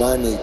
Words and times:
Shamanic. 0.00 0.40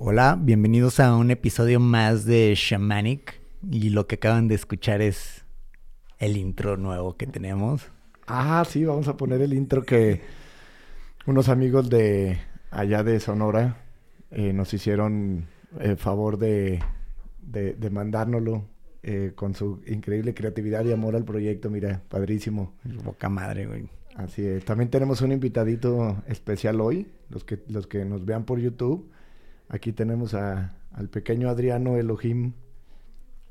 Hola, 0.00 0.36
bienvenidos 0.40 0.98
a 0.98 1.14
un 1.14 1.30
episodio 1.30 1.78
más 1.78 2.24
de 2.24 2.54
Shamanic. 2.56 3.40
Y 3.70 3.90
lo 3.90 4.08
que 4.08 4.16
acaban 4.16 4.48
de 4.48 4.56
escuchar 4.56 5.00
es 5.00 5.44
el 6.18 6.36
intro 6.36 6.76
nuevo 6.76 7.16
que 7.16 7.28
tenemos. 7.28 7.86
Ah, 8.26 8.64
sí, 8.68 8.84
vamos 8.84 9.06
a 9.06 9.16
poner 9.16 9.42
el 9.42 9.54
intro 9.54 9.84
que 9.84 10.22
unos 11.24 11.48
amigos 11.48 11.88
de 11.88 12.40
allá 12.72 13.04
de 13.04 13.20
Sonora 13.20 13.76
eh, 14.32 14.52
nos 14.52 14.74
hicieron 14.74 15.46
el 15.78 15.96
favor 15.98 16.36
de, 16.36 16.82
de, 17.42 17.74
de 17.74 17.90
mandárnoslo 17.90 18.64
eh, 19.02 19.32
con 19.34 19.54
su 19.54 19.80
increíble 19.86 20.34
creatividad 20.34 20.84
y 20.84 20.92
amor 20.92 21.16
al 21.16 21.24
proyecto. 21.24 21.70
Mira, 21.70 22.02
padrísimo. 22.08 22.74
Boca 23.04 23.28
madre, 23.28 23.66
güey. 23.66 23.88
Así 24.14 24.44
es. 24.44 24.64
También 24.64 24.90
tenemos 24.90 25.22
un 25.22 25.32
invitadito 25.32 26.22
especial 26.26 26.80
hoy, 26.80 27.08
los 27.30 27.44
que, 27.44 27.62
los 27.68 27.86
que 27.86 28.04
nos 28.04 28.24
vean 28.24 28.44
por 28.44 28.58
YouTube. 28.58 29.10
Aquí 29.68 29.92
tenemos 29.92 30.34
a, 30.34 30.76
al 30.92 31.08
pequeño 31.08 31.48
Adriano 31.48 31.96
Elohim, 31.96 32.52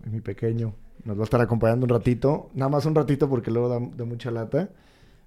mi 0.05 0.21
pequeño. 0.21 0.75
Nos 1.03 1.17
va 1.17 1.21
a 1.21 1.23
estar 1.23 1.41
acompañando 1.41 1.85
un 1.85 1.89
ratito, 1.89 2.51
nada 2.53 2.69
más 2.69 2.85
un 2.85 2.93
ratito 2.93 3.27
porque 3.27 3.49
luego 3.49 3.69
da, 3.69 3.79
da 3.95 4.05
mucha 4.05 4.29
lata. 4.29 4.69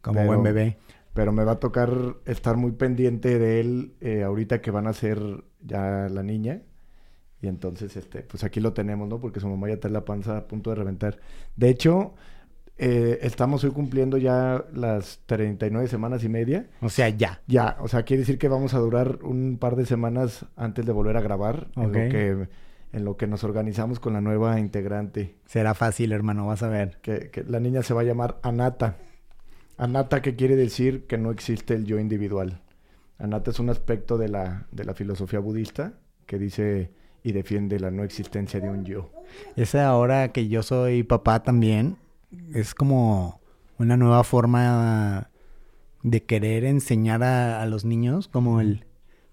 Como 0.00 0.19
Pero- 0.20 0.28
buen 0.28 0.42
bebé. 0.42 0.77
Pero 1.14 1.30
me 1.33 1.45
va 1.45 1.52
a 1.52 1.61
tocar 1.61 1.91
estar 2.27 2.56
muy 2.56 2.72
pendiente 2.72 3.38
de 3.38 3.61
él 3.61 3.92
eh, 4.00 4.25
ahorita 4.25 4.61
que 4.61 4.72
van 4.72 4.89
a 4.89 4.92
ser 4.92 5.20
ya 5.64 6.08
la 6.11 6.25
niña. 6.25 6.62
Y 7.45 7.47
entonces, 7.47 7.95
este, 7.98 8.23
pues 8.23 8.42
aquí 8.42 8.59
lo 8.59 8.73
tenemos, 8.73 9.06
¿no? 9.06 9.20
Porque 9.20 9.39
su 9.39 9.47
mamá 9.47 9.69
ya 9.69 9.75
está 9.75 9.91
la 9.91 10.06
panza 10.06 10.39
a 10.39 10.48
punto 10.48 10.70
de 10.70 10.77
reventar. 10.77 11.19
De 11.56 11.69
hecho, 11.69 12.14
eh, 12.78 13.19
estamos 13.20 13.62
hoy 13.64 13.70
cumpliendo 13.70 14.17
ya 14.17 14.64
las 14.73 15.20
39 15.27 15.86
semanas 15.89 16.25
y 16.25 16.31
media. 16.31 16.70
O 16.81 16.89
sea, 16.89 17.11
ya. 17.11 17.42
Ya, 17.47 17.77
o 17.81 17.89
sea, 17.89 18.05
quiere 18.05 18.20
decir 18.23 18.39
que 18.39 18.48
vamos 18.48 18.73
a 18.73 18.78
durar 18.78 19.19
un 19.23 19.59
par 19.59 19.77
de 19.77 19.84
semanas 19.84 20.47
antes 20.56 20.86
de 20.86 20.92
volver 20.92 21.19
a 21.19 21.20
grabar. 21.20 21.69
En, 21.77 21.89
lo 21.89 21.92
que, 21.92 22.48
en 22.95 23.05
lo 23.05 23.19
que 23.19 23.27
nos 23.27 23.45
organizamos 23.45 24.01
con 24.01 24.14
la 24.14 24.23
nueva 24.23 24.58
integrante. 24.58 25.34
Será 25.45 25.75
fácil, 25.75 26.12
hermano, 26.12 26.47
vas 26.47 26.62
a 26.62 26.69
ver. 26.69 26.97
Que, 27.03 27.29
que 27.29 27.45
la 27.45 27.61
niña 27.61 27.83
se 27.83 27.92
va 27.92 28.01
a 28.01 28.05
llamar 28.05 28.39
Anata. 28.42 28.97
Anata, 29.77 30.23
que 30.23 30.34
quiere 30.34 30.56
decir 30.56 31.06
que 31.06 31.19
no 31.19 31.31
existe 31.31 31.75
el 31.75 31.84
yo 31.84 31.98
individual. 31.98 32.62
Anata 33.19 33.51
es 33.51 33.61
un 33.61 33.69
aspecto 33.69 34.17
de 34.17 34.31
la, 34.31 34.67
de 34.73 34.84
la 34.84 34.95
filosofía 34.95 35.41
budista 35.41 35.92
que 36.25 36.39
dice 36.39 37.03
y 37.25 37.33
defiende 37.33 37.80
la 37.80 37.91
no 37.91 38.05
existencia 38.05 38.61
de 38.61 38.69
un 38.70 38.84
yo. 38.84 39.11
Esa 39.56 39.89
ahora 39.89 40.30
que 40.30 40.47
yo 40.47 40.62
soy 40.62 41.03
papá 41.03 41.42
también, 41.42 41.97
es 42.55 42.75
como 42.75 43.41
una 43.78 43.97
nueva 43.97 44.22
forma 44.22 45.30
de 46.02 46.22
querer 46.22 46.64
enseñar 46.64 47.22
a, 47.25 47.62
a 47.62 47.67
los 47.67 47.84
niños, 47.84 48.28
como 48.28 48.61
el, 48.61 48.84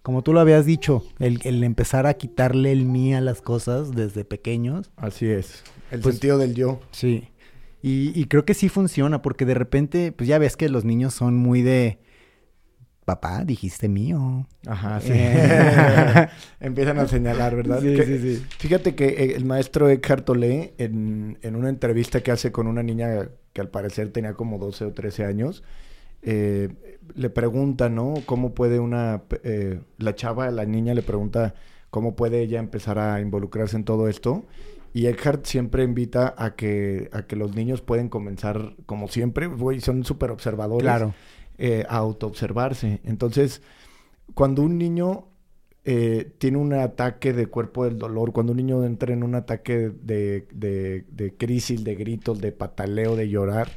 como 0.01 0.23
tú 0.23 0.31
lo 0.33 0.39
habías 0.39 0.65
dicho, 0.65 1.03
el, 1.19 1.41
el 1.43 1.63
empezar 1.63 2.07
a 2.07 2.13
quitarle 2.15 2.71
el 2.71 2.85
mí 2.85 3.13
a 3.13 3.21
las 3.21 3.41
cosas 3.41 3.91
desde 3.91 4.23
pequeños. 4.25 4.89
Así 4.95 5.27
es. 5.27 5.63
El 5.91 5.99
Pues- 5.99 6.15
sentido 6.15 6.37
del 6.37 6.55
yo. 6.55 6.79
Sí. 6.91 7.27
Y, 7.83 8.17
y 8.19 8.25
creo 8.25 8.45
que 8.45 8.53
sí 8.53 8.69
funciona, 8.69 9.21
porque 9.21 9.43
de 9.45 9.55
repente, 9.55 10.11
pues 10.11 10.27
ya 10.29 10.37
ves 10.37 10.55
que 10.55 10.69
los 10.69 10.85
niños 10.85 11.13
son 11.15 11.35
muy 11.35 11.61
de, 11.61 11.99
papá, 13.15 13.43
dijiste 13.45 13.87
mío. 13.89 14.47
Ajá, 14.67 14.99
sí. 15.01 15.11
Eh. 15.13 16.27
Empiezan 16.59 16.99
a 16.99 17.07
señalar, 17.07 17.55
¿verdad? 17.55 17.79
Sí, 17.81 17.95
Que- 17.95 18.05
sí, 18.05 18.17
sí. 18.37 18.45
Fíjate 18.59 18.95
que 18.95 19.07
eh, 19.07 19.33
el 19.35 19.45
maestro 19.45 19.89
Eckhart 19.89 20.25
Tolle, 20.25 20.73
en, 20.77 21.37
en 21.41 21.55
una 21.55 21.69
entrevista 21.69 22.21
que 22.21 22.31
hace 22.31 22.51
con 22.51 22.67
una 22.67 22.83
niña 22.83 23.29
que 23.53 23.61
al 23.61 23.69
parecer 23.69 24.11
tenía 24.11 24.33
como 24.33 24.57
12 24.57 24.85
o 24.85 24.91
13 24.93 25.25
años, 25.25 25.63
eh, 26.21 26.69
le 27.15 27.29
pregunta, 27.29 27.89
¿no? 27.89 28.13
¿Cómo 28.25 28.53
puede 28.53 28.79
una... 28.79 29.23
eh, 29.43 29.79
la 29.97 30.15
chava, 30.15 30.49
la 30.51 30.65
niña 30.65 30.93
le 30.93 31.01
pregunta 31.01 31.53
cómo 31.89 32.15
puede 32.15 32.41
ella 32.41 32.59
empezar 32.59 32.97
a 32.99 33.19
involucrarse 33.19 33.75
en 33.75 33.83
todo 33.83 34.07
esto. 34.07 34.45
Y 34.93 35.07
Eckhart 35.07 35.45
siempre 35.45 35.83
invita 35.83 36.35
a 36.37 36.55
que, 36.55 37.09
a 37.13 37.23
que 37.23 37.35
los 37.37 37.55
niños 37.55 37.81
pueden 37.81 38.09
comenzar, 38.09 38.73
como 38.85 39.07
siempre, 39.07 39.47
güey, 39.47 39.79
son 39.81 40.03
súper 40.03 40.31
observadores 40.31 40.83
Claro. 40.83 41.13
Eh, 41.63 41.85
a 41.87 41.97
autoobservarse. 41.97 43.01
Entonces, 43.03 43.61
cuando 44.33 44.63
un 44.63 44.79
niño 44.79 45.27
eh, 45.85 46.33
tiene 46.39 46.57
un 46.57 46.73
ataque 46.73 47.33
de 47.33 47.45
cuerpo 47.45 47.85
del 47.85 47.99
dolor, 47.99 48.31
cuando 48.33 48.53
un 48.53 48.57
niño 48.57 48.83
entra 48.83 49.13
en 49.13 49.21
un 49.21 49.35
ataque 49.35 49.91
de, 49.91 50.47
de, 50.51 51.05
de 51.11 51.37
crisis, 51.37 51.83
de 51.83 51.93
gritos, 51.93 52.41
de 52.41 52.51
pataleo, 52.51 53.15
de 53.15 53.29
llorar, 53.29 53.69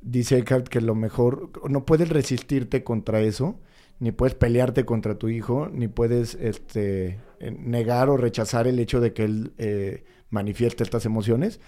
dice 0.00 0.38
Eckhart 0.38 0.66
que 0.66 0.80
lo 0.80 0.96
mejor, 0.96 1.52
no 1.70 1.86
puedes 1.86 2.08
resistirte 2.08 2.82
contra 2.82 3.20
eso, 3.20 3.60
ni 4.00 4.10
puedes 4.10 4.34
pelearte 4.34 4.84
contra 4.84 5.16
tu 5.16 5.28
hijo, 5.28 5.68
ni 5.72 5.86
puedes 5.86 6.34
este, 6.34 7.20
negar 7.40 8.08
o 8.08 8.16
rechazar 8.16 8.66
el 8.66 8.80
hecho 8.80 9.00
de 9.00 9.12
que 9.12 9.22
él 9.22 9.52
eh, 9.58 10.02
manifieste 10.28 10.82
estas 10.82 11.06
emociones, 11.06 11.60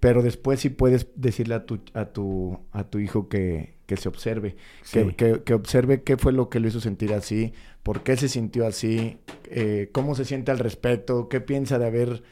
pero 0.00 0.22
después 0.22 0.60
sí 0.60 0.68
puedes 0.68 1.08
decirle 1.16 1.54
a 1.54 1.64
tu, 1.64 1.80
a 1.94 2.12
tu, 2.12 2.60
a 2.72 2.84
tu 2.84 2.98
hijo 2.98 3.30
que, 3.30 3.77
que 3.88 3.96
se 3.96 4.08
observe, 4.08 4.54
Sí. 4.82 4.98
que, 5.00 5.14
que- 5.16 5.42
que 5.42 5.54
observe 5.54 6.02
qué 6.02 6.16
fue 6.18 6.32
lo 6.32 6.50
que 6.50 6.60
lo 6.60 6.68
hizo 6.68 6.78
sentir 6.78 7.14
así, 7.14 7.54
por 7.82 8.02
qué 8.02 8.16
se 8.18 8.28
sintió 8.28 8.66
así, 8.66 9.18
eh, 9.46 9.88
cómo 9.92 10.14
se 10.14 10.26
siente 10.26 10.50
al 10.52 10.58
respecto, 10.58 11.28
qué 11.30 11.40
piensa 11.40 11.78
de 11.78 11.86
haber, 11.86 12.22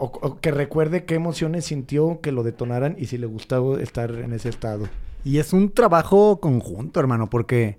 o, 0.00 0.06
o 0.06 0.40
que 0.40 0.50
recuerde 0.50 1.04
qué 1.04 1.14
emociones 1.14 1.64
sintió 1.66 2.20
que 2.20 2.32
lo 2.32 2.42
detonaran 2.42 2.96
y 2.98 3.06
si 3.06 3.18
le 3.18 3.26
gustaba 3.28 3.80
estar 3.80 4.10
en 4.16 4.32
ese 4.32 4.48
estado. 4.48 4.88
Y 5.24 5.38
es 5.38 5.52
un 5.52 5.70
trabajo 5.70 6.40
conjunto, 6.40 6.98
hermano, 6.98 7.30
porque 7.30 7.78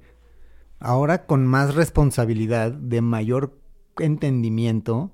ahora 0.79 1.25
con 1.25 1.45
más 1.45 1.75
responsabilidad, 1.75 2.71
de 2.71 3.01
mayor 3.01 3.59
entendimiento, 3.99 5.11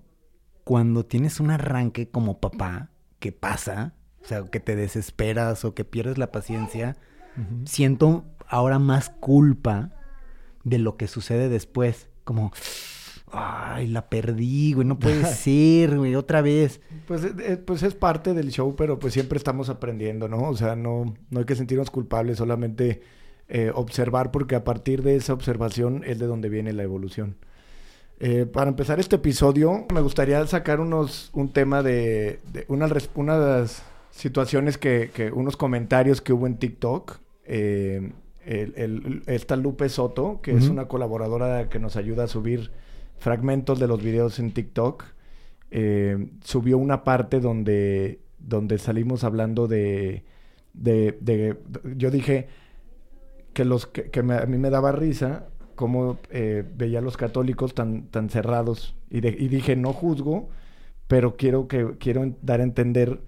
cuando 0.64 1.04
tienes 1.06 1.40
un 1.40 1.50
arranque 1.50 2.10
como 2.10 2.40
papá, 2.40 2.92
que 3.20 3.32
pasa, 3.32 3.96
o 4.24 4.26
sea, 4.28 4.44
que 4.46 4.60
te 4.60 4.76
desesperas 4.76 5.66
o 5.66 5.74
que 5.74 5.84
pierdes 5.84 6.18
la 6.20 6.32
paciencia, 6.32 6.96
siento 7.66 8.26
ahora 8.48 8.80
más 8.80 9.10
culpa 9.10 9.92
de 10.64 10.78
lo 10.80 10.98
que 10.98 11.08
sucede 11.08 11.50
después. 11.50 12.08
Como, 12.24 12.52
ay, 13.32 13.88
la 13.88 14.10
perdí, 14.10 14.74
güey, 14.74 14.88
no 14.88 15.00
puede 15.00 15.26
ser, 15.34 15.98
güey, 15.98 16.16
otra 16.16 16.42
vez. 16.42 16.82
Pues, 17.08 17.24
eh, 17.24 17.34
eh, 17.40 17.58
pues 17.58 17.84
es 17.84 17.96
parte 17.96 18.34
del 18.34 18.50
show, 18.52 18.76
pero 18.76 19.00
pues 19.00 19.14
siempre 19.14 19.38
estamos 19.38 19.70
aprendiendo, 19.70 20.28
¿no? 20.28 20.44
O 20.50 20.56
sea, 20.56 20.76
no, 20.76 21.14
no 21.30 21.40
hay 21.40 21.46
que 21.46 21.56
sentirnos 21.56 21.90
culpables, 21.90 22.38
solamente 22.38 23.02
eh, 23.50 23.72
observar, 23.74 24.32
porque 24.32 24.56
a 24.56 24.64
partir 24.64 25.04
de 25.04 25.16
esa 25.16 25.34
observación 25.34 26.04
es 26.06 26.20
de 26.20 26.28
donde 26.28 26.50
viene 26.50 26.74
la 26.74 26.84
evolución. 26.84 27.36
Eh, 28.20 28.46
para 28.46 28.70
empezar 28.70 29.00
este 29.02 29.18
episodio, 29.18 29.86
me 29.94 30.00
gustaría 30.00 30.46
sacar 30.48 30.80
unos, 30.80 31.30
un 31.34 31.52
tema 31.52 31.84
de, 31.84 32.40
de 32.54 32.64
una, 32.70 32.88
res- 32.88 33.10
unas 33.16 33.84
situaciones 34.12 34.78
que, 34.78 35.10
que, 35.14 35.32
unos 35.32 35.58
comentarios 35.58 36.22
que 36.22 36.32
hubo 36.32 36.48
en 36.48 36.58
TikTok. 36.58 37.18
Eh, 37.46 38.12
el, 38.46 38.74
el- 38.76 39.24
esta 39.28 39.56
Lupe 39.56 39.88
Soto, 39.90 40.42
que 40.42 40.52
es 40.56 40.68
una 40.72 40.88
colaboradora 40.88 41.70
que 41.70 41.80
nos 41.80 41.96
ayuda 41.96 42.26
a 42.26 42.28
subir 42.28 42.72
fragmentos 43.18 43.80
de 43.80 43.88
los 43.88 44.02
videos 44.04 44.40
en 44.40 44.52
TikTok, 44.52 45.04
eh, 45.72 46.28
subió 46.44 46.78
una 46.78 47.04
parte 47.04 47.40
donde, 47.40 48.20
donde 48.40 48.78
salimos 48.78 49.24
hablando 49.24 49.68
de, 49.68 50.24
de, 50.74 51.18
de- 51.22 51.58
yo 51.96 52.12
dije 52.12 52.48
que 53.54 53.66
los 53.66 53.88
que, 53.88 54.10
que 54.10 54.24
me- 54.24 54.36
a 54.36 54.46
mí 54.46 54.58
me 54.58 54.70
daba 54.70 54.92
risa 54.92 55.48
cómo 55.76 56.20
eh, 56.30 56.64
veía 56.76 57.00
a 57.00 57.02
los 57.02 57.18
católicos 57.18 57.74
tan, 57.74 58.08
tan 58.08 58.30
cerrados 58.30 58.96
y, 59.10 59.22
de- 59.22 59.36
y 59.40 59.48
dije 59.48 59.76
no 59.76 59.94
juzgo 59.94 60.50
pero 61.08 61.36
quiero 61.38 61.68
que 61.68 61.96
quiero 62.00 62.30
dar 62.42 62.60
a 62.60 62.64
entender 62.64 63.22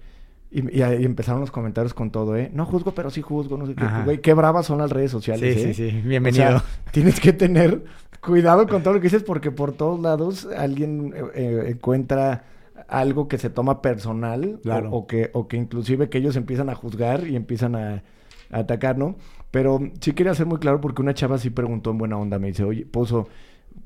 y, 0.50 0.80
empezaron 0.82 1.40
los 1.40 1.50
comentarios 1.50 1.92
con 1.92 2.10
todo 2.10 2.36
eh 2.36 2.50
no 2.54 2.66
juzgo 2.66 2.92
pero 2.94 3.10
sí 3.10 3.20
juzgo 3.22 3.56
no 3.56 3.66
sé 3.66 3.74
qué 3.74 3.84
güey 4.04 4.20
qué 4.20 4.32
bravas 4.34 4.66
son 4.66 4.78
las 4.78 4.90
redes 4.90 5.10
sociales 5.10 5.54
Sí, 5.54 5.60
¿eh? 5.60 5.74
sí, 5.74 5.90
sí, 5.90 5.98
O 6.04 6.08
bienvenido. 6.08 6.44
sea, 6.60 6.64
tienes 6.92 7.20
que 7.20 7.32
tener 7.32 7.84
cuidado 8.20 8.66
con 8.66 8.82
todo 8.82 8.94
lo 8.94 9.00
que 9.00 9.04
dices 9.08 9.22
porque 9.24 9.50
por 9.50 9.72
todos 9.72 10.00
lados 10.00 10.48
alguien 10.56 11.12
eh, 11.16 11.22
eh, 11.34 11.64
encuentra 11.70 12.44
algo 12.88 13.26
que 13.28 13.38
se 13.38 13.50
toma 13.50 13.82
personal 13.82 14.56
o- 14.56 14.60
Claro. 14.62 14.90
o, 14.92 15.06
que, 15.06 15.30
o 15.32 15.48
que 15.48 15.56
inclusive 15.56 16.08
que 16.08 16.18
ellos 16.18 16.36
empiezan 16.36 16.68
a 16.70 16.74
juzgar 16.74 17.26
y 17.26 17.34
empiezan 17.36 17.74
a, 17.74 18.02
a 18.50 18.58
atacar, 18.60 18.96
¿no? 18.98 19.16
Pero 19.50 19.80
sí 20.00 20.12
quería 20.12 20.34
ser 20.34 20.46
muy 20.46 20.58
claro 20.58 20.80
porque 20.80 21.02
una 21.02 21.14
chava 21.14 21.38
sí 21.38 21.50
preguntó 21.50 21.90
en 21.90 21.98
buena 21.98 22.16
onda, 22.18 22.38
me 22.38 22.48
dice, 22.48 22.64
oye, 22.64 22.84
Pozo, 22.86 23.28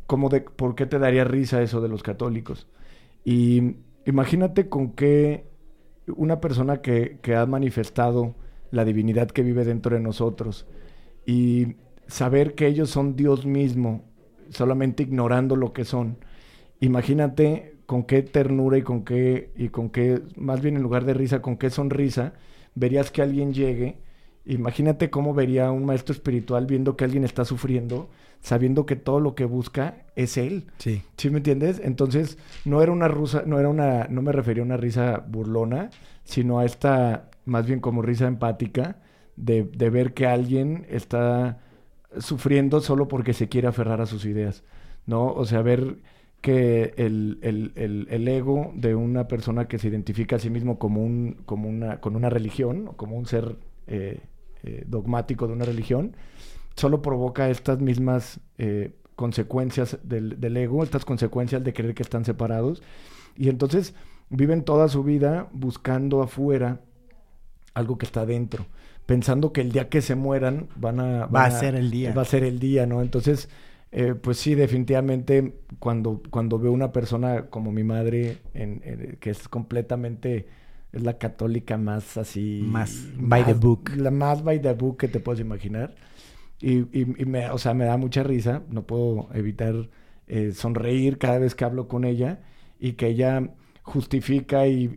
¿cómo 0.06 0.28
de, 0.28 0.40
¿por 0.42 0.74
qué 0.74 0.86
te 0.86 0.98
daría 0.98 1.24
risa 1.24 1.62
eso 1.62 1.80
de 1.80 1.88
los 1.88 2.02
católicos? 2.02 2.66
Y 3.24 3.76
imagínate 4.06 4.68
con 4.68 4.92
qué 4.92 5.49
una 6.16 6.40
persona 6.40 6.80
que, 6.80 7.18
ha 7.36 7.46
manifestado 7.46 8.34
la 8.70 8.84
divinidad 8.84 9.28
que 9.28 9.42
vive 9.42 9.64
dentro 9.64 9.96
de 9.96 10.02
nosotros 10.02 10.66
y 11.26 11.76
saber 12.06 12.54
que 12.54 12.66
ellos 12.66 12.90
son 12.90 13.16
Dios 13.16 13.46
mismo, 13.46 14.04
solamente 14.50 15.02
ignorando 15.02 15.56
lo 15.56 15.72
que 15.72 15.84
son. 15.84 16.18
Imagínate 16.80 17.76
con 17.86 18.04
qué 18.04 18.22
ternura 18.22 18.78
y 18.78 18.82
con 18.82 19.04
qué, 19.04 19.50
y 19.56 19.68
con 19.68 19.90
qué, 19.90 20.22
más 20.36 20.60
bien 20.60 20.76
en 20.76 20.82
lugar 20.82 21.04
de 21.04 21.14
risa, 21.14 21.42
con 21.42 21.56
qué 21.56 21.70
sonrisa, 21.70 22.34
verías 22.74 23.10
que 23.10 23.22
alguien 23.22 23.52
llegue. 23.52 23.98
Imagínate 24.44 25.10
cómo 25.10 25.34
vería 25.34 25.70
un 25.70 25.84
maestro 25.84 26.12
espiritual 26.14 26.66
viendo 26.66 26.96
que 26.96 27.04
alguien 27.04 27.24
está 27.24 27.44
sufriendo, 27.44 28.08
sabiendo 28.40 28.86
que 28.86 28.96
todo 28.96 29.20
lo 29.20 29.34
que 29.34 29.44
busca 29.44 30.04
es 30.16 30.36
él. 30.36 30.66
Sí. 30.78 31.02
¿Sí 31.16 31.30
me 31.30 31.38
entiendes? 31.38 31.80
Entonces, 31.82 32.38
no 32.64 32.82
era 32.82 32.92
una 32.92 33.08
rusa, 33.08 33.42
no 33.46 33.58
era 33.58 33.68
una, 33.68 34.06
no 34.08 34.22
me 34.22 34.32
refería 34.32 34.62
a 34.62 34.66
una 34.66 34.76
risa 34.76 35.24
burlona, 35.28 35.90
sino 36.24 36.58
a 36.58 36.64
esta, 36.64 37.30
más 37.44 37.66
bien 37.66 37.80
como 37.80 38.02
risa 38.02 38.26
empática, 38.26 38.96
de, 39.36 39.64
de 39.64 39.90
ver 39.90 40.14
que 40.14 40.26
alguien 40.26 40.86
está 40.90 41.60
sufriendo 42.18 42.80
solo 42.80 43.08
porque 43.08 43.32
se 43.32 43.48
quiere 43.48 43.68
aferrar 43.68 44.00
a 44.00 44.06
sus 44.06 44.24
ideas, 44.24 44.64
¿no? 45.06 45.32
O 45.32 45.44
sea, 45.44 45.62
ver 45.62 45.98
que 46.40 46.94
el, 46.96 47.38
el, 47.42 47.72
el, 47.76 48.06
el, 48.10 48.28
ego 48.28 48.72
de 48.74 48.94
una 48.94 49.28
persona 49.28 49.68
que 49.68 49.78
se 49.78 49.88
identifica 49.88 50.36
a 50.36 50.38
sí 50.38 50.48
mismo 50.48 50.78
como, 50.78 51.02
un, 51.02 51.42
como 51.44 51.68
una, 51.68 52.00
con 52.00 52.16
una 52.16 52.30
religión, 52.30 52.92
como 52.96 53.16
un 53.16 53.26
ser 53.26 53.56
eh, 53.86 54.20
eh, 54.62 54.84
dogmático 54.86 55.46
de 55.46 55.52
una 55.52 55.66
religión, 55.66 56.16
solo 56.80 57.02
provoca 57.02 57.50
estas 57.50 57.78
mismas 57.78 58.40
eh, 58.58 58.94
consecuencias 59.14 59.98
del, 60.02 60.40
del, 60.40 60.56
ego, 60.56 60.82
estas 60.82 61.04
consecuencias 61.04 61.62
de 61.62 61.72
creer 61.74 61.94
que 61.94 62.02
están 62.02 62.24
separados. 62.24 62.82
Y 63.36 63.50
entonces 63.50 63.94
viven 64.30 64.64
toda 64.64 64.88
su 64.88 65.04
vida 65.04 65.48
buscando 65.52 66.22
afuera 66.22 66.80
algo 67.74 67.98
que 67.98 68.06
está 68.06 68.24
dentro, 68.24 68.66
pensando 69.04 69.52
que 69.52 69.60
el 69.60 69.72
día 69.72 69.88
que 69.88 70.00
se 70.00 70.14
mueran 70.14 70.68
van 70.74 71.00
a... 71.00 71.26
Van 71.26 71.34
va 71.34 71.44
a 71.44 71.50
ser 71.50 71.74
el 71.74 71.90
día. 71.90 72.14
Va 72.14 72.22
a 72.22 72.24
ser 72.24 72.44
el 72.44 72.58
día, 72.58 72.86
¿no? 72.86 73.02
Entonces, 73.02 73.50
eh, 73.92 74.14
pues 74.14 74.38
sí, 74.38 74.54
definitivamente 74.54 75.60
cuando, 75.78 76.22
cuando 76.30 76.58
veo 76.58 76.72
una 76.72 76.92
persona 76.92 77.46
como 77.50 77.72
mi 77.72 77.84
madre, 77.84 78.38
en, 78.54 78.80
en, 78.84 79.16
que 79.20 79.30
es 79.30 79.48
completamente 79.48 80.46
es 80.92 81.02
la 81.02 81.18
católica 81.18 81.76
más 81.76 82.16
así. 82.16 82.62
Más 82.64 83.06
by 83.16 83.44
the 83.44 83.54
book. 83.54 83.90
La 83.96 84.10
más 84.10 84.42
by 84.42 84.60
the 84.60 84.72
book 84.72 84.96
que 84.96 85.08
te 85.08 85.20
puedes 85.20 85.40
imaginar. 85.40 85.94
Y, 86.60 86.78
y, 86.98 87.14
y 87.18 87.24
me, 87.24 87.50
o 87.50 87.58
sea, 87.58 87.74
me 87.74 87.84
da 87.84 87.96
mucha 87.96 88.22
risa. 88.22 88.62
No 88.68 88.82
puedo 88.82 89.28
evitar 89.34 89.88
eh, 90.26 90.52
sonreír 90.52 91.18
cada 91.18 91.38
vez 91.38 91.54
que 91.54 91.64
hablo 91.64 91.88
con 91.88 92.04
ella. 92.04 92.40
Y 92.78 92.92
que 92.92 93.08
ella 93.08 93.50
justifica 93.82 94.66
y, 94.66 94.96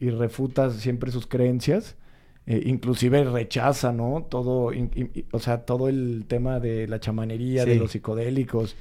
y 0.00 0.10
refuta 0.10 0.70
siempre 0.70 1.10
sus 1.10 1.26
creencias. 1.26 1.96
Eh, 2.44 2.62
inclusive 2.66 3.22
rechaza, 3.24 3.92
¿no? 3.92 4.26
Todo, 4.28 4.72
in, 4.72 4.90
in, 4.96 5.26
o 5.30 5.38
sea, 5.38 5.64
todo 5.64 5.88
el 5.88 6.24
tema 6.26 6.58
de 6.58 6.88
la 6.88 6.98
chamanería, 6.98 7.62
sí. 7.62 7.70
de 7.70 7.76
los 7.76 7.92
psicodélicos. 7.92 8.74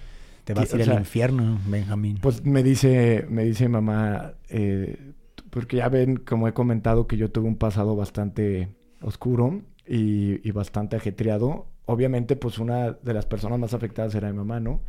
Te 0.45 0.55
vas 0.55 0.73
a 0.73 0.77
ir 0.77 0.89
al 0.89 0.99
infierno, 0.99 1.59
Benjamín. 1.67 2.17
Pues 2.19 2.43
me 2.43 2.63
dice, 2.63 3.27
me 3.29 3.43
dice 3.43 3.69
mamá, 3.69 4.33
eh, 4.49 5.13
porque 5.51 5.77
ya 5.77 5.89
ven, 5.89 6.17
como 6.17 6.47
he 6.47 6.53
comentado, 6.53 7.05
que 7.05 7.17
yo 7.17 7.29
tuve 7.29 7.47
un 7.47 7.55
pasado 7.55 7.95
bastante 7.95 8.69
oscuro 9.01 9.61
y, 9.87 10.47
y, 10.47 10.51
bastante 10.51 10.95
ajetreado. 10.95 11.67
Obviamente, 11.85 12.35
pues 12.35 12.59
una 12.59 12.91
de 12.91 13.13
las 13.13 13.25
personas 13.25 13.59
más 13.59 13.73
afectadas 13.73 14.15
era 14.15 14.31
mi 14.31 14.37
mamá, 14.37 14.59
¿no? 14.59 14.81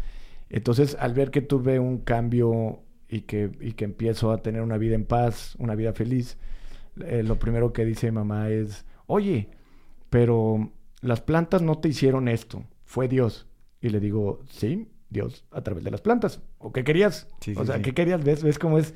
Entonces, 0.50 0.96
al 1.00 1.14
ver 1.14 1.30
que 1.30 1.40
tuve 1.40 1.78
un 1.78 1.98
cambio 1.98 2.80
y 3.08 3.22
que, 3.22 3.50
y 3.60 3.72
que 3.72 3.84
empiezo 3.84 4.32
a 4.32 4.42
tener 4.42 4.62
una 4.62 4.78
vida 4.78 4.94
en 4.94 5.04
paz, 5.04 5.56
una 5.58 5.74
vida 5.74 5.92
feliz, 5.92 6.38
eh, 7.00 7.22
lo 7.22 7.38
primero 7.38 7.72
que 7.72 7.84
dice 7.84 8.12
mamá 8.12 8.50
es, 8.50 8.84
oye, 9.06 9.48
pero 10.10 10.70
las 11.00 11.20
plantas 11.20 11.62
no 11.62 11.78
te 11.78 11.88
hicieron 11.88 12.28
esto, 12.28 12.64
fue 12.84 13.08
Dios. 13.08 13.46
Y 13.80 13.88
le 13.88 13.98
digo, 13.98 14.40
sí, 14.50 14.88
Dios 15.08 15.44
a 15.50 15.62
través 15.62 15.84
de 15.84 15.90
las 15.90 16.00
plantas. 16.00 16.40
¿O 16.58 16.72
qué 16.72 16.84
querías? 16.84 17.28
Sí, 17.40 17.54
sí, 17.54 17.60
o 17.60 17.64
sea, 17.64 17.76
sí. 17.76 17.82
¿qué 17.82 17.94
querías? 17.94 18.22
¿Ves, 18.22 18.42
¿Ves 18.42 18.58
cómo 18.58 18.78
es? 18.78 18.94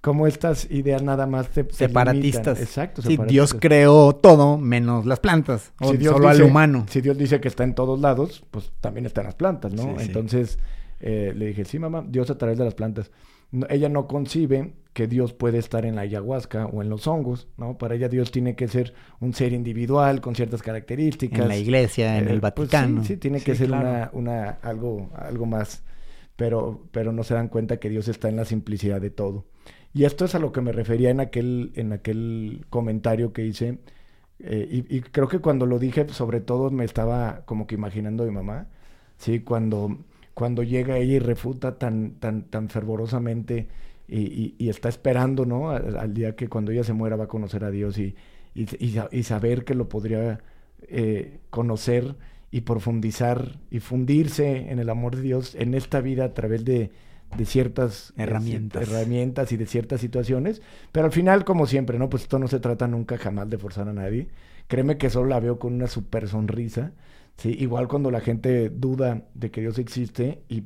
Cómo 0.00 0.26
estas 0.26 0.70
ideas 0.70 1.02
nada 1.02 1.26
más 1.26 1.50
separatistas. 1.70 2.60
Exacto. 2.60 3.02
Sí, 3.02 3.18
Dios 3.26 3.54
creó 3.54 4.14
todo 4.14 4.56
menos 4.56 5.06
las 5.06 5.18
plantas. 5.18 5.72
O 5.80 5.90
si 5.90 5.96
Dios 5.96 6.14
solo 6.14 6.28
dice, 6.28 6.42
al 6.42 6.48
humano. 6.48 6.86
Si 6.88 7.00
Dios 7.00 7.18
dice 7.18 7.40
que 7.40 7.48
está 7.48 7.64
en 7.64 7.74
todos 7.74 8.00
lados, 8.00 8.44
pues 8.50 8.70
también 8.80 9.06
está 9.06 9.22
en 9.22 9.26
las 9.26 9.34
plantas, 9.34 9.72
¿no? 9.74 10.00
Entonces 10.00 10.58
eh, 11.00 11.32
le 11.34 11.46
dije, 11.46 11.64
sí, 11.64 11.78
mamá, 11.78 12.04
Dios 12.08 12.30
a 12.30 12.38
través 12.38 12.58
de 12.58 12.64
las 12.64 12.74
plantas. 12.74 13.10
No, 13.50 13.66
ella 13.70 13.88
no 13.88 14.06
concibe 14.06 14.74
que 14.92 15.06
Dios 15.06 15.32
puede 15.32 15.58
estar 15.58 15.86
en 15.86 15.96
la 15.96 16.02
ayahuasca 16.02 16.66
o 16.66 16.82
en 16.82 16.88
los 16.88 17.06
hongos, 17.06 17.48
¿no? 17.56 17.78
Para 17.78 17.94
ella 17.94 18.08
Dios 18.08 18.30
tiene 18.30 18.54
que 18.56 18.68
ser 18.68 18.94
un 19.20 19.32
ser 19.32 19.52
individual 19.52 20.20
con 20.20 20.34
ciertas 20.34 20.62
características. 20.62 21.40
En 21.40 21.48
la 21.48 21.56
iglesia, 21.56 22.18
en 22.18 22.28
eh, 22.28 22.32
el 22.32 22.40
Vaticano. 22.40 22.96
Pues 22.96 23.06
sí, 23.08 23.14
sí, 23.14 23.18
tiene 23.18 23.40
que 23.40 23.52
sí, 23.52 23.58
ser 23.58 23.68
claro. 23.68 23.88
una, 23.88 24.10
una, 24.12 24.50
algo, 24.62 25.10
algo 25.14 25.46
más. 25.46 25.82
Pero, 26.36 26.84
pero 26.92 27.12
no 27.12 27.24
se 27.24 27.34
dan 27.34 27.48
cuenta 27.48 27.78
que 27.78 27.88
Dios 27.88 28.06
está 28.06 28.28
en 28.28 28.36
la 28.36 28.44
simplicidad 28.44 29.00
de 29.00 29.10
todo. 29.10 29.46
Y 29.98 30.04
esto 30.04 30.26
es 30.26 30.36
a 30.36 30.38
lo 30.38 30.52
que 30.52 30.60
me 30.60 30.70
refería 30.70 31.10
en 31.10 31.18
aquel, 31.18 31.72
en 31.74 31.92
aquel 31.92 32.64
comentario 32.70 33.32
que 33.32 33.44
hice. 33.44 33.80
Eh, 34.38 34.84
y, 34.88 35.00
creo 35.00 35.26
que 35.26 35.40
cuando 35.40 35.66
lo 35.66 35.80
dije, 35.80 36.08
sobre 36.10 36.40
todo 36.40 36.70
me 36.70 36.84
estaba 36.84 37.42
como 37.46 37.66
que 37.66 37.74
imaginando 37.74 38.22
a 38.22 38.26
mi 38.26 38.32
mamá. 38.32 38.68
Sí, 39.16 39.40
cuando 39.40 39.98
cuando 40.34 40.62
llega 40.62 40.98
ella 40.98 41.14
y 41.14 41.18
refuta 41.18 41.78
tan, 41.78 42.12
tan, 42.20 42.44
tan 42.44 42.68
fervorosamente 42.68 43.66
y, 44.06 44.68
está 44.68 44.88
esperando, 44.88 45.44
¿no? 45.46 45.70
Al, 45.70 45.96
al, 45.96 46.14
día 46.14 46.36
que 46.36 46.48
cuando 46.48 46.70
ella 46.70 46.84
se 46.84 46.92
muera 46.92 47.16
va 47.16 47.24
a 47.24 47.28
conocer 47.28 47.64
a 47.64 47.70
Dios 47.72 47.98
y, 47.98 48.14
y 48.54 49.22
saber 49.24 49.64
que 49.64 49.74
lo 49.74 49.88
podría 49.88 50.38
eh, 50.82 51.40
conocer 51.50 52.14
y 52.52 52.60
profundizar 52.60 53.58
y 53.68 53.80
fundirse 53.80 54.70
en 54.70 54.78
el 54.78 54.90
amor 54.90 55.16
de 55.16 55.22
Dios 55.22 55.56
en 55.56 55.74
esta 55.74 56.00
vida 56.00 56.24
a 56.26 56.34
través 56.34 56.64
de, 56.64 56.92
de 57.36 57.44
ciertas 57.44 58.12
herramientas. 58.16 58.82
Eh, 58.82 58.90
herramientas 58.90 59.52
y 59.52 59.56
de 59.56 59.66
ciertas 59.66 60.00
situaciones. 60.00 60.62
Pero 60.92 61.06
al 61.06 61.12
final, 61.12 61.44
como 61.44 61.66
siempre, 61.66 61.98
¿no? 61.98 62.08
Pues 62.08 62.24
esto 62.24 62.38
no 62.38 62.48
se 62.48 62.60
trata 62.60 62.88
nunca 62.88 63.18
jamás 63.18 63.50
de 63.50 63.58
forzar 63.58 63.88
a 63.88 63.92
nadie. 63.92 64.28
Créeme 64.66 64.98
que 64.98 65.10
solo 65.10 65.28
la 65.28 65.40
veo 65.40 65.58
con 65.58 65.74
una 65.74 65.86
super 65.86 66.28
sonrisa. 66.28 66.92
Sí, 67.36 67.56
igual 67.58 67.88
cuando 67.88 68.10
la 68.10 68.20
gente 68.20 68.68
duda 68.70 69.22
de 69.34 69.50
que 69.50 69.60
Dios 69.60 69.78
existe 69.78 70.42
y, 70.48 70.64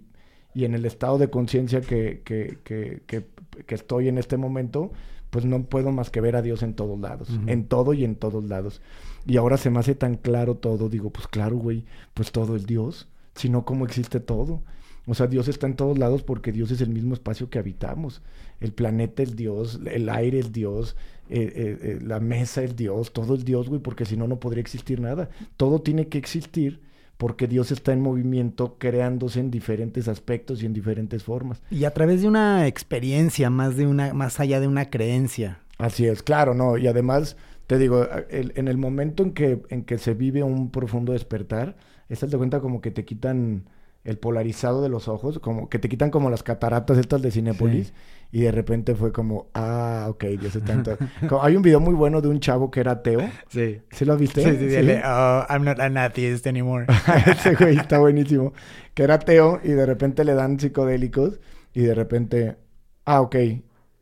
y 0.55 0.64
en 0.64 0.75
el 0.75 0.85
estado 0.85 1.19
de 1.19 1.29
conciencia 1.31 1.81
que, 1.82 2.23
que, 2.25 2.59
que, 2.65 3.03
que, 3.06 3.75
estoy 3.75 4.08
en 4.08 4.17
este 4.17 4.38
momento, 4.38 4.93
pues 5.29 5.44
no 5.44 5.62
puedo 5.65 5.93
más 5.93 6.08
que 6.11 6.23
ver 6.23 6.35
a 6.35 6.43
Dios 6.43 6.62
en 6.62 6.75
todos 6.75 6.99
lados, 6.99 7.29
uh 7.29 7.35
-huh. 7.35 7.50
en 7.50 7.67
todo 7.67 7.93
y 7.93 8.05
en 8.05 8.17
todos 8.17 8.44
lados. 8.44 8.81
Y 9.26 9.37
ahora 9.37 9.58
se 9.58 9.69
me 9.69 9.81
hace 9.81 9.94
tan 9.94 10.17
claro 10.17 10.56
todo, 10.56 10.88
digo, 10.88 11.11
pues 11.11 11.26
claro, 11.26 11.56
güey, 11.56 11.85
pues 12.15 12.32
todo 12.32 12.56
es 12.56 12.67
Dios, 12.67 13.06
si 13.34 13.51
no, 13.51 13.65
¿cómo 13.67 13.84
existe 13.84 14.19
todo? 14.20 14.63
O 15.06 15.15
sea, 15.15 15.27
Dios 15.27 15.49
está 15.49 15.67
en 15.67 15.75
todos 15.75 15.99
lados 15.99 16.23
porque 16.23 16.53
Dios 16.53 16.71
es 16.71 16.81
el 16.81 16.91
mismo 16.91 17.15
espacio 17.15 17.51
que 17.51 17.59
habitamos. 17.59 18.23
El 18.61 18.73
planeta 18.73 19.23
es 19.23 19.35
Dios, 19.35 19.81
el 19.91 20.09
aire 20.09 20.39
es 20.39 20.53
Dios, 20.53 20.97
eh, 21.29 21.53
eh, 21.55 21.79
eh, 21.82 21.99
la 22.03 22.21
mesa 22.21 22.63
es 22.63 22.77
Dios, 22.77 23.13
todo 23.13 23.35
es 23.35 23.44
Dios, 23.44 23.69
güey, 23.69 23.81
porque 23.81 24.05
si 24.05 24.17
no, 24.17 24.29
no 24.29 24.39
podría 24.39 24.61
existir 24.61 25.01
nada. 25.01 25.29
Todo 25.56 25.81
tiene 25.81 26.06
que 26.06 26.19
existir 26.19 26.81
porque 27.17 27.49
Dios 27.49 27.73
está 27.73 27.93
en 27.93 28.01
movimiento, 28.01 28.77
creándose 28.79 29.41
en 29.41 29.51
diferentes 29.51 30.09
aspectos 30.09 30.63
y 30.63 30.67
en 30.67 30.73
diferentes 30.73 31.23
formas. 31.25 31.63
Y 31.71 31.85
a 31.85 31.93
través 31.93 32.23
de 32.23 32.29
una 32.29 32.67
experiencia, 32.67 33.51
más 33.51 33.77
de 33.77 33.87
una, 33.87 34.13
más 34.15 34.41
allá 34.41 34.61
de 34.61 34.69
una 34.69 34.91
creencia. 34.91 35.61
Así 35.79 36.06
es, 36.06 36.23
claro, 36.23 36.55
no. 36.55 36.79
Y 36.79 36.87
además, 36.87 37.37
te 37.67 37.79
digo, 37.79 38.06
el, 38.31 38.53
en 38.56 38.69
el 38.69 38.77
momento 38.77 39.23
en 39.23 39.32
que, 39.32 39.63
en 39.69 39.85
que 39.85 39.99
se 39.99 40.15
vive 40.15 40.43
un 40.43 40.71
profundo 40.71 41.13
despertar, 41.13 41.77
estás 42.09 42.31
de 42.31 42.39
cuenta 42.39 42.61
como 42.61 42.81
que 42.81 42.91
te 42.91 43.05
quitan 43.05 43.65
el 44.05 44.19
polarizado 44.19 44.82
de 44.82 44.89
los 44.89 45.09
ojos, 45.09 45.39
como 45.39 45.69
que 45.69 45.79
te 45.79 45.89
quitan 45.89 46.11
como 46.11 46.29
las 46.29 46.43
cataratas 46.43 46.99
estas 46.99 47.23
de 47.23 47.31
Cinépolis, 47.31 47.89
sí. 47.89 47.94
y 48.32 48.41
de 48.43 48.51
repente 48.51 48.97
fue 48.97 49.13
como, 49.13 49.49
ah, 49.55 50.06
ok, 50.09 50.25
Dios 50.41 50.56
está 50.56 50.73
en 50.73 50.82
todo. 50.82 50.99
como, 51.29 51.43
hay 51.43 51.55
un 51.55 51.63
video 51.63 51.79
muy 51.79 51.94
bueno 51.94 52.21
de 52.21 52.29
un 52.29 52.41
chavo 52.41 52.71
que 52.71 52.81
era 52.81 52.93
ateo. 52.93 53.21
Sí. 53.49 53.81
¿Sí 53.91 54.05
lo 54.05 54.17
viste? 54.17 54.43
Sí, 54.43 54.51
sí, 54.59 54.71
sí. 54.71 54.85
¿Sí? 54.85 54.93
Oh, 55.05 55.44
I'm 55.49 55.65
not 55.65 55.79
an 55.79 55.97
atheist 55.97 56.47
anymore. 56.47 56.87
Ese 57.27 57.55
güey 57.55 57.77
está 57.77 57.99
buenísimo. 57.99 58.53
Que 58.94 59.05
era 59.05 59.15
ateo 59.15 59.61
y 59.63 59.69
de 59.69 59.87
repente 59.87 60.25
le 60.25 60.35
dan 60.35 60.59
psicodélicos 60.59 61.39
y 61.73 61.82
de 61.82 61.94
repente, 61.94 62.56
ah, 63.05 63.21
ok. 63.21 63.37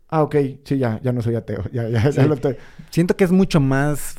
Ah, 0.09 0.23
ok, 0.23 0.37
sí, 0.65 0.79
ya, 0.79 0.99
ya 1.03 1.13
no 1.13 1.23
soy 1.23 1.37
ateo. 1.37 1.63
Ya, 1.73 1.89
ya, 1.89 2.11
sí. 2.11 2.17
ya 2.17 2.27
lo 2.27 2.35
estoy. 2.35 2.57
Siento 2.91 3.17
que 3.17 3.25
es 3.25 3.31
mucho 3.31 3.61
más 3.61 4.17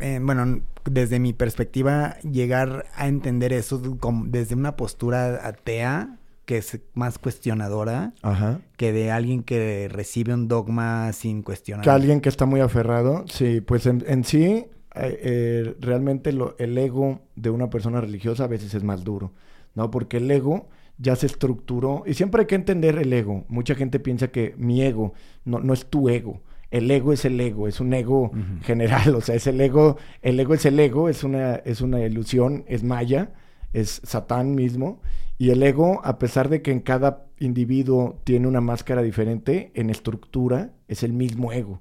eh, 0.00 0.18
bueno, 0.22 0.60
desde 0.84 1.18
mi 1.18 1.32
perspectiva, 1.32 2.18
llegar 2.20 2.86
a 2.94 3.08
entender 3.08 3.52
eso 3.52 3.96
como 3.98 4.26
desde 4.26 4.54
una 4.54 4.76
postura 4.76 5.46
atea, 5.46 6.16
que 6.44 6.58
es 6.58 6.80
más 6.94 7.18
cuestionadora, 7.18 8.12
Ajá. 8.22 8.60
que 8.76 8.92
de 8.92 9.10
alguien 9.10 9.42
que 9.42 9.88
recibe 9.90 10.34
un 10.34 10.48
dogma 10.48 11.12
sin 11.12 11.42
cuestionar. 11.42 11.84
Que 11.84 11.90
alguien 11.90 12.20
que 12.20 12.28
está 12.28 12.46
muy 12.46 12.60
aferrado, 12.60 13.24
sí, 13.28 13.60
pues 13.60 13.86
en, 13.86 14.04
en 14.06 14.24
sí, 14.24 14.42
eh, 14.42 14.66
eh, 14.94 15.76
realmente 15.80 16.32
lo, 16.32 16.56
el 16.58 16.76
ego 16.76 17.20
de 17.36 17.50
una 17.50 17.70
persona 17.70 18.00
religiosa 18.00 18.44
a 18.44 18.48
veces 18.48 18.74
es 18.74 18.82
más 18.82 19.04
duro, 19.04 19.32
¿no? 19.74 19.90
Porque 19.90 20.16
el 20.16 20.30
ego 20.30 20.68
ya 20.98 21.14
se 21.14 21.26
estructuró, 21.26 22.02
y 22.04 22.14
siempre 22.14 22.42
hay 22.42 22.46
que 22.46 22.56
entender 22.56 22.98
el 22.98 23.12
ego. 23.12 23.44
Mucha 23.48 23.74
gente 23.74 24.00
piensa 24.00 24.28
que 24.28 24.54
mi 24.58 24.82
ego 24.82 25.14
no, 25.44 25.60
no 25.60 25.72
es 25.72 25.86
tu 25.86 26.08
ego 26.08 26.40
el 26.70 26.90
ego 26.90 27.12
es 27.12 27.24
el 27.24 27.40
ego, 27.40 27.68
es 27.68 27.80
un 27.80 27.92
ego 27.94 28.22
uh 28.22 28.30
-huh. 28.32 28.62
general, 28.62 29.14
o 29.16 29.20
sea, 29.20 29.34
es 29.34 29.46
el 29.46 29.60
ego, 29.60 29.96
el 30.22 30.38
ego 30.38 30.54
es 30.54 30.64
el 30.66 30.78
ego, 30.78 31.08
es 31.08 31.24
una, 31.24 31.56
es 31.56 31.80
una 31.80 32.00
ilusión, 32.00 32.64
es 32.68 32.82
maya, 32.82 33.32
es 33.72 34.00
Satán 34.04 34.54
mismo. 34.54 35.00
Y 35.38 35.50
el 35.50 35.62
ego, 35.62 36.00
a 36.04 36.18
pesar 36.18 36.48
de 36.48 36.60
que 36.60 36.70
en 36.70 36.80
cada 36.80 37.26
individuo 37.38 38.20
tiene 38.24 38.46
una 38.46 38.60
máscara 38.60 39.02
diferente, 39.02 39.72
en 39.74 39.88
estructura 39.88 40.72
es 40.86 41.02
el 41.02 41.12
mismo 41.12 41.52
ego. 41.52 41.80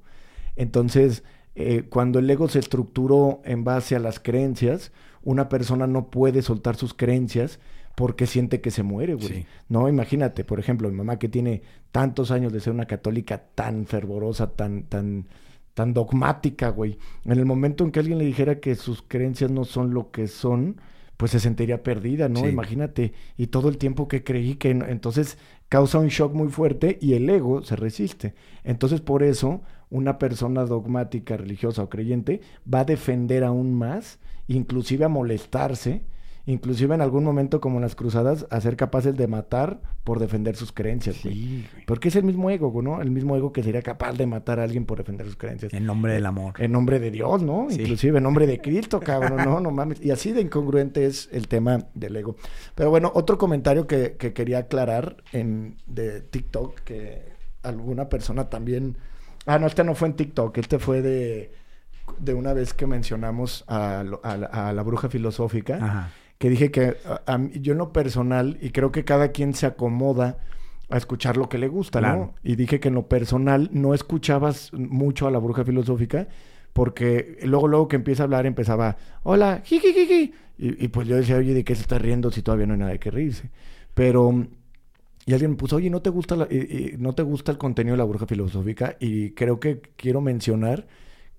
Entonces, 0.55 1.23
eh, 1.55 1.83
cuando 1.89 2.19
el 2.19 2.29
ego 2.29 2.47
se 2.47 2.59
estructuró 2.59 3.41
en 3.43 3.65
base 3.65 3.95
a 3.95 3.99
las 3.99 4.19
creencias, 4.19 4.93
una 5.23 5.49
persona 5.49 5.87
no 5.87 6.09
puede 6.09 6.41
soltar 6.41 6.77
sus 6.77 6.93
creencias 6.93 7.59
porque 7.99 8.27
siente 8.27 8.61
que 8.61 8.71
se 8.71 8.81
muere, 8.81 9.15
güey. 9.15 9.45
No, 9.67 9.89
imagínate, 9.89 10.45
por 10.45 10.57
ejemplo, 10.57 10.89
mi 10.89 10.95
mamá 10.95 11.19
que 11.19 11.27
tiene 11.27 11.63
tantos 11.91 12.31
años 12.31 12.53
de 12.53 12.61
ser 12.61 12.71
una 12.71 12.85
católica 12.85 13.43
tan 13.55 13.85
fervorosa, 13.87 14.51
tan, 14.53 14.83
tan, 14.83 15.27
tan 15.73 15.93
dogmática, 15.93 16.69
güey. 16.69 16.97
En 17.25 17.33
el 17.33 17.45
momento 17.45 17.83
en 17.83 17.91
que 17.91 17.99
alguien 17.99 18.17
le 18.17 18.23
dijera 18.23 18.61
que 18.61 18.75
sus 18.75 19.01
creencias 19.01 19.51
no 19.51 19.65
son 19.65 19.93
lo 19.93 20.11
que 20.11 20.27
son, 20.29 20.77
pues 21.17 21.31
se 21.31 21.41
sentiría 21.41 21.83
perdida, 21.83 22.29
¿no? 22.29 22.47
Imagínate. 22.47 23.11
Y 23.35 23.47
todo 23.47 23.67
el 23.67 23.77
tiempo 23.77 24.07
que 24.07 24.23
creí 24.23 24.55
que 24.55 24.69
entonces 24.69 25.37
causa 25.67 25.99
un 25.99 26.07
shock 26.07 26.33
muy 26.33 26.47
fuerte 26.47 26.97
y 27.01 27.15
el 27.15 27.29
ego 27.29 27.63
se 27.63 27.75
resiste. 27.75 28.33
Entonces, 28.63 29.01
por 29.01 29.23
eso, 29.23 29.61
una 29.89 30.19
persona 30.19 30.63
dogmática, 30.63 31.35
religiosa 31.35 31.83
o 31.83 31.89
creyente 31.89 32.39
va 32.73 32.79
a 32.79 32.85
defender 32.85 33.43
aún 33.43 33.73
más, 33.73 34.19
inclusive 34.47 35.03
a 35.03 35.09
molestarse 35.09 36.03
inclusive 36.49 36.95
en 36.95 37.01
algún 37.01 37.23
momento 37.23 37.61
como 37.61 37.77
en 37.77 37.83
las 37.83 37.95
cruzadas, 37.95 38.47
a 38.49 38.59
ser 38.59 38.75
capaces 38.75 39.15
de 39.15 39.27
matar 39.27 39.79
por 40.03 40.19
defender 40.19 40.55
sus 40.55 40.71
creencias. 40.71 41.17
Sí, 41.17 41.67
Porque 41.85 42.07
es 42.07 42.15
el 42.15 42.23
mismo 42.23 42.49
ego, 42.49 42.81
¿no? 42.81 43.03
El 43.03 43.11
mismo 43.11 43.35
ego 43.35 43.53
que 43.53 43.61
sería 43.61 43.83
capaz 43.83 44.13
de 44.13 44.25
matar 44.25 44.59
a 44.59 44.63
alguien 44.63 44.85
por 44.85 44.97
defender 44.97 45.27
sus 45.27 45.35
creencias. 45.35 45.71
En 45.73 45.85
nombre 45.85 46.13
del 46.13 46.25
amor. 46.25 46.55
En 46.57 46.71
nombre 46.71 46.99
de 46.99 47.11
Dios, 47.11 47.43
¿no? 47.43 47.67
Inclusive 47.69 48.17
en 48.17 48.23
nombre 48.23 48.47
de 48.47 48.59
Cristo, 48.59 48.99
cabrón, 48.99 49.45
no, 49.45 49.59
no 49.59 49.69
mames. 49.69 50.01
Y 50.03 50.09
así 50.09 50.31
de 50.31 50.41
incongruente 50.41 51.05
es 51.05 51.29
el 51.31 51.47
tema 51.47 51.85
del 51.93 52.15
ego. 52.15 52.35
Pero 52.73 52.89
bueno, 52.89 53.11
otro 53.13 53.37
comentario 53.37 53.85
que, 53.85 54.15
que 54.17 54.33
quería 54.33 54.57
aclarar 54.57 55.17
en 55.31 55.77
de 55.85 56.21
TikTok, 56.21 56.79
que 56.79 57.31
alguna 57.61 58.09
persona 58.09 58.49
también... 58.49 58.97
Ah, 59.45 59.59
no, 59.59 59.67
este 59.67 59.83
no 59.83 59.93
fue 59.93 60.07
en 60.07 60.15
TikTok, 60.15 60.57
este 60.57 60.79
fue 60.79 61.03
de 61.03 61.59
de 62.17 62.33
una 62.33 62.53
vez 62.53 62.73
que 62.73 62.87
mencionamos 62.87 63.63
a, 63.67 64.03
a, 64.23 64.69
a 64.69 64.73
la 64.73 64.81
bruja 64.81 65.09
filosófica. 65.09 65.75
Ajá 65.75 66.11
que 66.39 66.49
dije 66.49 66.71
que 66.71 66.97
yo 67.61 67.73
en 67.73 67.77
lo 67.77 67.93
personal, 67.93 68.57
y 68.61 68.71
creo 68.71 68.91
que 68.91 69.05
cada 69.05 69.27
quien 69.27 69.53
se 69.53 69.67
acomoda 69.67 70.39
a 70.89 70.97
escuchar 70.97 71.37
lo 71.37 71.49
que 71.49 71.59
le 71.59 71.67
gusta, 71.67 72.01
¿no? 72.01 72.33
Y 72.43 72.55
dije 72.55 72.79
que 72.79 72.87
en 72.87 72.95
lo 72.95 73.07
personal 73.07 73.69
no 73.71 73.93
escuchabas 73.93 74.73
mucho 74.73 75.27
a 75.27 75.31
la 75.31 75.37
bruja 75.37 75.63
filosófica, 75.63 76.27
porque 76.73 77.37
luego, 77.43 77.67
luego 77.67 77.87
que 77.87 77.97
empieza 77.97 78.23
a 78.23 78.25
hablar 78.25 78.45
empezaba, 78.45 78.97
hola, 79.23 79.61
jiji, 79.63 80.33
y, 80.57 80.85
y 80.85 80.87
pues 80.87 81.07
yo 81.07 81.17
decía, 81.17 81.35
oye, 81.35 81.53
¿de 81.53 81.63
qué 81.63 81.75
se 81.75 81.81
está 81.81 81.99
riendo 81.99 82.31
si 82.31 82.41
todavía 82.41 82.65
no 82.65 82.73
hay 82.73 82.79
nada 82.79 82.91
de 82.91 82.99
qué 82.99 83.11
reírse? 83.11 83.51
Pero... 83.93 84.47
Y 85.25 85.33
alguien 85.33 85.51
me 85.51 85.57
puso, 85.57 85.75
oye, 85.75 85.91
¿no 85.91 86.01
te 86.01 86.09
gusta, 86.09 86.47
¿no 86.97 87.13
te 87.13 87.21
gusta 87.21 87.51
el 87.51 87.59
contenido 87.59 87.93
de 87.93 87.99
la 87.99 88.05
bruja 88.05 88.25
filosófica? 88.25 88.95
Y 88.99 89.31
creo 89.31 89.59
que 89.59 89.81
quiero 89.95 90.21
mencionar 90.21 90.87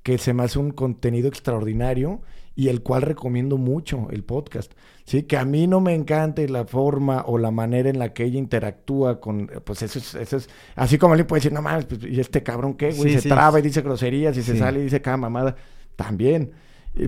que 0.05 0.17
se 0.19 0.33
me 0.33 0.45
hace 0.45 0.61
un 0.61 0.71
contenido 0.71 1.27
extraordinario 1.27 2.21
y 2.55 2.69
el 2.69 2.83
cual 2.83 3.03
recomiendo 3.03 3.57
mucho 3.57 4.09
el 4.11 4.25
podcast. 4.25 4.73
Sí, 5.05 5.23
que 5.23 5.37
a 5.37 5.45
mí 5.45 5.67
no 5.67 5.81
me 5.81 5.95
encante 5.95 6.49
la 6.49 6.65
forma 6.67 7.25
o 7.27 7.39
la 7.39 7.51
manera 7.51 7.89
en 7.89 7.99
la 7.99 8.13
que 8.13 8.25
ella 8.25 8.39
interactúa 8.39 9.21
con, 9.21 9.51
pues 9.65 9.83
eso 9.83 9.99
es, 9.99 10.15
eso 10.15 10.37
es 10.37 10.49
así 10.77 10.99
como 10.99 11.15
alguien 11.15 11.27
puede 11.27 11.41
decir, 11.41 11.53
no 11.53 11.63
mames, 11.63 11.87
pues, 11.87 12.05
y 12.05 12.21
este 12.21 12.43
cabrón 12.43 12.75
qué, 12.75 12.93
güey, 12.93 13.19
se 13.19 13.29
traba 13.29 13.59
y 13.59 13.63
dice 13.63 13.83
groserías 13.83 14.37
y 14.37 14.43
se 14.43 14.57
sale 14.57 14.81
y 14.81 14.85
dice 14.85 15.01
cada 15.01 15.17
mamada, 15.17 15.57
también. 15.97 16.53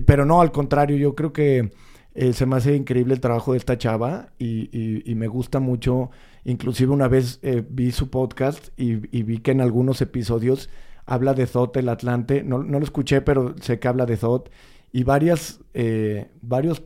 Pero 0.05 0.25
no, 0.25 0.41
al 0.41 0.51
contrario, 0.51 0.97
yo 0.97 1.13
creo 1.15 1.33
que 1.33 1.71
eh, 2.15 2.33
se 2.33 2.45
me 2.45 2.55
hace 2.55 2.75
increíble 2.75 3.13
el 3.13 3.19
trabajo 3.19 3.53
de 3.53 3.57
esta 3.57 3.77
chava 3.77 4.29
y, 4.37 4.69
y, 5.09 5.15
me 5.15 5.27
gusta 5.27 5.59
mucho. 5.59 6.11
Inclusive 6.45 6.91
una 6.91 7.07
vez 7.07 7.39
eh, 7.41 7.63
vi 7.67 7.91
su 7.91 8.09
podcast 8.09 8.69
y, 8.77 9.17
y, 9.17 9.23
vi 9.23 9.39
que 9.39 9.51
en 9.51 9.61
algunos 9.61 10.01
episodios 10.01 10.69
habla 11.05 11.33
de 11.33 11.47
Zot, 11.47 11.75
el 11.77 11.89
Atlante. 11.89 12.43
No, 12.43 12.63
no 12.63 12.79
lo 12.79 12.85
escuché, 12.85 13.21
pero 13.21 13.55
sé 13.61 13.79
que 13.79 13.87
habla 13.87 14.05
de 14.05 14.17
Zot 14.17 14.49
y 14.93 15.03
varias, 15.03 15.59
eh, 15.73 16.29
varios 16.41 16.83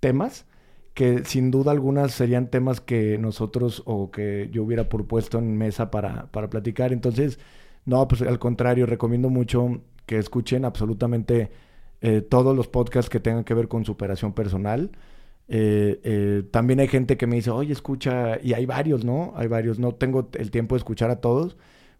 temas 0.00 0.46
que 0.94 1.24
sin 1.24 1.50
duda 1.50 1.72
algunas 1.72 2.12
serían 2.12 2.48
temas 2.48 2.80
que 2.80 3.18
nosotros 3.18 3.82
o 3.86 4.10
que 4.10 4.48
yo 4.52 4.64
hubiera 4.64 4.88
propuesto 4.88 5.38
en 5.38 5.56
mesa 5.56 5.90
para, 5.90 6.26
para 6.32 6.50
platicar. 6.50 6.92
Entonces, 6.92 7.38
no, 7.84 8.08
pues 8.08 8.22
al 8.22 8.38
contrario, 8.38 8.86
recomiendo 8.86 9.30
mucho 9.30 9.82
que 10.06 10.18
escuchen 10.18 10.64
absolutamente 10.64 11.50
eh, 12.00 12.22
todos 12.22 12.56
los 12.56 12.68
podcasts 12.68 13.10
que 13.10 13.20
tengan 13.20 13.44
que 13.44 13.54
ver 13.54 13.68
con 13.68 13.84
superación 13.84 14.32
personal. 14.34 14.90
Eh, 15.48 16.44
también 16.50 16.80
hay 16.80 16.88
gente 16.88 17.16
que 17.16 17.26
me 17.26 17.36
dice, 17.36 17.50
oye, 17.50 17.72
escucha, 17.72 18.38
y 18.42 18.54
hay 18.54 18.66
varios, 18.66 19.04
¿no? 19.04 19.32
Hay 19.36 19.48
varios, 19.48 19.78
no 19.78 19.94
tengo 19.94 20.30
el 20.34 20.50
tiempo 20.50 20.74
de 20.74 20.78
escuchar 20.78 21.10
a 21.10 21.20
todos, 21.20 21.56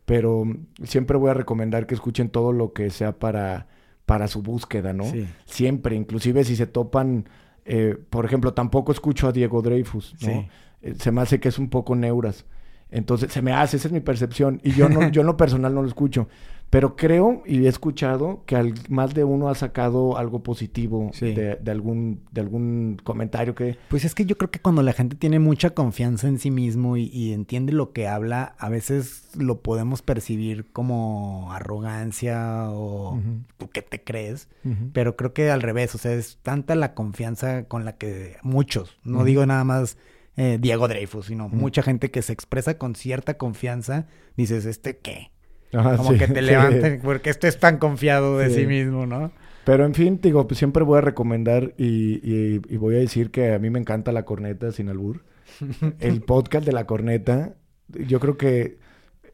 pero 0.07 0.45
siempre 0.85 1.17
voy 1.19 1.31
a 1.31 1.35
recomendar 1.35 1.87
que 1.87 1.95
escuchen 1.95 2.31
todo 2.31 2.53
lo 2.53 2.73
que 2.73 2.91
sea 2.91 3.19
para 3.19 3.69
para 4.07 4.29
su 4.29 4.43
búsqueda, 4.43 4.93
¿no? 4.93 5.05
Siempre, 5.45 5.97
inclusive 5.97 6.45
si 6.45 6.57
se 6.57 6.67
topan, 6.67 7.29
eh, 7.65 7.97
por 8.11 8.25
ejemplo, 8.25 8.53
tampoco 8.55 8.93
escucho 8.93 9.29
a 9.29 9.33
Diego 9.33 9.63
Dreyfus, 9.63 10.17
¿no? 10.23 10.49
Eh, 10.83 10.95
se 10.99 11.13
me 11.13 11.21
hace 11.21 11.41
que 11.41 11.49
es 11.49 11.59
un 11.59 11.69
poco 11.71 11.95
neuras. 11.95 12.45
Entonces, 12.91 13.33
se 13.33 13.41
me 13.41 13.53
hace, 13.53 13.79
esa 13.79 13.89
es 13.89 13.93
mi 13.93 14.01
percepción. 14.01 14.61
Y 14.63 14.73
yo 14.73 14.89
no, 14.89 15.09
yo 15.11 15.23
en 15.23 15.27
lo 15.27 15.37
personal 15.37 15.75
no 15.75 15.83
lo 15.83 15.89
escucho. 15.89 16.29
Pero 16.73 16.97
creo 16.97 17.43
y 17.45 17.67
he 17.67 17.69
escuchado 17.69 18.45
que 18.47 18.73
más 18.89 19.13
de 19.13 19.25
uno 19.25 19.51
ha 19.51 19.55
sacado 19.55 20.17
algo 20.17 20.43
positivo 20.43 21.11
de, 21.21 21.59
algún, 21.71 22.23
de 22.31 22.41
algún 22.41 22.97
comentario 23.05 23.55
que... 23.55 23.77
Pues 23.91 24.07
es 24.07 24.15
que 24.15 24.25
yo 24.25 24.39
creo 24.39 24.51
que 24.51 24.59
cuando 24.59 24.83
la 24.83 24.95
gente 24.95 25.15
tiene 25.15 25.39
mucha 25.39 25.75
confianza 25.75 26.29
en 26.29 26.39
sí 26.39 26.51
mismo 26.51 26.97
y, 26.97 27.35
entiende 27.35 27.75
lo 27.75 27.93
que 27.93 28.09
habla, 28.09 28.55
a 28.59 28.71
veces 28.71 29.29
lo 29.37 29.61
podemos 29.61 30.01
percibir 30.01 30.65
como 30.73 31.53
arrogancia 31.53 32.71
o 32.71 33.21
tú 33.59 33.69
qué 33.69 33.83
te 33.83 34.03
crees. 34.03 34.49
Pero 34.95 35.15
creo 35.15 35.35
que 35.35 35.51
al 35.51 35.61
revés, 35.61 35.95
o 35.95 35.99
sea, 35.99 36.15
es 36.15 36.39
tanta 36.41 36.75
la 36.75 36.95
confianza 36.95 37.65
con 37.65 37.85
la 37.85 37.99
que 37.99 38.39
muchos, 38.43 38.97
no 39.05 39.25
digo 39.25 39.45
nada 39.45 39.65
más... 39.65 39.99
Eh, 40.39 40.57
Diego 40.59 40.89
Dreyfus, 40.89 41.27
sino 41.27 41.51
mucha 41.51 41.83
gente 41.83 42.11
que 42.11 42.23
se 42.23 42.33
expresa 42.33 42.79
con 42.79 42.95
cierta 42.95 43.37
confianza, 43.37 44.07
dices, 44.35 44.65
¿este 44.65 44.97
qué? 44.97 45.32
Como 45.73 46.13
que 46.19 46.29
te 46.29 46.43
levanten, 46.43 47.01
porque 47.03 47.31
este 47.31 47.49
es 47.49 47.59
tan 47.59 47.79
confiado 47.79 48.39
de 48.39 48.51
sí. 48.51 48.67
mismo, 48.67 49.07
¿no? 49.07 49.33
Pero 49.65 49.85
en 49.85 49.95
fin, 49.95 50.19
digo, 50.21 50.47
pues 50.47 50.59
siempre 50.59 50.83
voy 50.83 50.99
a 50.99 51.01
recomendar 51.03 51.73
y, 51.77 52.59
voy 52.77 52.97
a 52.97 52.99
decir 52.99 53.31
que 53.31 53.55
a 53.55 53.59
mí 53.59 53.71
me 53.71 53.79
encanta 53.79 54.13
la 54.13 54.25
corneta 54.25 54.73
sin 54.73 54.89
albur. 54.89 55.25
El 56.01 56.23
podcast 56.23 56.67
de 56.67 56.73
la 56.73 56.87
corneta, 56.87 57.55
yo 57.89 58.21
creo 58.21 58.37
que 58.37 58.79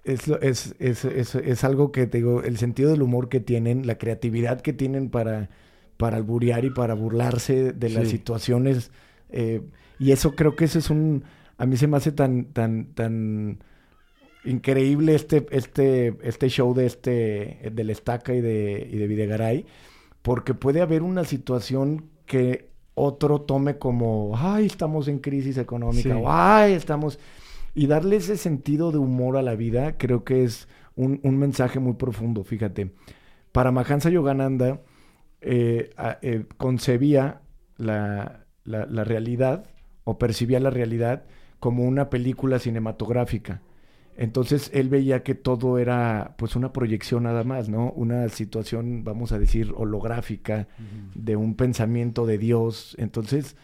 es, 0.04 0.28
es, 0.40 0.74
es, 0.78 1.34
es, 1.34 1.64
algo 1.64 1.92
que 1.92 2.06
te 2.06 2.18
digo, 2.18 2.42
el 2.42 2.56
sentido 2.56 2.90
del 2.90 3.02
humor 3.02 3.28
que 3.28 3.40
tienen, 3.40 3.86
la 3.86 3.98
creatividad 3.98 4.60
que 4.60 4.72
tienen 4.72 5.10
para, 5.10 5.50
para 5.96 6.16
alburear 6.16 6.64
y 6.64 6.70
para 6.70 6.94
burlarse 6.94 7.72
de 7.72 7.90
las 7.90 8.08
situaciones. 8.08 8.90
Eh, 9.30 9.62
y 9.98 10.12
eso 10.12 10.34
creo 10.34 10.56
que 10.56 10.64
eso 10.64 10.78
es 10.78 10.90
un, 10.90 11.24
a 11.58 11.66
mí 11.66 11.76
se 11.76 11.86
me 11.86 11.96
hace 11.96 12.12
tan, 12.12 12.46
tan, 12.46 12.94
tan 12.94 13.58
increíble 14.48 15.14
este, 15.14 15.46
este, 15.50 16.16
este 16.22 16.48
show 16.48 16.74
de 16.74 16.86
este, 16.86 17.70
del 17.72 17.90
Estaca 17.90 18.34
y 18.34 18.40
de, 18.40 18.88
y 18.90 18.96
de 18.96 19.06
Videgaray, 19.06 19.66
porque 20.22 20.54
puede 20.54 20.80
haber 20.80 21.02
una 21.02 21.24
situación 21.24 22.06
que 22.24 22.70
otro 22.94 23.42
tome 23.42 23.78
como, 23.78 24.32
ay, 24.36 24.66
estamos 24.66 25.06
en 25.08 25.18
crisis 25.18 25.58
económica, 25.58 26.16
o 26.16 26.30
ay, 26.30 26.72
estamos... 26.72 27.18
Y 27.74 27.86
darle 27.86 28.16
ese 28.16 28.36
sentido 28.36 28.90
de 28.90 28.98
humor 28.98 29.36
a 29.36 29.42
la 29.42 29.54
vida, 29.54 29.98
creo 29.98 30.24
que 30.24 30.42
es 30.42 30.66
un, 30.96 31.20
mensaje 31.22 31.78
muy 31.78 31.92
profundo, 31.92 32.42
fíjate. 32.42 32.92
Para 33.52 33.70
Mahansa 33.70 34.10
Yogananda, 34.10 34.80
eh, 35.40 35.90
eh, 36.22 36.44
concebía 36.56 37.42
la, 37.76 38.46
la 38.64 39.04
realidad, 39.04 39.70
o 40.02 40.18
percibía 40.18 40.58
la 40.58 40.70
realidad, 40.70 41.24
como 41.60 41.84
una 41.84 42.10
película 42.10 42.58
cinematográfica 42.58 43.62
entonces 44.18 44.68
él 44.74 44.88
veía 44.88 45.22
que 45.22 45.36
todo 45.36 45.78
era 45.78 46.34
pues 46.38 46.56
una 46.56 46.72
proyección 46.72 47.22
nada 47.22 47.44
más, 47.44 47.68
¿no? 47.68 47.92
Una 47.92 48.28
situación, 48.28 49.04
vamos 49.04 49.30
a 49.30 49.38
decir, 49.38 49.72
holográfica 49.76 50.66
de 51.14 51.36
un 51.36 51.54
pensamiento 51.54 52.26
de 52.26 52.36
Dios. 52.36 52.96
Entonces, 52.98 53.56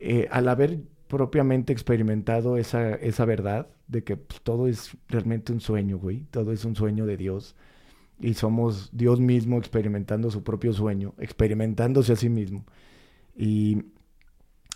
eh, 0.00 0.26
al 0.32 0.48
haber 0.48 0.80
propiamente 1.06 1.72
experimentado 1.72 2.56
esa, 2.56 2.94
esa 2.96 3.24
verdad 3.24 3.68
de 3.86 4.02
que 4.02 4.16
pues, 4.16 4.40
todo 4.40 4.66
es 4.66 4.96
realmente 5.06 5.52
un 5.52 5.60
sueño, 5.60 5.96
güey, 5.98 6.22
todo 6.32 6.50
es 6.50 6.64
un 6.64 6.74
sueño 6.74 7.06
de 7.06 7.16
Dios 7.16 7.54
y 8.20 8.34
somos 8.34 8.90
Dios 8.92 9.20
mismo 9.20 9.58
experimentando 9.58 10.28
su 10.32 10.42
propio 10.42 10.72
sueño, 10.72 11.14
experimentándose 11.18 12.14
a 12.14 12.16
sí 12.16 12.28
mismo. 12.28 12.64
Y 13.36 13.84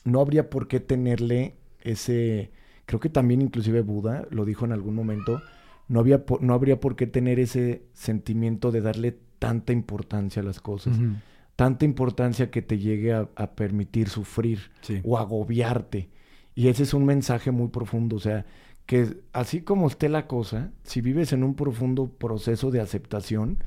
no 0.04 0.20
habría 0.20 0.48
por 0.48 0.68
qué 0.68 0.78
tenerle 0.78 1.56
ese 1.80 2.52
creo 2.88 3.00
que 3.00 3.10
también 3.10 3.42
inclusive 3.42 3.82
Buda 3.82 4.26
lo 4.30 4.46
dijo 4.46 4.64
en 4.64 4.72
algún 4.72 4.94
momento, 4.94 5.42
no, 5.88 6.00
había 6.00 6.24
no 6.40 6.54
habría 6.54 6.80
por 6.80 6.96
qué 6.96 7.06
tener 7.06 7.38
ese 7.38 7.82
sentimiento 7.92 8.72
de 8.72 8.80
darle 8.80 9.18
tanta 9.38 9.74
importancia 9.74 10.40
a 10.40 10.44
las 10.44 10.62
cosas. 10.62 10.98
tanta 11.54 11.84
importancia 11.84 12.50
que 12.50 12.62
te 12.62 12.78
llegue 12.78 13.12
a, 13.12 13.26
permitir 13.56 14.08
sufrir 14.08 14.70
o 15.04 15.18
agobiarte. 15.18 16.08
Y 16.54 16.68
ese 16.68 16.84
es 16.84 16.94
un 16.94 17.04
mensaje 17.04 17.50
muy 17.50 17.68
profundo, 17.68 18.16
o 18.16 18.20
sea, 18.20 18.46
que 18.86 19.18
así 19.34 19.60
como 19.60 19.86
esté 19.88 20.08
la 20.08 20.26
cosa, 20.26 20.70
si 20.82 21.02
vives 21.02 21.34
en 21.34 21.44
un 21.44 21.56
profundo 21.56 22.08
proceso 22.08 22.70
de 22.70 22.80
aceptación, 22.80 23.58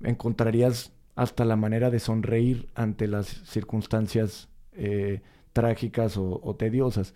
encontrarías 0.00 0.92
hasta 1.16 1.44
la 1.44 1.56
manera 1.56 1.90
de 1.90 1.98
sonreír 1.98 2.68
ante 2.76 3.08
las 3.08 3.26
circunstancias 3.26 4.48
eh, 4.74 5.22
trágicas 5.52 6.16
o, 6.16 6.54
tediosas, 6.56 7.14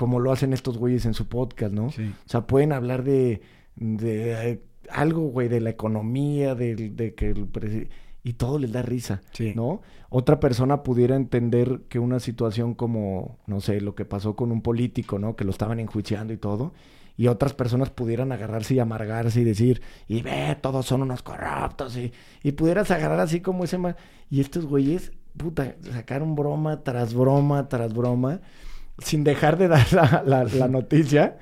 como 0.00 0.18
lo 0.18 0.32
hacen 0.32 0.54
estos 0.54 0.78
güeyes 0.78 1.04
en 1.04 1.12
su 1.12 1.28
podcast, 1.28 1.74
¿no? 1.74 1.88
O 1.88 1.92
sea, 2.24 2.46
pueden 2.46 2.72
hablar 2.72 3.04
de, 3.04 3.42
de 3.76 4.50
eh, 4.50 4.62
algo, 4.88 5.28
güey, 5.28 5.48
de 5.48 5.60
la 5.60 5.68
economía, 5.68 6.54
de, 6.54 6.74
de 6.74 7.14
que 7.14 7.28
el 7.28 7.46
y 8.22 8.32
todo 8.32 8.58
les 8.58 8.72
da 8.72 8.80
risa, 8.80 9.20
¿no? 9.54 9.82
Otra 10.08 10.40
persona 10.40 10.82
pudiera 10.84 11.16
entender 11.16 11.82
que 11.90 11.98
una 11.98 12.18
situación 12.18 12.72
como, 12.72 13.36
no 13.46 13.60
sé, 13.60 13.82
lo 13.82 13.94
que 13.94 14.06
pasó 14.06 14.36
con 14.36 14.52
un 14.52 14.62
político, 14.62 15.18
¿no? 15.18 15.36
Que 15.36 15.44
lo 15.44 15.50
estaban 15.50 15.80
enjuiciando 15.80 16.32
y 16.32 16.38
todo, 16.38 16.72
y 17.18 17.26
otras 17.26 17.52
personas 17.52 17.90
pudieran 17.90 18.32
agarrarse 18.32 18.76
y 18.76 18.78
amargarse 18.78 19.42
y 19.42 19.44
decir, 19.44 19.82
y 20.08 20.22
ve, 20.22 20.56
todos 20.62 20.86
son 20.86 21.02
unos 21.02 21.22
corruptos, 21.22 21.94
y, 21.98 22.10
y 22.42 22.52
pudieras 22.52 22.90
agarrar 22.90 23.20
así 23.20 23.42
como 23.42 23.64
ese... 23.64 23.78
Y 24.30 24.40
estos 24.40 24.64
güeyes, 24.64 25.12
puta, 25.36 25.76
sacaron 25.92 26.36
broma 26.36 26.82
tras 26.84 27.12
broma 27.12 27.68
tras 27.68 27.92
broma, 27.92 28.40
sin 29.00 29.24
dejar 29.24 29.58
de 29.58 29.68
dar 29.68 29.92
la, 30.24 30.44
la, 30.44 30.68
noticia, 30.68 31.38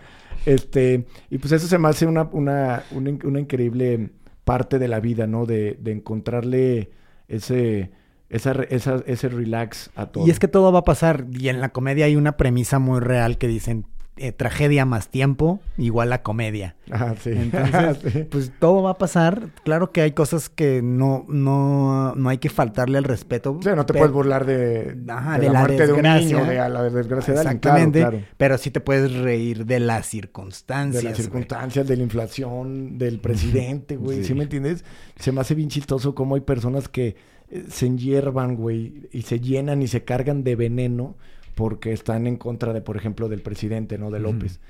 este, 0.47 1.07
y 1.31 1.39
pues 1.39 1.53
eso 1.53 1.67
se 1.67 1.79
me 1.79 1.89
hace 1.89 2.07
una, 2.07 2.29
una, 2.33 2.85
una, 2.91 3.19
una 3.25 3.41
increíble 3.41 4.11
parte 4.45 4.79
de 4.79 4.89
la 4.89 5.01
vida, 5.01 5.27
¿no? 5.27 5.47
De, 5.47 5.77
de 5.81 5.93
encontrarle 5.93 6.91
ese, 7.29 7.91
esa, 8.31 8.53
esa, 8.71 9.03
ese 9.07 9.29
relax 9.29 9.91
a 9.95 10.07
todo. 10.07 10.27
Y 10.27 10.31
es 10.31 10.39
que 10.39 10.49
todo 10.49 10.73
va 10.73 10.81
a 10.81 10.85
pasar. 10.85 11.27
Y 11.33 11.49
en 11.49 11.61
la 11.61 11.71
comedia 11.71 12.07
hay 12.07 12.17
una 12.17 12.37
premisa 12.37 12.79
muy 12.79 13.01
real 13.01 13.39
que 13.39 13.49
dicen, 13.49 13.87
eh, 14.21 14.33
tragedia 14.33 14.85
más 14.85 15.09
tiempo 15.09 15.61
igual 15.77 16.13
a 16.13 16.23
comedia. 16.23 16.75
Ah, 16.91 17.15
sí. 17.21 17.31
Entonces, 17.31 18.27
pues 18.31 18.53
todo 18.59 18.83
va 18.83 18.91
a 18.91 18.99
pasar. 18.99 19.51
Claro 19.65 19.93
que 19.93 20.01
hay 20.01 20.13
cosas 20.13 20.49
que 20.49 20.83
no, 20.83 21.25
no, 21.29 22.15
no 22.15 22.29
hay 22.29 22.39
que 22.39 22.51
faltarle 22.51 22.99
el 22.99 23.05
respeto. 23.05 23.59
Sí, 23.63 23.71
no 23.75 23.87
te 23.87 23.95
puedes 23.95 24.13
burlar 24.13 24.45
de, 24.45 24.95
de, 24.95 25.05
la, 25.05 25.39
muerte 25.53 25.87
de 25.87 25.93
un 25.93 26.03
niño, 26.03 26.45
de 26.45 26.57
la 26.57 26.83
desgracia 26.85 27.35
de 27.35 27.41
alguien. 27.41 27.57
Exactamente. 27.57 28.27
Pero 28.37 28.59
sí 28.59 28.71
te 28.71 28.81
puedes 28.81 29.13
reír 29.15 29.67
de 29.67 29.81
las 29.81 30.07
circunstancias. 30.07 31.03
De 31.03 31.11
las 31.11 31.19
circunstancias, 31.19 31.87
de 31.87 31.97
la 31.97 32.03
inflación, 32.03 32.99
del 32.99 33.21
presidente, 33.21 33.97
güey. 33.97 34.25
Sí. 34.25 34.35
me 34.35 34.45
entiendes? 34.45 34.85
Se 35.17 35.33
me 35.33 35.41
hace 35.41 35.55
bien 35.55 35.69
chistoso 35.69 36.15
cómo 36.15 36.35
hay 36.35 36.41
personas 36.41 36.89
que 36.89 37.17
eh, 37.51 37.65
se 37.71 37.87
enyerban, 37.87 38.57
güey, 38.57 39.09
y 39.13 39.23
se 39.23 39.41
llenan 39.41 39.83
y 39.83 39.87
se 39.87 40.05
cargan 40.05 40.45
de 40.45 40.57
veneno 40.57 41.17
porque 41.59 41.93
están 41.93 42.29
en 42.29 42.37
contra 42.37 42.73
de, 42.73 42.81
por 42.81 42.97
ejemplo, 42.97 43.29
del 43.29 43.43
presidente, 43.43 43.99
¿no? 43.99 44.13
De 44.13 44.21
López. 44.21 44.61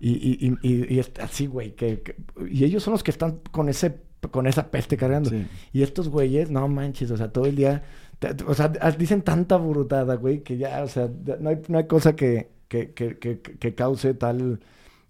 y, 0.00 0.12
y, 0.12 0.56
y, 0.62 0.94
y, 0.94 1.04
así, 1.20 1.46
güey, 1.46 1.72
que, 1.72 2.02
y 2.50 2.64
ellos 2.64 2.82
son 2.82 2.92
los 2.92 3.02
que 3.02 3.10
están 3.10 3.40
con 3.50 3.68
ese 3.68 4.00
con 4.30 4.46
esa 4.46 4.70
peste 4.70 4.96
cargando. 4.96 5.30
Y 5.74 5.82
estos 5.82 6.08
güeyes, 6.08 6.50
no 6.50 6.66
manches, 6.68 7.10
o 7.10 7.18
sea, 7.18 7.30
todo 7.30 7.44
el 7.44 7.54
día, 7.54 7.82
o 8.46 8.54
sea, 8.54 8.68
dicen 8.98 9.20
tanta 9.20 9.58
brutada, 9.58 10.14
güey, 10.14 10.42
que 10.42 10.56
ya, 10.56 10.82
o 10.82 10.88
sea, 10.88 11.10
no 11.38 11.50
hay, 11.50 11.60
no 11.68 11.76
hay 11.76 11.86
cosa 11.86 12.16
que, 12.16 12.48
que, 12.68 12.94
que, 12.94 13.18
que, 13.18 13.74
cause 13.74 14.14
tal, 14.14 14.60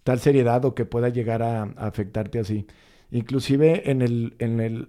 tal 0.03 0.19
seriedad 0.19 0.65
o 0.65 0.75
que 0.75 0.87
pueda 0.87 1.09
llegar 1.09 1.45
a, 1.45 1.63
afectarte 1.77 2.41
así. 2.41 2.67
Inclusive 3.13 3.89
en 3.93 4.03
el, 4.03 4.35
en 4.41 4.59
el, 4.59 4.89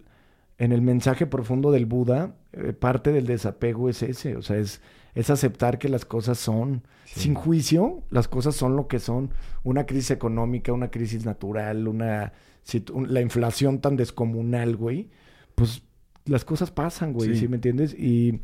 en 0.57 0.71
el 0.71 0.81
mensaje 0.81 1.27
profundo 1.27 1.71
del 1.71 1.85
Buda, 1.85 2.33
eh, 2.53 2.73
parte 2.73 3.11
del 3.11 3.27
desapego 3.27 3.87
es 3.87 4.01
ese, 4.01 4.35
o 4.35 4.41
sea, 4.41 4.57
es 4.57 4.81
es 5.15 5.29
aceptar 5.29 5.79
que 5.79 5.89
las 5.89 6.05
cosas 6.05 6.37
son 6.37 6.83
sin 7.05 7.33
juicio, 7.33 8.03
las 8.11 8.27
cosas 8.27 8.55
son 8.55 8.75
lo 8.75 8.87
que 8.87 8.99
son. 8.99 9.31
Una 9.63 9.85
crisis 9.85 10.11
económica, 10.11 10.73
una 10.73 10.91
crisis 10.91 11.25
natural, 11.25 11.87
una 11.87 12.33
la 13.07 13.21
inflación 13.21 13.79
tan 13.79 13.95
descomunal, 13.95 14.75
güey. 14.75 15.09
Pues 15.55 15.81
las 16.25 16.45
cosas 16.45 16.71
pasan, 16.71 17.13
güey, 17.13 17.35
sí. 17.35 17.47
me 17.47 17.55
entiendes? 17.55 17.93
Y 17.97 18.41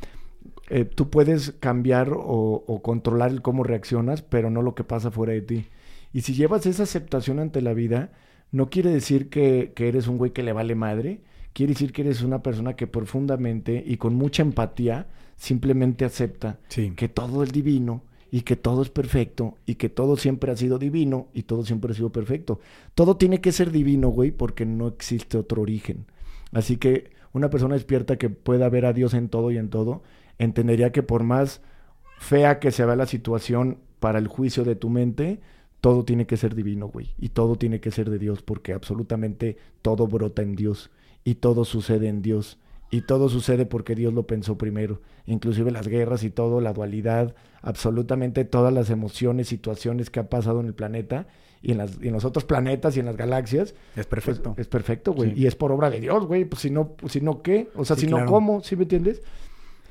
eh, 0.70 0.86
tú 0.86 1.10
puedes 1.10 1.52
cambiar 1.60 2.12
o, 2.12 2.82
controlar 2.84 3.32
el 3.32 3.42
cómo 3.42 3.63
reaccionas, 3.63 4.22
pero 4.22 4.50
no 4.50 4.62
lo 4.62 4.74
que 4.76 4.84
pasa 4.84 5.12
fuera 5.12 5.34
de 5.34 5.42
ti. 5.42 5.66
Y 6.12 6.22
si 6.22 6.34
llevas 6.34 6.66
esa 6.66 6.84
aceptación 6.84 7.39
ante 7.39 7.62
la 7.62 7.74
vida, 7.74 8.12
no 8.52 8.70
quiere 8.70 8.89
decir 8.89 9.30
que, 9.30 9.74
que 9.76 9.88
eres 9.88 10.08
un 10.08 10.18
güey 10.18 10.32
que 10.32 10.44
le 10.44 10.54
vale 10.54 10.76
madre, 10.76 11.22
quiere 11.54 11.74
decir 11.74 11.92
que 11.92 12.02
eres 12.02 12.22
una 12.22 12.42
persona 12.42 12.76
que 12.76 12.88
profundamente 12.88 13.84
y 13.86 13.98
con 13.98 14.16
mucha 14.16 14.42
empatía 14.42 15.08
simplemente 15.36 16.06
acepta 16.06 16.60
que 16.95 17.10
todo 17.10 17.43
es 17.43 17.52
divino 17.52 18.04
y 18.32 18.41
que 18.41 18.56
todo 18.56 18.82
es 18.82 18.89
perfecto 18.89 19.58
y 19.65 19.76
que 19.76 19.89
todo 19.89 20.17
siempre 20.17 20.52
ha 20.52 20.58
sido 20.58 20.78
divino 20.78 21.28
y 21.34 21.43
todo 21.43 21.63
siempre 21.63 21.91
ha 21.91 21.95
sido 21.95 22.12
perfecto. 22.12 22.60
Todo 22.93 23.17
tiene 23.17 23.41
que 23.41 23.52
ser 23.52 23.71
divino, 23.71 24.10
güey, 24.10 24.32
porque 24.32 24.65
no 24.65 24.88
existe 24.88 25.38
otro 25.38 25.62
origen. 25.62 26.06
Así 26.52 26.78
que 26.78 27.12
una 27.34 27.50
persona 27.50 27.76
despierta 27.76 28.17
que 28.17 28.30
pueda 28.30 28.69
ver 28.69 28.86
a 28.86 28.93
Dios 28.93 29.13
en 29.13 29.30
todo 29.30 29.52
y 29.52 29.58
en 29.58 29.69
todo, 29.69 30.04
entendería 30.38 30.91
que 30.91 31.04
por 31.04 31.24
más 31.24 31.62
fea 32.17 32.60
que 32.60 32.71
se 32.71 32.86
vea 32.86 32.95
la 32.95 33.06
situación 33.06 33.80
para 34.00 34.19
el 34.19 34.28
juicio 34.28 34.63
de 34.63 34.76
tu 34.76 34.89
mente, 34.89 35.41
todo 35.82 36.04
tiene 36.06 36.26
que 36.26 36.38
ser 36.38 36.56
divino, 36.56 36.88
güey, 36.88 37.13
y 37.17 37.30
todo 37.30 37.58
tiene 37.58 37.80
que 37.80 37.91
ser 37.91 38.10
de 38.10 38.19
Dios, 38.19 38.41
porque 38.41 38.74
absolutamente 38.74 39.58
todo 39.82 40.08
brota 40.08 40.41
en 40.41 40.56
Dios 40.56 40.91
y 41.24 41.36
todo 41.36 41.65
sucede 41.65 42.08
en 42.08 42.21
Dios 42.21 42.58
y 42.91 43.02
todo 43.02 43.30
sucede 43.30 43.65
porque 43.65 43.95
Dios 43.95 44.13
lo 44.13 44.28
pensó 44.28 44.58
primero, 44.58 45.02
inclusive 45.26 45.71
las 45.71 45.88
guerras 45.88 46.24
y 46.24 46.30
todo, 46.30 46.62
la 46.62 46.74
dualidad, 46.74 47.36
absolutamente 47.62 48.45
todas 48.45 48.74
las 48.74 48.89
emociones, 48.89 49.48
situaciones 49.48 50.10
que 50.10 50.19
ha 50.19 50.30
pasado 50.30 50.60
en 50.60 50.67
el 50.67 50.74
planeta 50.74 51.28
y 51.62 51.71
en, 51.71 51.80
las, 51.80 51.98
en 52.00 52.13
los 52.13 52.26
otros 52.26 52.45
planetas 52.45 52.95
y 52.95 53.00
en 53.00 53.08
las 53.08 53.17
galaxias. 53.17 53.74
Es 53.95 54.06
perfecto. 54.06 54.54
es 54.58 54.67
perfecto, 54.67 55.13
güey. 55.13 55.34
Y 55.38 55.48
es 55.48 55.56
por 55.56 55.71
obra 55.71 55.89
de 55.89 56.00
Dios, 56.00 56.28
güey. 56.28 56.45
Pues 56.45 56.62
si 56.62 56.69
no, 56.69 56.89
pues, 56.89 57.13
si 57.13 57.21
no, 57.21 57.41
¿qué? 57.41 57.69
O 57.76 57.84
sea, 57.84 57.95
si 57.95 58.06
no, 58.06 58.26
¿cómo? 58.28 58.62
¿Sí 58.62 58.76
me 58.76 58.84
entiendes? 58.84 59.24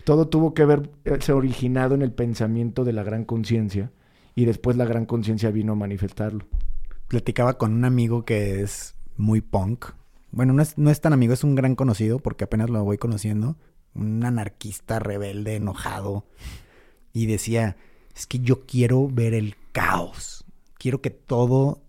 Todo 0.05 0.29
tuvo 0.29 0.55
que 0.55 0.65
verse 0.67 1.33
originado 1.33 1.95
en 1.95 2.03
el 2.03 2.13
pensamiento 2.13 2.85
de 2.85 2.93
la 2.93 3.03
gran 3.03 3.25
conciencia 3.25 3.91
y 4.37 4.45
después 4.45 4.77
la 4.77 4.85
gran 4.85 5.07
conciencia 5.07 5.51
vino 5.51 5.73
a 5.73 5.77
manifestarlo. 5.77 6.47
Platicaba 7.09 7.59
con 7.59 7.73
un 7.73 7.85
amigo 7.85 8.25
que 8.25 8.61
es 8.63 8.95
muy 9.17 9.41
punk, 9.41 9.87
bueno, 10.35 10.53
no 10.53 10.63
es, 10.63 10.77
no 10.77 10.91
es 10.91 11.01
tan 11.01 11.13
amigo, 11.13 11.33
es 11.33 11.45
un 11.45 11.55
gran 11.55 11.77
conocido 11.77 12.19
porque 12.19 12.45
apenas 12.45 12.69
lo 12.69 12.83
voy 12.83 12.99
conociendo. 12.99 13.57
Un 13.95 14.25
anarquista 14.25 14.99
rebelde, 14.99 15.55
enojado. 15.55 16.27
Y 17.13 17.27
decía, 17.27 17.77
es 18.17 18.27
que 18.27 18.41
yo 18.41 18.67
quiero 18.67 19.09
ver 19.09 19.35
el 19.35 19.57
caos. 19.73 20.45
Quiero 20.77 21.01
que 21.01 21.11
todo... 21.11 21.83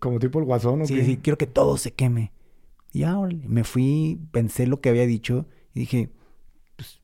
Como 0.00 0.18
tipo 0.18 0.40
el 0.40 0.44
guasón, 0.44 0.82
¿o 0.82 0.86
Sí, 0.86 1.04
sí, 1.04 1.16
quiero 1.18 1.38
que 1.38 1.46
todo 1.46 1.76
se 1.76 1.92
queme. 1.92 2.32
Y 2.92 3.04
ahora 3.04 3.36
me 3.46 3.62
fui, 3.62 4.20
pensé 4.32 4.66
lo 4.66 4.80
que 4.80 4.88
había 4.88 5.06
dicho 5.06 5.46
y 5.72 5.80
dije, 5.80 6.10
pues, 6.74 7.00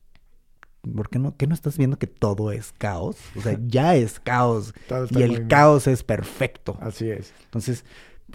¿por 0.81 1.09
qué 1.09 1.17
no, 1.17 1.37
qué 1.37 1.47
no 1.47 1.53
estás 1.53 1.77
viendo 1.77 1.97
que 1.97 2.07
todo 2.07 2.51
es 2.51 2.73
caos? 2.77 3.15
O 3.37 3.41
sea, 3.41 3.57
ya 3.67 3.95
es 3.95 4.19
caos. 4.19 4.73
y 5.09 5.21
el 5.21 5.47
caos 5.47 5.87
es 5.87 6.03
perfecto. 6.03 6.77
Así 6.81 7.09
es. 7.09 7.33
Entonces, 7.45 7.85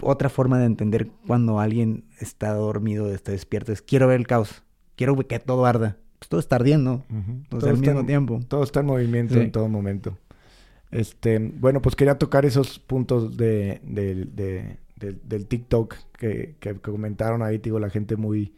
otra 0.01 0.29
forma 0.29 0.59
de 0.59 0.65
entender 0.65 1.09
cuando 1.27 1.59
alguien 1.59 2.05
está 2.19 2.53
dormido, 2.53 3.13
está 3.13 3.31
despierto, 3.31 3.71
es 3.71 3.81
quiero 3.81 4.07
ver 4.07 4.19
el 4.19 4.27
caos, 4.27 4.63
quiero 4.95 5.15
que 5.15 5.39
todo 5.39 5.65
arda. 5.65 5.97
Pues 6.19 6.29
todo 6.29 6.39
está 6.39 6.55
ardiendo, 6.55 7.03
al 7.51 7.77
mismo 7.77 8.05
tiempo. 8.05 8.39
Todo 8.47 8.63
está 8.63 8.79
en 8.79 8.85
movimiento 8.85 9.39
en 9.39 9.51
todo 9.51 9.67
momento. 9.67 10.17
Este, 10.91 11.39
bueno, 11.39 11.81
pues 11.81 11.95
quería 11.95 12.17
tocar 12.17 12.45
esos 12.45 12.79
puntos 12.79 13.35
de, 13.35 13.81
del 14.95 15.47
TikTok 15.47 15.95
que, 16.17 16.55
que, 16.59 16.75
comentaron 16.75 17.41
ahí, 17.41 17.57
digo, 17.57 17.79
la 17.79 17.89
gente 17.89 18.15
muy... 18.15 18.55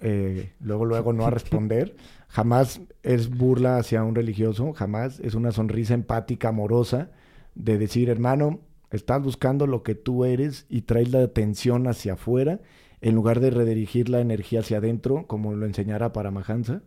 Eh, 0.00 0.52
luego, 0.60 0.84
luego 0.84 1.12
no 1.12 1.26
a 1.26 1.30
responder. 1.32 1.96
Jamás 2.28 2.80
es 3.02 3.30
burla 3.30 3.78
hacia 3.78 4.04
un 4.04 4.14
religioso, 4.14 4.72
jamás 4.72 5.20
es 5.20 5.34
una 5.34 5.52
sonrisa 5.52 5.94
empática, 5.94 6.48
amorosa, 6.48 7.10
de 7.54 7.78
decir, 7.78 8.10
hermano, 8.10 8.60
Estás 8.94 9.22
buscando 9.22 9.66
lo 9.66 9.82
que 9.82 9.94
tú 9.94 10.24
eres 10.24 10.66
y 10.68 10.82
traes 10.82 11.10
la 11.10 11.22
atención 11.22 11.86
hacia 11.86 12.14
afuera 12.14 12.60
en 13.00 13.14
lugar 13.14 13.40
de 13.40 13.50
redirigir 13.50 14.08
la 14.08 14.20
energía 14.20 14.60
hacia 14.60 14.78
adentro, 14.78 15.26
como 15.26 15.52
lo 15.52 15.66
enseñara 15.66 16.12
Paramahansa, 16.12 16.82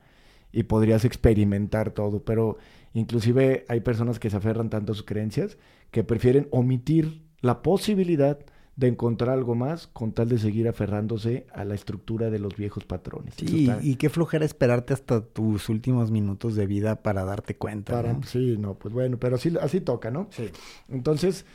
y 0.52 0.63
podrías 0.63 1.06
experimentar 1.06 1.91
todo. 1.91 2.24
Pero 2.24 2.58
inclusive 2.93 3.65
hay 3.67 3.82
personas 3.82 4.20
que 4.20 4.30
se 4.30 4.38
aferran 4.38 4.70
tanto 4.70 4.93
a 4.93 4.96
sus 4.96 5.06
creencias 5.06 5.58
que 5.91 6.04
prefieren 6.04 6.48
omitir 6.52 7.22
la 7.41 7.62
posibilidad 7.62 8.39
de 8.78 8.88
encontrar 8.88 9.32
algo 9.32 9.56
más 9.56 9.88
con 9.88 10.13
tal 10.13 10.30
de 10.30 10.38
seguir 10.38 10.67
aferrándose 10.67 11.48
a 11.52 11.65
la 11.65 11.74
estructura 11.74 12.30
de 12.30 12.39
los 12.39 12.56
viejos 12.56 12.86
patrones. 12.86 13.34
Sí, 13.36 13.70
y 13.82 13.96
qué 13.96 14.10
flojera 14.10 14.46
esperarte 14.46 14.93
hasta 14.93 15.22
tus 15.22 15.67
últimos 15.67 16.12
minutos 16.12 16.56
de 16.56 16.67
vida 16.67 17.02
para 17.02 17.26
darte 17.26 17.56
cuenta. 17.58 18.17
Sí, 18.26 18.56
no, 18.58 18.76
pues 18.76 18.93
bueno, 18.93 19.17
pero 19.17 19.36
así, 19.36 19.52
así 19.60 19.82
toca, 19.82 20.12
¿no? 20.12 20.28
Sí. 20.30 20.50
Entonces, 20.89 21.46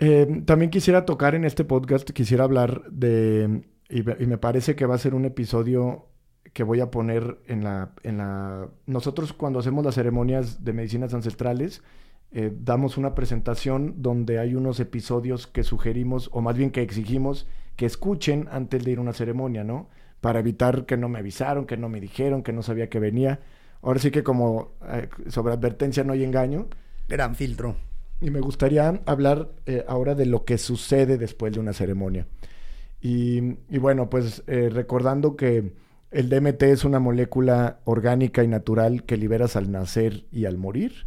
eh, 0.00 0.42
también 0.46 0.70
quisiera 0.70 1.04
tocar 1.04 1.34
en 1.34 1.44
este 1.44 1.64
podcast, 1.64 2.08
quisiera 2.10 2.44
hablar 2.44 2.90
de, 2.90 3.64
y, 3.90 4.02
me 4.02 4.38
parece 4.38 4.74
que 4.74 4.86
va 4.86 4.94
a 4.94 4.98
ser 4.98 5.14
un 5.14 5.26
episodio 5.26 6.06
que 6.54 6.62
voy 6.62 6.80
a 6.80 6.90
poner 6.90 7.38
en 7.46 7.64
la, 7.64 7.92
en 8.02 8.16
la... 8.16 8.68
Nosotros 8.86 9.34
cuando 9.34 9.58
hacemos 9.58 9.84
las 9.84 9.94
ceremonias 9.94 10.64
de 10.64 10.72
medicinas 10.72 11.12
ancestrales, 11.12 11.82
eh, 12.32 12.50
damos 12.60 12.96
una 12.96 13.14
presentación 13.14 13.96
donde 13.98 14.38
hay 14.38 14.54
unos 14.54 14.80
episodios 14.80 15.46
que 15.46 15.64
sugerimos, 15.64 16.30
o 16.32 16.40
más 16.40 16.56
bien 16.56 16.70
que 16.70 16.80
exigimos, 16.80 17.46
que 17.76 17.84
escuchen 17.84 18.48
antes 18.50 18.82
de 18.82 18.92
ir 18.92 18.98
a 18.98 19.02
una 19.02 19.12
ceremonia, 19.12 19.64
¿no? 19.64 19.90
Para 20.22 20.38
evitar 20.38 20.86
que 20.86 20.96
no 20.96 21.10
me 21.10 21.18
avisaron, 21.18 21.66
que 21.66 21.76
no 21.76 21.90
me 21.90 22.00
dijeron, 22.00 22.42
que 22.42 22.52
no 22.54 22.62
sabía 22.62 22.88
que 22.88 23.00
venía. 23.00 23.40
Ahora 23.82 24.00
sí 24.00 24.10
que 24.10 24.22
como 24.22 24.72
eh, 24.88 25.08
sobre 25.28 25.52
advertencia 25.52 26.04
no 26.04 26.14
hay 26.14 26.24
engaño. 26.24 26.68
Gran 27.08 27.34
filtro. 27.34 27.89
Y 28.20 28.30
me 28.30 28.40
gustaría 28.40 29.00
hablar 29.06 29.50
eh, 29.66 29.84
ahora 29.88 30.14
de 30.14 30.26
lo 30.26 30.44
que 30.44 30.58
sucede 30.58 31.16
después 31.16 31.52
de 31.52 31.60
una 31.60 31.72
ceremonia. 31.72 32.26
Y, 33.02 33.40
bueno, 33.78 34.10
pues 34.10 34.42
recordando 34.46 35.34
que 35.34 35.72
el 36.10 36.28
DMT 36.28 36.62
es 36.64 36.84
una 36.84 36.98
molécula 36.98 37.80
orgánica 37.84 38.44
y 38.44 38.48
natural 38.48 39.04
que 39.04 39.16
liberas 39.16 39.56
al 39.56 39.70
nacer 39.70 40.24
y 40.30 40.44
al 40.44 40.58
morir 40.58 41.06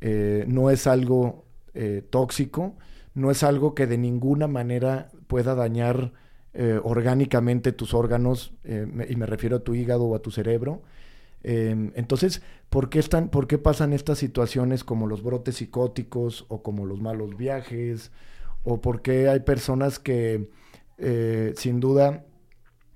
eh, 0.00 0.44
no 0.46 0.70
es 0.70 0.86
algo 0.86 1.44
eh, 1.74 2.02
tóxico, 2.10 2.76
no 3.14 3.30
es 3.30 3.42
algo 3.42 3.74
que 3.74 3.86
de 3.86 3.98
ninguna 3.98 4.46
manera 4.46 5.10
pueda 5.26 5.54
dañar 5.54 6.12
eh, 6.54 6.78
orgánicamente 6.82 7.72
tus 7.72 7.94
órganos, 7.94 8.52
y 8.64 9.16
me 9.16 9.26
refiero 9.26 9.56
a 9.56 9.60
tu 9.60 9.74
hígado 9.74 10.04
o 10.04 10.14
a 10.14 10.20
tu 10.20 10.30
cerebro. 10.30 10.82
Em, 11.48 11.92
entonces, 11.94 12.42
¿por 12.68 12.90
qué, 12.90 12.98
están, 12.98 13.28
¿por 13.28 13.46
qué 13.46 13.56
pasan 13.56 13.92
estas 13.92 14.18
situaciones 14.18 14.82
como 14.82 15.06
los 15.06 15.22
brotes 15.22 15.56
psicóticos 15.56 16.44
o 16.48 16.62
como 16.62 16.86
los 16.86 17.00
malos 17.00 17.36
viajes? 17.36 18.10
¿O 18.64 18.80
por 18.80 19.00
qué 19.00 19.28
hay 19.28 19.40
personas 19.40 20.00
que, 20.00 20.50
sin 21.56 21.78
duda, 21.78 22.24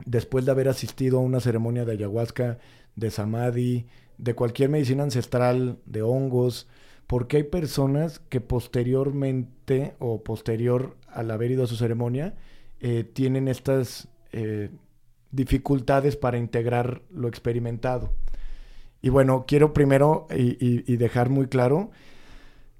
después 0.05 0.45
de 0.45 0.51
haber 0.51 0.69
asistido 0.69 1.19
a 1.19 1.23
una 1.23 1.39
ceremonia 1.39 1.85
de 1.85 1.93
ayahuasca, 1.93 2.59
de 2.97 3.11
samadhi, 3.13 3.87
de 4.19 4.35
cualquier 4.35 4.69
medicina 4.69 5.05
ancestral, 5.05 5.79
de 5.87 6.03
hongos, 6.03 6.67
porque 7.07 7.39
hay 7.39 7.43
personas 7.45 8.21
que 8.29 8.41
posteriormente 8.41 9.95
o 9.99 10.23
posterior 10.23 10.97
al 11.09 11.31
haber 11.31 11.53
ido 11.53 11.65
a 11.65 11.67
su 11.67 11.77
ceremonia 11.77 12.35
eh, 12.81 13.05
tienen 13.05 13.49
estas 13.49 14.09
eh, 14.33 14.71
dificultades 15.33 16.17
para 16.17 16.39
integrar 16.39 17.03
lo 17.11 17.29
experimentado. 17.29 18.13
Y 19.03 19.09
bueno, 19.09 19.45
quiero 19.47 19.73
primero 19.73 20.27
y, 20.31 20.97
dejar 20.97 21.31
muy 21.31 21.47
claro 21.47 21.91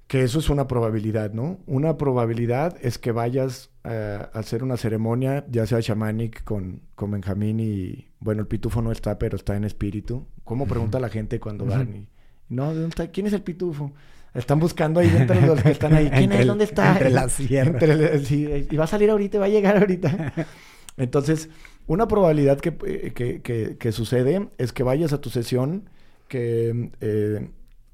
que 0.07 0.23
eso 0.23 0.39
es 0.39 0.49
una 0.49 0.67
probabilidad, 0.67 1.31
¿no? 1.31 1.59
Una 1.65 1.97
probabilidad 1.97 2.77
es 2.81 2.97
que 2.97 3.11
vayas 3.11 3.69
a 3.83 4.29
hacer 4.33 4.61
una 4.63 4.77
ceremonia, 4.77 5.45
ya 5.49 5.65
sea 5.65 5.79
shamanic 5.79 6.43
con, 6.43 6.81
con 6.95 7.11
Benjamín 7.11 7.59
y, 7.59 8.09
bueno, 8.19 8.41
el 8.41 8.47
pitufo 8.47 8.81
no 8.81 8.91
está, 8.91 9.17
pero 9.17 9.37
está 9.37 9.55
en 9.55 9.63
espíritu. 9.63 10.27
¿Cómo 10.43 10.67
pregunta 10.67 10.99
la 10.99 11.09
gente 11.09 11.39
cuando 11.39 11.65
van? 11.65 11.95
Y, 11.95 12.07
no, 12.49 12.65
¿dónde 12.73 12.89
está? 12.89 13.07
¿Quién 13.07 13.27
es 13.27 13.33
el 13.33 13.41
pitufo? 13.41 13.93
Están 14.33 14.59
buscando 14.59 14.99
ahí 14.99 15.09
entre 15.15 15.41
los 15.47 15.61
que 15.61 15.71
están 15.71 15.93
ahí. 15.93 16.09
¿Quién 16.09 16.31
es? 16.31 16.45
¿Dónde 16.45 16.65
está? 16.65 16.93
Entre 16.93 17.09
la 17.09 17.29
sierra. 17.29 17.79
sí, 18.19 18.67
y 18.69 18.75
va 18.75 18.83
a 18.83 18.87
salir 18.87 19.09
ahorita, 19.09 19.39
va 19.39 19.45
a 19.45 19.49
llegar 19.49 19.77
ahorita. 19.77 20.33
Entonces, 20.97 21.49
una 21.87 22.07
probabilidad 22.07 22.59
que, 22.59 22.75
eh, 22.85 23.11
que, 23.13 23.77
que, 23.77 23.91
sucede 23.91 24.49
es 24.57 24.73
que 24.73 24.83
vayas 24.83 25.13
a 25.13 25.21
tu 25.21 25.29
sesión, 25.29 25.89
que 26.31 26.91
eh, 27.01 27.49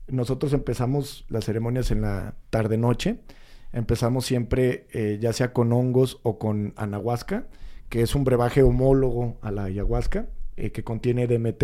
nosotros 0.08 0.54
empezamos 0.54 1.26
las 1.28 1.46
ceremonias 1.46 1.90
en 1.90 2.02
la 2.02 2.36
tarde-noche. 2.52 3.18
Empezamos 3.74 4.28
siempre 4.28 4.86
eh, 4.94 5.18
ya 5.20 5.34
sea 5.34 5.54
con 5.54 5.74
hongos 5.74 6.20
o 6.22 6.38
con 6.38 6.74
anahuasca, 6.76 7.48
que 7.90 8.04
es 8.04 8.14
un 8.14 8.24
brebaje 8.24 8.62
homólogo 8.62 9.38
a 9.42 9.50
la 9.50 9.64
ayahuasca, 9.64 10.28
que 10.56 10.84
contiene 10.84 11.28
DMT 11.28 11.64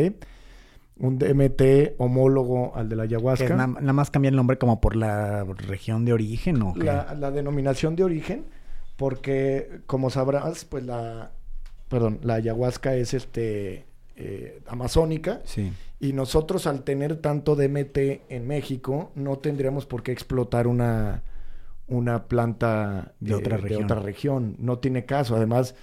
un 0.97 1.17
DMT 1.17 1.95
homólogo 1.97 2.75
al 2.75 2.89
de 2.89 2.95
la 2.95 3.03
ayahuasca. 3.03 3.55
nada 3.55 3.93
más 3.93 4.11
cambia 4.11 4.29
el 4.29 4.35
nombre 4.35 4.57
como 4.57 4.79
por 4.79 4.95
la 4.95 5.43
región 5.43 6.05
de 6.05 6.13
origen 6.13 6.61
o 6.61 6.73
La, 6.75 7.15
la, 7.15 7.31
denominación 7.31 7.95
de 7.95 8.03
origen, 8.03 8.45
porque 8.95 9.81
como 9.87 10.09
sabrás, 10.09 10.65
pues 10.65 10.83
la, 10.83 11.31
perdón, 11.89 12.19
la 12.21 12.35
ayahuasca 12.35 12.95
es 12.95 13.13
este 13.13 13.85
eh, 14.15 14.61
amazónica. 14.67 15.41
Sí. 15.45 15.71
Y 15.99 16.13
nosotros 16.13 16.67
al 16.67 16.83
tener 16.83 17.17
tanto 17.17 17.55
DMT 17.55 17.97
en 18.29 18.47
México, 18.47 19.11
no 19.15 19.37
tendríamos 19.37 19.85
por 19.85 20.03
qué 20.03 20.11
explotar 20.11 20.67
una, 20.67 21.23
una 21.87 22.25
planta 22.25 23.13
de, 23.19 23.35
otra 23.35 23.57
región. 23.57 23.79
de, 23.79 23.85
otra 23.85 23.99
región. 23.99 24.55
No 24.59 24.79
tiene 24.79 25.05
caso. 25.05 25.35
Además, 25.35 25.75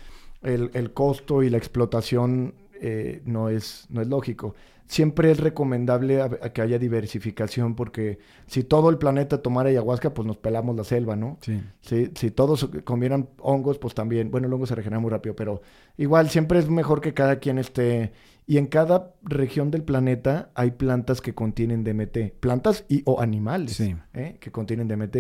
el, 0.43 0.71
el 0.75 0.93
costo 0.93 1.43
y 1.43 1.51
la 1.51 1.59
explotación 1.59 2.55
eh, 2.81 3.23
no, 3.25 3.49
es, 3.49 3.87
no 3.91 4.01
es 4.01 4.09
lógico 4.09 4.55
siempre 4.91 5.31
es 5.31 5.39
recomendable 5.39 6.21
que 6.53 6.63
haya 6.63 6.77
diversificación 6.77 7.77
porque 7.77 8.19
si 8.49 8.65
todo 8.65 8.91
el 8.91 8.99
planeta 8.99 9.41
tomara 9.41 9.69
ayahuasca, 9.69 10.13
pues 10.13 10.27
nos 10.27 10.37
pelamos 10.37 10.75
la 10.75 10.83
selva, 10.83 11.15
¿no? 11.15 11.39
Sí. 11.43 11.63
Si, 11.81 12.31
todos 12.33 12.69
comieran 12.83 13.29
hongos, 13.39 13.79
pues 13.79 13.95
también, 13.95 14.33
bueno, 14.33 14.49
el 14.49 14.53
hongo 14.53 14.67
se 14.67 14.75
regenera 14.75 14.99
muy 14.99 15.13
rápido, 15.13 15.37
pero 15.37 15.63
igual 15.97 16.29
siempre 16.29 16.59
es 16.59 16.69
mejor 16.69 17.01
que 17.01 17.15
cada 17.15 17.37
quien 17.37 17.59
esté... 17.59 18.13
Y 18.49 18.59
en 18.59 18.67
cada 18.67 19.15
región 19.23 19.71
del 19.71 19.85
planeta 19.85 20.51
hay 20.57 20.73
plantas 20.73 21.21
que 21.21 21.37
contienen 21.37 21.85
DMT, 21.85 22.41
plantas 22.41 22.85
y 22.89 23.03
o 23.05 23.21
animales 23.21 23.79
¿eh? 23.79 24.39
que 24.41 24.51
contienen 24.51 24.89
DMT. 24.89 25.17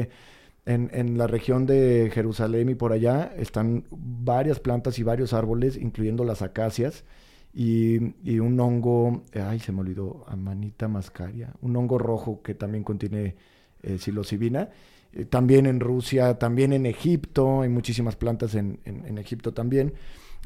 En, 0.66 0.90
en, 0.92 1.16
la 1.16 1.28
región 1.28 1.64
de 1.64 2.10
Jerusalén 2.12 2.68
y 2.70 2.74
por 2.74 2.92
allá 2.92 3.32
están 3.36 3.84
varias 3.92 4.58
plantas 4.58 4.98
y 4.98 5.04
varios 5.04 5.32
árboles, 5.32 5.76
incluyendo 5.76 6.24
las 6.24 6.42
acacias, 6.42 7.04
y, 7.52 8.38
un 8.38 8.60
hongo, 8.60 9.22
ay, 9.34 9.58
se 9.58 9.72
me 9.72 9.80
olvidó, 9.80 10.24
amanita 10.28 10.86
mascaria, 10.88 11.52
un 11.62 11.76
hongo 11.76 11.98
rojo 11.98 12.42
que 12.42 12.54
también 12.54 12.84
contiene 12.84 13.34
eh, 13.82 13.98
psilocibina. 13.98 14.68
Eh, 15.12 15.24
también 15.24 15.66
en 15.66 15.80
Rusia, 15.80 16.38
también 16.38 16.72
en 16.72 16.86
Egipto, 16.86 17.62
hay 17.62 17.68
muchísimas 17.68 18.14
plantas 18.14 18.54
en, 18.54 18.78
en, 18.84 19.18
Egipto 19.18 19.52
también. 19.52 19.94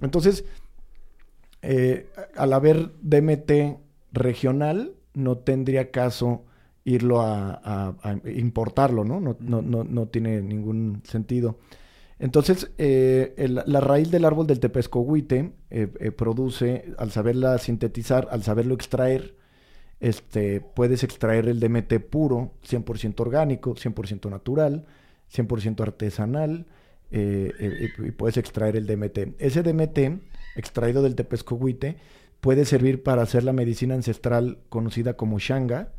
Entonces, 0.00 0.44
eh, 1.60 2.08
al 2.36 2.52
haber 2.54 2.92
DMT 3.02 3.78
regional, 4.12 4.94
no 5.12 5.36
tendría 5.38 5.90
caso 5.90 6.44
irlo 6.84 7.20
a, 7.20 7.94
importarlo, 8.24 9.04
¿no? 9.04 9.20
No, 9.20 9.36
no, 9.40 9.62
no, 9.62 9.84
no 9.84 10.06
tiene 10.06 10.40
ningún 10.42 11.02
sentido. 11.04 11.58
Entonces, 12.18 12.70
eh, 12.78 13.34
la 13.66 13.80
raíz 13.80 14.10
del 14.10 14.24
árbol 14.24 14.46
del 14.46 14.60
tepescohuite 14.60 15.52
eh, 15.70 15.92
eh, 15.98 16.10
produce, 16.12 16.94
al 16.96 17.10
saberla 17.10 17.58
sintetizar, 17.58 18.28
al 18.30 18.42
saberlo 18.42 18.74
extraer, 18.74 19.34
este, 19.98 20.60
puedes 20.60 21.02
extraer 21.02 21.48
el 21.48 21.58
DMT 21.58 21.94
puro, 21.98 22.52
100% 22.68 23.18
orgánico, 23.20 23.74
100% 23.74 24.30
natural, 24.30 24.86
100% 25.34 25.80
artesanal, 25.80 26.66
y 27.10 28.10
puedes 28.10 28.36
extraer 28.36 28.74
el 28.74 28.86
DMT. 28.86 29.36
Ese 29.38 29.62
DMT, 29.62 30.20
extraído 30.56 31.00
del 31.00 31.14
tepescohuite, 31.14 31.96
puede 32.40 32.64
servir 32.64 33.04
para 33.04 33.22
hacer 33.22 33.44
la 33.44 33.52
medicina 33.52 33.94
ancestral 33.94 34.58
conocida 34.68 35.16
como 35.16 35.38
shanga. 35.38 35.92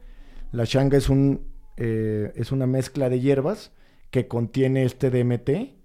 La 0.52 0.66
shanga 0.66 0.98
es, 0.98 1.08
un, 1.08 1.48
es 1.78 2.52
una 2.52 2.68
mezcla 2.68 3.10
de 3.10 3.22
hierbas 3.22 3.72
que 4.12 4.28
contiene 4.28 4.84
este 4.84 5.10
DMT, 5.10 5.76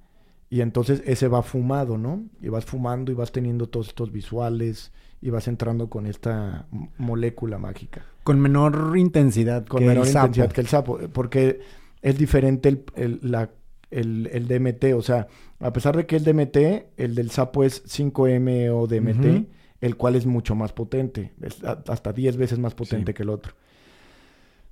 y 0.50 0.62
entonces 0.62 1.00
ese 1.06 1.28
va 1.28 1.42
fumado, 1.42 1.96
¿no? 1.96 2.24
Y 2.42 2.48
vas 2.48 2.64
fumando 2.64 3.12
y 3.12 3.14
vas 3.14 3.30
teniendo 3.30 3.68
todos 3.68 3.88
estos 3.88 4.10
visuales 4.10 4.90
y 5.22 5.30
vas 5.30 5.46
entrando 5.46 5.88
con 5.88 6.06
esta 6.06 6.66
molécula 6.98 7.56
mágica. 7.56 8.04
Con 8.24 8.40
menor 8.40 8.98
intensidad 8.98 9.64
con 9.64 9.86
menor 9.86 10.08
intensidad 10.08 10.50
que 10.50 10.60
el 10.60 10.66
sapo. 10.66 10.98
Porque 11.12 11.60
es 12.02 12.18
diferente 12.18 12.68
el, 12.68 12.84
el, 12.96 13.20
la, 13.22 13.50
el, 13.92 14.28
el, 14.32 14.48
DMT. 14.48 14.96
O 14.96 15.02
sea, 15.02 15.28
a 15.60 15.72
pesar 15.72 15.96
de 15.96 16.06
que 16.06 16.16
el 16.16 16.24
DMT, 16.24 16.56
el 16.96 17.14
del 17.14 17.30
sapo 17.30 17.62
es 17.62 17.84
5M 17.84 18.70
o 18.74 18.88
DMT, 18.88 19.46
el 19.80 19.96
cual 19.96 20.16
es 20.16 20.26
mucho 20.26 20.56
más 20.56 20.72
potente. 20.72 21.32
Es 21.40 21.62
hasta 21.62 22.12
10 22.12 22.36
veces 22.36 22.58
más 22.58 22.74
potente 22.74 23.14
que 23.14 23.22
el 23.22 23.30
otro. 23.30 23.54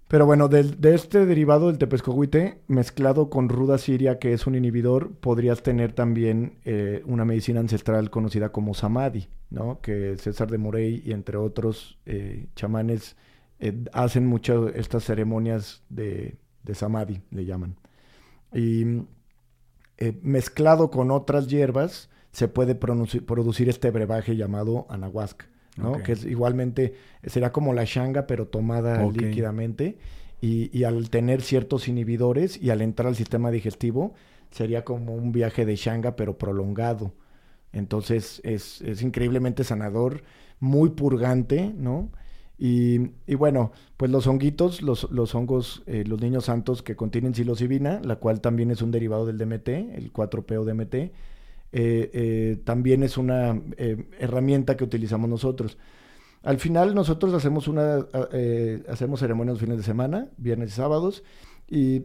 Pero 0.09 0.25
bueno, 0.25 0.49
de, 0.49 0.95
este 0.95 1.27
derivado 1.27 1.67
del 1.67 1.77
tepescohuite, 1.77 2.63
mezclado 2.67 3.29
con 3.29 3.51
ruda 3.51 3.77
siria, 3.77 4.19
que 4.19 4.33
es 4.33 4.47
un 4.47 4.55
inhibidor, 4.55 5.13
podrías 5.17 5.63
tener 5.63 5.93
también 5.93 6.59
eh, 6.65 7.03
una 7.05 7.27
medicina 7.27 7.61
ancestral 7.61 8.09
conocida 8.09 8.51
como 8.51 8.73
samadhi, 8.73 9.29
¿no? 9.51 9.81
Que 9.83 10.17
César 10.17 10.51
de 10.51 10.57
Morey 10.57 11.03
y 11.05 11.13
entre 11.13 11.37
otros 11.37 11.99
eh, 12.07 12.47
chamanes 12.57 13.17
eh, 13.61 13.85
hacen 13.93 14.27
muchas 14.27 14.75
estas 14.75 15.05
ceremonias 15.05 15.83
de, 15.91 16.39
de 16.63 16.75
samadhi, 16.75 17.21
le 17.31 17.45
llaman. 17.45 17.77
Y 18.55 19.03
mezclado 20.23 20.91
con 20.91 21.11
otras 21.11 21.49
hierbas, 21.49 22.09
se 22.33 22.49
puede 22.49 22.75
producir 22.75 23.69
este 23.69 23.91
brebaje 23.91 24.37
llamado 24.37 24.87
anahuasca. 24.89 25.49
Que 26.05 26.13
es 26.13 26.25
igualmente, 26.25 26.95
será 27.25 27.53
como 27.53 27.73
la 27.73 27.85
shanga, 27.85 28.27
pero 28.27 28.47
tomada 28.47 29.05
líquidamente. 29.07 29.99
Y, 30.41 30.85
al 30.85 31.11
tener 31.11 31.43
ciertos 31.43 31.89
inhibidores 31.89 32.61
y 32.63 32.71
al 32.71 32.81
entrar 32.83 33.09
al 33.09 33.17
sistema 33.17 33.51
digestivo, 33.51 34.15
sería 34.51 34.85
como 34.85 35.15
un 35.15 35.33
viaje 35.33 35.67
de 35.67 35.77
shanga, 35.77 36.17
pero 36.17 36.39
prolongado. 36.39 37.13
Entonces 37.73 38.41
es, 38.45 38.81
es 38.83 39.03
increíblemente 39.03 39.65
sanador, 39.65 40.23
muy 40.61 40.91
purgante, 40.91 41.73
¿no? 41.77 42.11
Y, 42.59 43.13
y, 43.29 43.37
bueno, 43.37 43.71
pues 43.97 44.11
los 44.11 44.27
honguitos, 44.27 44.83
los, 44.83 45.09
los 45.13 45.35
hongos, 45.37 45.85
eh, 45.87 46.03
los 46.05 46.21
niños 46.21 46.47
santos 46.47 46.83
que 46.83 46.97
contienen 46.97 47.33
psilocibina, 47.33 48.01
la 48.03 48.17
cual 48.17 48.41
también 48.41 48.73
es 48.73 48.83
un 48.83 48.91
derivado 48.91 49.27
del 49.27 49.39
DMT, 49.39 49.69
el 49.69 50.13
4-PO 50.13 50.65
DMT, 50.65 51.13
eh, 51.73 52.11
eh, 52.13 52.59
también 52.65 53.03
es 53.03 53.19
una 53.19 53.61
herramienta 54.19 54.77
que 54.77 54.85
utilizamos 54.85 55.29
nosotros. 55.29 55.79
Al 56.43 56.59
final 56.59 56.95
nosotros 56.95 57.35
hacemos, 57.35 57.69
una, 57.69 58.07
hacemos 58.89 59.21
ceremonias 59.21 59.55
los 59.55 59.61
fines 59.61 59.77
de 59.77 59.83
semana, 59.83 60.29
viernes 60.37 60.71
y 60.71 60.73
sábados, 60.73 61.25
y 61.69 62.05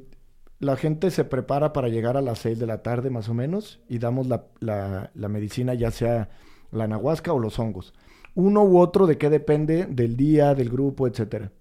la 0.59 0.75
gente 0.75 1.11
se 1.11 1.23
prepara 1.23 1.71
para 1.71 1.89
llegar 1.89 2.17
a 2.17 2.21
las 2.21 2.39
6 2.39 2.59
de 2.59 2.65
la 2.65 2.81
tarde 2.81 3.09
más 3.09 3.29
o 3.29 3.33
menos 3.33 3.79
y 3.87 3.99
damos 3.99 4.27
la, 4.27 4.45
la, 4.59 5.29
medicina, 5.29 5.73
ya 5.73 5.91
sea 5.91 6.29
la 6.71 6.85
anahuasca 6.85 7.31
o 7.31 7.39
los 7.39 7.59
hongos 7.59 7.93
uno 8.35 8.63
u 8.63 8.79
otro 8.79 9.07
de 9.07 9.17
qué 9.17 9.29
depende 9.29 9.85
del 9.85 10.17
día, 10.17 10.55
del 10.55 10.69
grupo, 10.69 11.07
etcétera. 11.07 11.51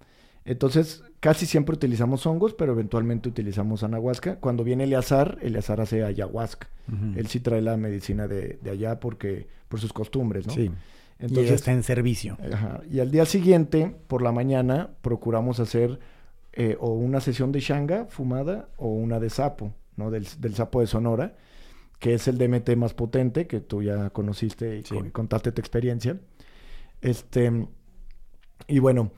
Entonces, 0.44 1.04
casi 1.20 1.46
siempre 1.46 1.74
utilizamos 1.74 2.26
hongos, 2.26 2.54
pero 2.54 2.72
eventualmente 2.72 3.28
utilizamos 3.28 3.82
anahuasca. 3.82 4.36
Cuando 4.36 4.64
viene 4.64 4.84
Eleazar, 4.84 5.38
Eleazar 5.40 5.80
hace 5.80 6.04
ayahuasca. 6.04 6.68
Él 7.16 7.28
sí 7.28 7.40
trae 7.40 7.62
la 7.62 7.76
medicina 7.76 8.26
de, 8.26 8.58
allá 8.70 8.98
porque 8.98 9.46
por 9.68 9.80
sus 9.80 9.92
costumbres, 9.92 10.46
¿no? 10.46 10.52
Sí. 10.52 10.70
Entonces, 11.20 11.50
y 11.52 11.54
está 11.54 11.72
en 11.72 11.84
servicio. 11.84 12.36
Y 12.90 12.98
al 12.98 13.12
día 13.12 13.24
siguiente, 13.24 13.94
por 14.08 14.22
la 14.22 14.32
mañana, 14.32 14.90
procuramos 15.00 15.60
hacer 15.60 16.00
eh, 16.52 16.76
o 16.80 16.90
una 16.90 17.20
sesión 17.20 17.52
de 17.52 17.60
shanga 17.60 18.06
fumada 18.06 18.68
o 18.76 18.88
una 18.88 19.20
de 19.20 19.30
sapo, 19.30 19.72
¿no? 19.96 20.10
Del, 20.10 20.26
sapo 20.26 20.80
de 20.80 20.88
Sonora, 20.88 21.36
que 22.00 22.14
es 22.14 22.26
el 22.26 22.36
DMT 22.36 22.76
más 22.76 22.92
potente, 22.92 23.46
que 23.46 23.60
tú 23.60 23.82
ya 23.82 24.10
conociste 24.10 24.78
y 24.78 25.10
contaste 25.10 25.52
tu 25.52 25.60
experiencia. 25.60 26.18
Este, 27.00 27.68
y 28.66 28.80
bueno, 28.80 29.12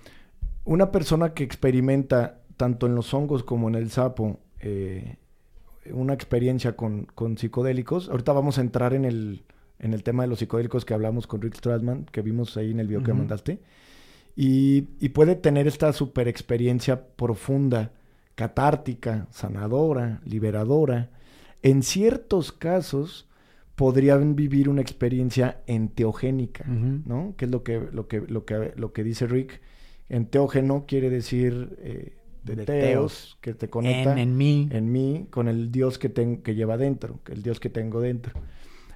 una 0.64 0.90
persona 0.90 1.34
que 1.34 1.44
experimenta 1.44 2.40
tanto 2.56 2.86
en 2.86 2.94
los 2.94 3.12
hongos 3.12 3.42
como 3.42 3.68
en 3.68 3.74
el 3.74 3.90
sapo 3.90 4.40
eh, 4.60 5.16
una 5.90 6.14
experiencia 6.14 6.76
con, 6.76 7.08
psicodélicos, 7.36 8.08
ahorita 8.08 8.32
vamos 8.32 8.58
a 8.58 8.62
entrar 8.62 8.94
en 8.94 9.04
el, 9.04 9.44
en 9.78 9.92
el 9.92 10.02
tema 10.02 10.22
de 10.22 10.28
los 10.28 10.38
psicodélicos 10.38 10.84
que 10.84 10.94
hablamos 10.94 11.26
con 11.26 11.42
Rick 11.42 11.56
Strassman, 11.56 12.06
que 12.10 12.22
vimos 12.22 12.56
ahí 12.56 12.70
en 12.70 12.80
el 12.80 12.86
video 12.86 13.02
que 13.02 13.12
mandaste, 13.12 13.60
y, 14.36 14.88
y, 14.98 15.10
puede 15.10 15.36
tener 15.36 15.68
esta 15.68 15.92
super 15.92 16.26
experiencia 16.26 17.06
profunda, 17.14 17.92
catártica, 18.34 19.28
sanadora, 19.30 20.20
liberadora. 20.24 21.10
En 21.62 21.84
ciertos 21.84 22.50
casos, 22.50 23.28
podrían 23.74 24.36
vivir 24.36 24.68
una 24.68 24.80
experiencia 24.80 25.62
enteogénica, 25.66 26.64
¿no? 26.64 27.34
Que 27.36 27.46
es 27.46 27.50
lo 27.50 27.62
que, 27.62 27.80
lo 27.92 28.06
que, 28.06 28.20
lo 28.20 28.44
que, 28.44 28.72
lo 28.76 28.92
que 28.92 29.04
dice 29.04 29.26
Rick. 29.26 29.60
Enteógeno 30.08 30.84
quiere 30.86 31.10
decir 31.10 31.76
eh, 31.78 32.16
de, 32.42 32.56
teos, 32.64 33.38
que 33.40 33.54
te 33.54 33.70
conecta 33.70 34.12
en, 34.12 34.18
en, 34.18 34.36
mí. 34.36 34.68
En 34.70 34.92
mí, 34.92 35.26
con 35.30 35.48
el 35.48 35.72
Dios 35.72 35.98
que, 35.98 36.12
que 36.42 36.54
lleva 36.54 36.76
dentro, 36.76 37.20
el 37.26 37.42
Dios 37.42 37.60
que 37.60 37.70
tengo 37.70 38.00
dentro. 38.00 38.32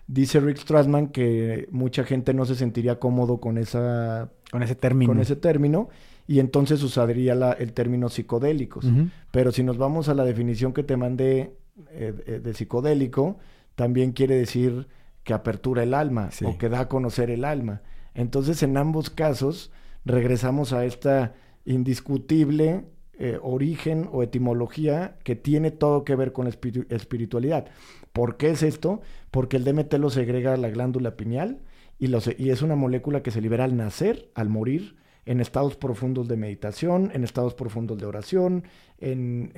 Dice 0.06 0.40
Rick 0.40 0.58
Strassman 0.58 1.08
que 1.08 1.68
mucha 1.70 2.04
gente 2.04 2.32
no 2.32 2.46
se 2.46 2.54
sentiría 2.54 2.98
cómodo 2.98 3.40
con 3.40 3.58
esa... 3.58 4.30
Con 4.50 4.62
ese 4.62 4.74
término. 4.74 5.12
Con 5.12 5.20
ese 5.20 5.36
término 5.36 5.90
y 6.28 6.40
entonces 6.40 6.82
usaría 6.82 7.34
la, 7.34 7.52
el 7.52 7.72
término 7.72 8.10
psicodélicos. 8.10 8.84
Pero 9.32 9.50
si 9.50 9.62
nos 9.62 9.78
vamos 9.78 10.10
a 10.10 10.14
la 10.14 10.24
definición 10.24 10.74
que 10.74 10.82
te 10.82 10.98
mandé 10.98 11.56
eh, 11.90 12.14
eh, 12.26 12.40
de 12.44 12.54
psicodélico, 12.54 13.38
también 13.74 14.12
quiere 14.12 14.36
decir 14.36 14.88
que 15.24 15.32
apertura 15.32 15.82
el 15.82 15.94
alma 15.94 16.28
o 16.44 16.58
que 16.58 16.68
da 16.68 16.80
a 16.80 16.88
conocer 16.88 17.30
el 17.30 17.46
alma. 17.46 17.80
Entonces, 18.14 18.62
en 18.62 18.76
ambos 18.76 19.08
casos, 19.08 19.72
regresamos 20.08 20.72
a 20.72 20.84
esta 20.84 21.34
indiscutible 21.64 22.84
eh, 23.18 23.38
origen 23.42 24.08
o 24.12 24.22
etimología 24.22 25.16
que 25.24 25.36
tiene 25.36 25.70
todo 25.70 26.04
que 26.04 26.16
ver 26.16 26.32
con 26.32 26.44
la 26.44 26.50
espiritualidad. 26.50 27.66
¿Por 28.12 28.36
qué 28.36 28.50
es 28.50 28.62
esto? 28.62 29.00
Porque 29.30 29.56
el 29.56 29.64
DMT 29.64 29.94
lo 29.94 30.10
segrega 30.10 30.56
la 30.56 30.70
glándula 30.70 31.16
pineal 31.16 31.60
y, 31.98 32.10
y 32.38 32.50
es 32.50 32.62
una 32.62 32.76
molécula 32.76 33.22
que 33.22 33.30
se 33.30 33.40
libera 33.40 33.64
al 33.64 33.76
nacer, 33.76 34.30
al 34.34 34.48
morir, 34.48 34.96
en 35.26 35.40
estados 35.40 35.76
profundos 35.76 36.26
de 36.26 36.36
meditación, 36.36 37.10
en 37.12 37.22
estados 37.22 37.54
profundos 37.54 37.98
de 37.98 38.06
oración, 38.06 38.64
en, 38.98 39.52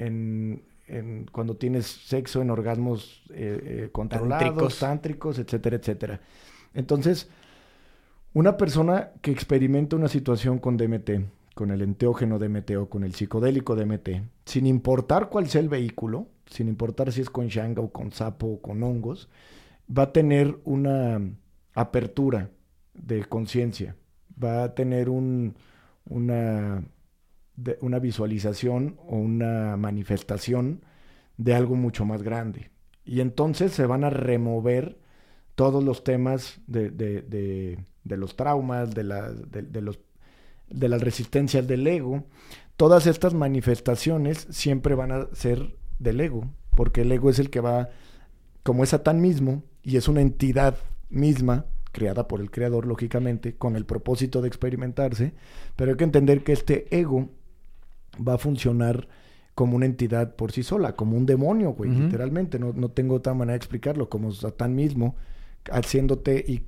en 0.90 1.26
cuando 1.30 1.56
tienes 1.56 1.86
sexo 1.86 2.42
en 2.42 2.50
orgasmos 2.50 3.22
eh, 3.30 3.60
eh, 3.62 3.88
controlados, 3.92 4.78
tántricos. 4.78 5.38
etcétera, 5.38 5.76
etcétera. 5.76 6.20
Entonces, 6.74 7.28
una 8.32 8.56
persona 8.56 9.10
que 9.22 9.30
experimenta 9.30 9.96
una 9.96 10.08
situación 10.08 10.58
con 10.58 10.76
DMT, 10.76 11.10
con 11.54 11.70
el 11.70 11.82
enteógeno 11.82 12.38
DMT 12.38 12.70
o 12.76 12.88
con 12.88 13.04
el 13.04 13.14
psicodélico 13.14 13.76
DMT, 13.76 14.08
sin 14.44 14.66
importar 14.66 15.28
cuál 15.28 15.48
sea 15.48 15.60
el 15.60 15.68
vehículo, 15.68 16.28
sin 16.46 16.68
importar 16.68 17.12
si 17.12 17.20
es 17.20 17.30
con 17.30 17.48
shanga 17.48 17.82
o 17.82 17.90
con 17.90 18.12
sapo 18.12 18.46
o 18.46 18.60
con 18.62 18.82
hongos, 18.82 19.28
va 19.86 20.04
a 20.04 20.12
tener 20.12 20.58
una 20.64 21.20
apertura 21.74 22.50
de 22.94 23.24
conciencia, 23.24 23.96
va 24.42 24.64
a 24.64 24.74
tener 24.74 25.08
un, 25.08 25.56
una 26.04 26.82
una 27.80 27.98
visualización 27.98 28.96
o 29.06 29.16
una 29.16 29.76
manifestación 29.76 30.84
de 31.36 31.54
algo 31.54 31.74
mucho 31.74 32.04
más 32.04 32.22
grande. 32.22 32.70
Y 33.04 33.20
entonces 33.20 33.72
se 33.72 33.86
van 33.86 34.04
a 34.04 34.10
remover 34.10 34.98
todos 35.54 35.82
los 35.82 36.04
temas 36.04 36.60
de, 36.66 37.78
los 38.16 38.36
traumas, 38.36 38.94
de, 38.94 39.04
la, 39.04 39.30
de, 39.30 39.80
los, 39.80 39.98
de 40.68 40.88
las 40.88 41.00
resistencias 41.00 41.66
del 41.66 41.86
ego. 41.86 42.24
Todas 42.76 43.06
estas 43.06 43.34
manifestaciones 43.34 44.46
siempre 44.50 44.94
van 44.94 45.12
a 45.12 45.28
ser 45.32 45.76
del 45.98 46.20
ego, 46.20 46.48
porque 46.74 47.02
el 47.02 47.12
ego 47.12 47.30
es 47.30 47.38
el 47.38 47.50
que 47.50 47.60
va, 47.60 47.90
como 48.62 48.84
es 48.84 48.90
Satán 48.90 49.20
mismo, 49.20 49.62
y 49.82 49.96
es 49.96 50.08
una 50.08 50.20
entidad 50.20 50.76
misma, 51.08 51.66
creada 51.92 52.28
por 52.28 52.40
el 52.40 52.50
creador, 52.50 52.86
lógicamente, 52.86 53.56
con 53.56 53.76
el 53.76 53.84
propósito 53.84 54.40
de 54.42 54.48
experimentarse, 54.48 55.32
pero 55.76 55.90
hay 55.90 55.96
que 55.96 56.04
entender 56.04 56.44
que 56.44 56.52
este 56.52 56.86
ego 56.96 57.28
va 58.26 58.34
a 58.34 58.38
funcionar 58.38 59.08
como 59.54 59.76
una 59.76 59.86
entidad 59.86 60.36
por 60.36 60.52
sí 60.52 60.62
sola, 60.62 60.96
como 60.96 61.16
un 61.16 61.26
demonio, 61.26 61.72
güey, 61.72 61.90
literalmente. 61.90 62.58
No, 62.58 62.72
no, 62.72 62.88
tengo 62.88 63.16
otra 63.16 63.34
manera 63.34 63.52
de 63.52 63.58
explicarlo, 63.58 64.08
como 64.08 64.32
Satán 64.32 64.74
mismo, 64.74 65.16
haciéndote 65.70 66.44
y, 66.46 66.62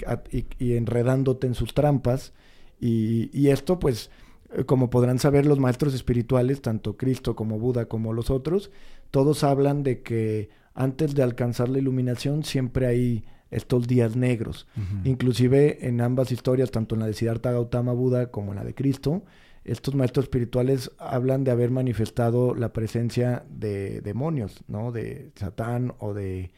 y, 0.59 0.77
enredándote 0.77 1.47
en 1.47 1.55
sus 1.55 1.75
trampas. 1.75 2.33
Y, 2.81 3.31
y, 3.33 3.49
esto, 3.49 3.79
pues, 3.79 4.11
eh, 4.55 4.65
como 4.65 4.91
podrán 4.91 5.19
saber 5.19 5.47
los 5.47 5.59
maestros 5.59 5.95
espirituales, 5.95 6.63
tanto 6.63 6.97
Cristo 6.97 7.37
como 7.37 7.59
Buda 7.59 7.87
como 7.87 8.13
los 8.13 8.31
otros, 8.31 8.71
todos 9.11 9.45
hablan 9.45 9.83
de 9.83 10.03
que 10.03 10.51
antes 10.75 11.15
de 11.15 11.23
alcanzar 11.23 11.69
la 11.69 11.79
iluminación 11.79 12.45
siempre 12.45 12.87
hay 12.87 13.25
estos 13.51 13.87
días 13.87 14.17
negros. 14.17 14.67
Inclusive 15.05 15.87
en 15.87 16.01
ambas 16.01 16.33
historias, 16.33 16.71
tanto 16.71 16.95
en 16.95 17.03
la 17.03 17.07
de 17.07 17.13
Siddhartha 17.13 17.53
Gautama 17.53 17.93
Buda 17.93 18.31
como 18.31 18.53
en 18.53 18.57
la 18.57 18.65
de 18.65 18.75
Cristo, 18.75 19.23
estos 19.65 19.95
maestros 19.95 20.25
espirituales 20.25 20.91
hablan 20.99 21.45
de 21.45 21.51
haber 21.51 21.71
manifestado 21.71 22.55
la 22.55 22.73
presencia 22.73 23.45
de 23.51 24.01
demonios, 24.01 24.65
¿no? 24.69 24.91
De 24.91 25.33
Satán 25.37 25.95
o 25.99 26.15
de, 26.15 26.51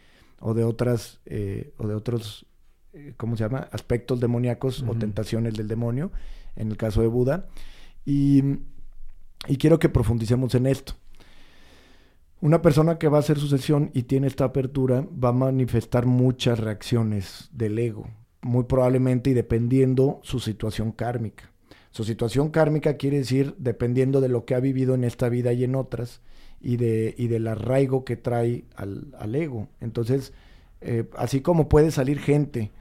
o 0.46 0.52
de 0.52 0.62
otras, 0.62 1.20
eh, 1.24 1.72
o 1.78 1.88
de 1.88 1.94
otros, 1.94 2.44
eh, 2.92 3.14
¿cómo 3.16 3.34
se 3.34 3.44
llama? 3.44 3.66
Aspectos 3.72 4.20
demoníacos 4.20 4.84
o 4.86 4.94
tentaciones 4.94 5.54
del 5.54 5.68
demonio, 5.68 6.12
en 6.54 6.70
el 6.70 6.76
caso 6.76 7.00
de 7.00 7.06
Buda. 7.06 7.48
Y, 8.04 8.42
y 9.48 9.56
quiero 9.56 9.78
que 9.78 9.88
profundicemos 9.88 10.54
en 10.54 10.66
esto. 10.66 10.92
Una 12.42 12.60
persona 12.60 12.98
que 12.98 13.08
va 13.08 13.16
a 13.16 13.20
hacer 13.20 13.38
su 13.38 13.48
sesión 13.48 13.90
y 13.94 14.02
tiene 14.02 14.26
esta 14.26 14.44
apertura 14.44 15.08
va 15.12 15.30
a 15.30 15.32
manifestar 15.32 16.04
muchas 16.04 16.60
reacciones 16.60 17.48
del 17.50 17.78
ego, 17.78 18.10
muy 18.42 18.64
probablemente 18.64 19.30
y 19.30 19.32
dependiendo 19.32 20.20
su 20.24 20.40
situación 20.40 20.92
kármica. 20.92 21.50
Su 21.90 22.04
situación 22.04 22.50
kármica 22.50 22.98
quiere 22.98 23.16
decir 23.16 23.54
dependiendo 23.56 24.20
de 24.20 24.28
lo 24.28 24.44
que 24.44 24.54
ha 24.54 24.60
vivido 24.60 24.94
en 24.94 25.04
esta 25.04 25.30
vida 25.30 25.54
y 25.54 25.64
en 25.64 25.74
otras 25.74 26.20
y, 26.64 26.78
de, 26.78 27.14
y 27.18 27.28
del 27.28 27.46
arraigo 27.46 28.04
que 28.04 28.16
trae 28.16 28.64
al, 28.74 29.34
ego. 29.34 29.68
Entonces, 29.80 30.32
eh, 30.80 31.04
así 31.16 31.42
como 31.42 31.68
puede 31.68 31.90
salir 31.90 32.18
gente 32.18 32.72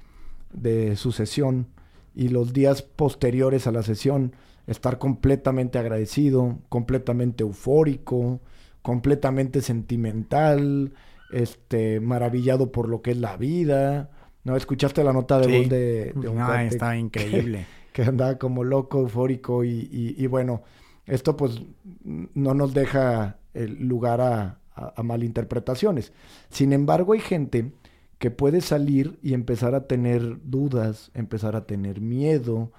de 0.54 0.96
su 0.96 1.12
sesión 1.12 1.68
y 2.16 2.30
los 2.30 2.54
días 2.54 2.82
posteriores 2.82 3.68
a 3.68 3.72
la 3.72 3.84
sesión 3.84 4.34
estar 4.68 4.98
completamente 5.00 5.80
agradecido, 5.80 6.60
completamente 6.70 7.44
eufórico, 7.44 8.40
completamente 8.82 9.62
sentimental, 9.62 10.94
este, 11.34 12.00
maravillado 12.00 12.72
por 12.72 12.88
lo 12.88 13.02
que 13.02 13.12
es 13.12 13.18
la 13.18 13.36
vida. 13.36 14.10
¿No? 14.46 14.56
¿Escuchaste 14.56 15.04
la 15.04 15.14
nota 15.14 15.40
de 15.40 15.58
voz 15.60 15.70
de, 15.70 16.14
un 16.16 16.38
No, 16.38 16.54
está 16.56 16.98
increíble. 16.98 17.66
que 17.94 18.04
andaba 18.04 18.38
como 18.38 18.64
loco, 18.64 19.00
eufórico 19.02 19.64
y, 19.64 20.26
bueno, 20.28 20.64
esto 21.06 21.36
pues 21.38 21.62
no 22.04 22.54
nos 22.54 22.74
deja 22.74 23.38
lugar 23.54 24.22
a, 24.22 24.60
malinterpretaciones. 25.04 26.14
Sin 26.50 26.74
embargo, 26.74 27.14
hay 27.14 27.20
gente 27.20 27.72
que 28.18 28.32
puede 28.32 28.62
salir 28.62 29.20
y 29.22 29.34
empezar 29.34 29.76
a 29.76 29.88
tener 29.88 30.40
dudas, 30.44 31.12
empezar 31.14 31.56
a 31.56 31.68
tener 31.68 32.02
miedo, 32.02 32.72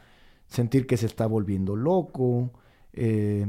sentir 0.49 0.87
que 0.89 0.97
se 0.97 1.07
está 1.07 1.27
volviendo 1.27 1.77
loco, 1.77 2.51
eh, 2.93 3.47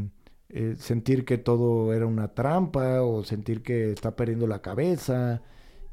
eh, 0.49 0.75
sentir 0.77 1.25
que 1.25 1.39
todo 1.39 1.93
era 1.93 2.05
una 2.05 2.29
trampa 2.35 3.01
o 3.01 3.23
sentir 3.23 3.63
que 3.63 3.91
está 3.91 4.15
perdiendo 4.15 4.45
la 4.45 4.61
cabeza 4.61 5.41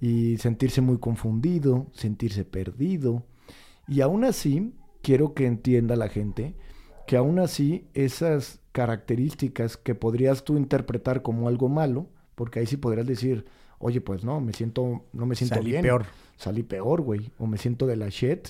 y 0.01 0.37
sentirse 0.39 0.83
muy 0.83 0.99
confundido, 0.99 1.87
sentirse 1.93 2.45
perdido. 2.45 3.25
Y 3.89 4.03
aún 4.03 4.25
así, 4.25 4.75
quiero 5.03 5.35
que 5.35 5.47
entienda 5.47 5.97
la 5.97 6.09
gente 6.09 6.55
que 7.07 7.17
aún 7.17 7.39
así 7.39 7.89
esas 7.95 8.62
características 8.73 9.77
que 9.77 9.95
podrías 9.95 10.45
tú 10.45 10.57
interpretar 10.57 11.23
como 11.23 11.49
algo 11.49 11.69
malo, 11.69 12.09
porque 12.35 12.61
ahí 12.61 12.67
sí 12.67 12.77
podrías 12.77 13.07
decir, 13.07 13.45
oye, 13.79 14.01
pues 14.01 14.25
no, 14.25 14.41
me 14.41 14.53
siento, 14.53 15.05
no 15.13 15.27
me 15.27 15.35
siento 15.35 15.57
Salí 15.57 15.71
bien. 15.73 15.83
peor. 15.83 16.07
Salí 16.37 16.63
peor, 16.63 17.03
güey. 17.03 17.31
O 17.39 17.47
me 17.47 17.59
siento 17.59 17.87
de 17.87 17.97
la 17.97 18.09
shit. 18.09 18.49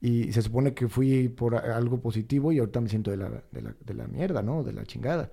Y 0.00 0.32
se 0.32 0.42
supone 0.42 0.74
que 0.74 0.88
fui 0.88 1.28
por 1.28 1.56
algo 1.56 2.00
positivo 2.00 2.52
y 2.52 2.58
ahorita 2.58 2.80
me 2.80 2.88
siento 2.88 3.10
de 3.10 3.16
la, 3.16 3.42
de 3.50 3.62
la, 3.62 3.74
de 3.84 3.94
la 3.94 4.06
mierda, 4.06 4.42
¿no? 4.42 4.62
De 4.62 4.72
la 4.72 4.84
chingada. 4.84 5.30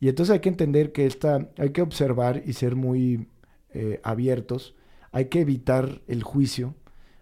Y 0.00 0.08
entonces 0.08 0.32
hay 0.32 0.40
que 0.40 0.48
entender 0.48 0.92
que 0.92 1.06
esta, 1.06 1.48
hay 1.58 1.70
que 1.70 1.82
observar 1.82 2.42
y 2.44 2.54
ser 2.54 2.76
muy 2.76 3.28
eh, 3.72 4.00
abiertos. 4.02 4.74
Hay 5.12 5.26
que 5.26 5.40
evitar 5.40 6.00
el 6.08 6.22
juicio. 6.22 6.74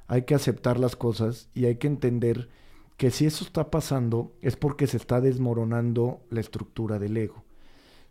Hay 0.07 0.23
que 0.23 0.35
aceptar 0.35 0.79
las 0.79 0.97
cosas 0.97 1.49
y 1.55 1.65
hay 1.67 1.77
que 1.77 1.87
entender 1.87 2.49
que 2.97 3.11
si 3.11 3.27
eso 3.27 3.45
está 3.45 3.71
pasando 3.71 4.33
es 4.41 4.57
porque 4.57 4.87
se 4.87 4.97
está 4.97 5.21
desmoronando 5.21 6.21
la 6.31 6.41
estructura 6.41 6.99
del 6.99 7.17
ego. 7.17 7.45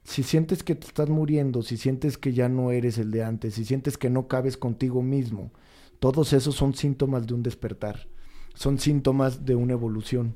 Si 0.03 0.23
sientes 0.23 0.63
que 0.63 0.75
te 0.75 0.85
estás 0.87 1.09
muriendo, 1.09 1.61
si 1.61 1.77
sientes 1.77 2.17
que 2.17 2.33
ya 2.33 2.49
no 2.49 2.71
eres 2.71 2.97
el 2.97 3.11
de 3.11 3.23
antes, 3.23 3.53
si 3.53 3.63
sientes 3.63 3.97
que 3.97 4.09
no 4.09 4.27
cabes 4.27 4.57
contigo 4.57 5.01
mismo, 5.01 5.51
todos 5.99 6.33
esos 6.33 6.55
son 6.55 6.73
síntomas 6.73 7.25
de 7.25 7.33
un 7.33 7.43
despertar, 7.43 8.07
son 8.53 8.77
síntomas 8.79 9.45
de 9.45 9.55
una 9.55 9.73
evolución, 9.73 10.35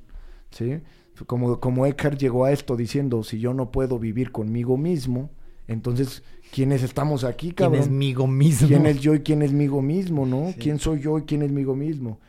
¿sí? 0.52 0.80
Como, 1.26 1.60
como 1.60 1.86
Eckhart 1.86 2.18
llegó 2.18 2.46
a 2.46 2.54
esto 2.54 2.78
diciendo, 2.78 3.24
si 3.24 3.40
yo 3.40 3.54
no 3.54 3.72
puedo 3.72 4.00
vivir 4.00 4.32
conmigo 4.32 4.78
mismo, 4.78 5.32
entonces, 5.68 6.24
¿quiénes 6.54 6.82
estamos 6.84 7.26
aquí, 7.26 7.48
¿Quién 7.48 7.56
cabrón? 7.56 7.82
es 7.82 7.90
migo 7.90 8.26
mismo? 8.28 8.70
quién 8.70 8.86
es 8.86 9.02
yo 9.02 9.16
y 9.16 9.20
quién 9.20 9.42
es 9.42 9.52
migo 9.52 9.82
mismo, 9.82 10.26
¿no? 10.26 10.52
Sí. 10.54 10.60
¿Quién 10.60 10.80
soy 10.80 11.02
yo 11.02 11.18
y 11.18 11.24
quién 11.24 11.42
es 11.42 11.52
migo 11.52 11.76
mismo? 11.76 12.20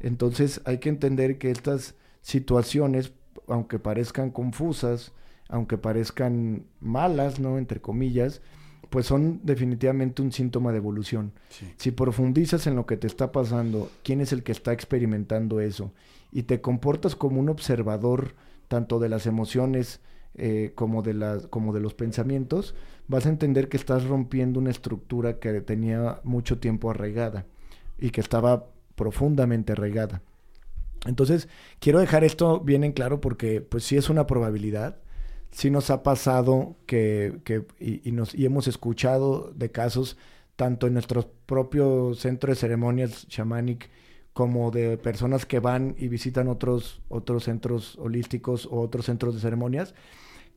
Entonces 0.00 0.60
hay 0.64 0.78
que 0.78 0.88
entender 0.88 1.38
que 1.38 1.50
estas 1.50 1.94
situaciones, 2.22 3.12
aunque 3.46 3.78
parezcan 3.78 4.30
confusas, 4.30 5.12
aunque 5.48 5.78
parezcan 5.78 6.66
malas, 6.80 7.40
¿no? 7.40 7.58
Entre 7.58 7.80
comillas, 7.80 8.42
pues 8.90 9.06
son 9.06 9.40
definitivamente 9.42 10.22
un 10.22 10.32
síntoma 10.32 10.72
de 10.72 10.78
evolución. 10.78 11.32
Sí. 11.48 11.72
Si 11.76 11.90
profundizas 11.90 12.66
en 12.66 12.76
lo 12.76 12.86
que 12.86 12.96
te 12.96 13.06
está 13.06 13.32
pasando, 13.32 13.90
quién 14.02 14.20
es 14.20 14.32
el 14.32 14.42
que 14.42 14.52
está 14.52 14.72
experimentando 14.72 15.60
eso, 15.60 15.92
y 16.32 16.44
te 16.44 16.60
comportas 16.60 17.16
como 17.16 17.40
un 17.40 17.48
observador 17.48 18.34
tanto 18.68 18.98
de 18.98 19.08
las 19.08 19.26
emociones 19.26 20.00
eh, 20.34 20.72
como, 20.74 21.02
de 21.02 21.14
las, 21.14 21.46
como 21.46 21.72
de 21.72 21.80
los 21.80 21.94
pensamientos, 21.94 22.74
vas 23.08 23.26
a 23.26 23.30
entender 23.30 23.68
que 23.68 23.76
estás 23.76 24.04
rompiendo 24.04 24.60
una 24.60 24.70
estructura 24.70 25.38
que 25.38 25.60
tenía 25.62 26.20
mucho 26.22 26.58
tiempo 26.58 26.90
arraigada 26.90 27.46
y 27.98 28.10
que 28.10 28.20
estaba 28.20 28.66
profundamente 28.98 29.72
arraigada. 29.72 30.20
Entonces, 31.06 31.48
quiero 31.78 32.00
dejar 32.00 32.24
esto 32.24 32.60
bien 32.60 32.84
en 32.84 32.92
claro 32.92 33.20
porque 33.22 33.62
pues 33.62 33.84
sí 33.84 33.96
es 33.96 34.10
una 34.10 34.26
probabilidad. 34.26 34.98
Sí 35.50 35.70
nos 35.70 35.88
ha 35.90 36.02
pasado 36.02 36.76
que, 36.84 37.40
que 37.44 37.64
y, 37.80 38.12
nos, 38.12 38.34
y 38.34 38.44
hemos 38.44 38.68
escuchado 38.68 39.50
de 39.54 39.70
casos 39.70 40.18
tanto 40.56 40.86
en 40.86 40.92
nuestro 40.94 41.30
propio 41.46 42.14
centro 42.14 42.50
de 42.50 42.56
ceremonias 42.56 43.26
shamanic 43.28 43.88
como 44.34 44.70
de 44.70 44.98
personas 44.98 45.46
que 45.46 45.60
van 45.60 45.94
y 45.98 46.08
visitan 46.08 46.48
otros, 46.48 47.00
otros 47.08 47.44
centros 47.44 47.96
holísticos 47.98 48.66
o 48.66 48.80
otros 48.80 49.06
centros 49.06 49.34
de 49.34 49.40
ceremonias 49.40 49.94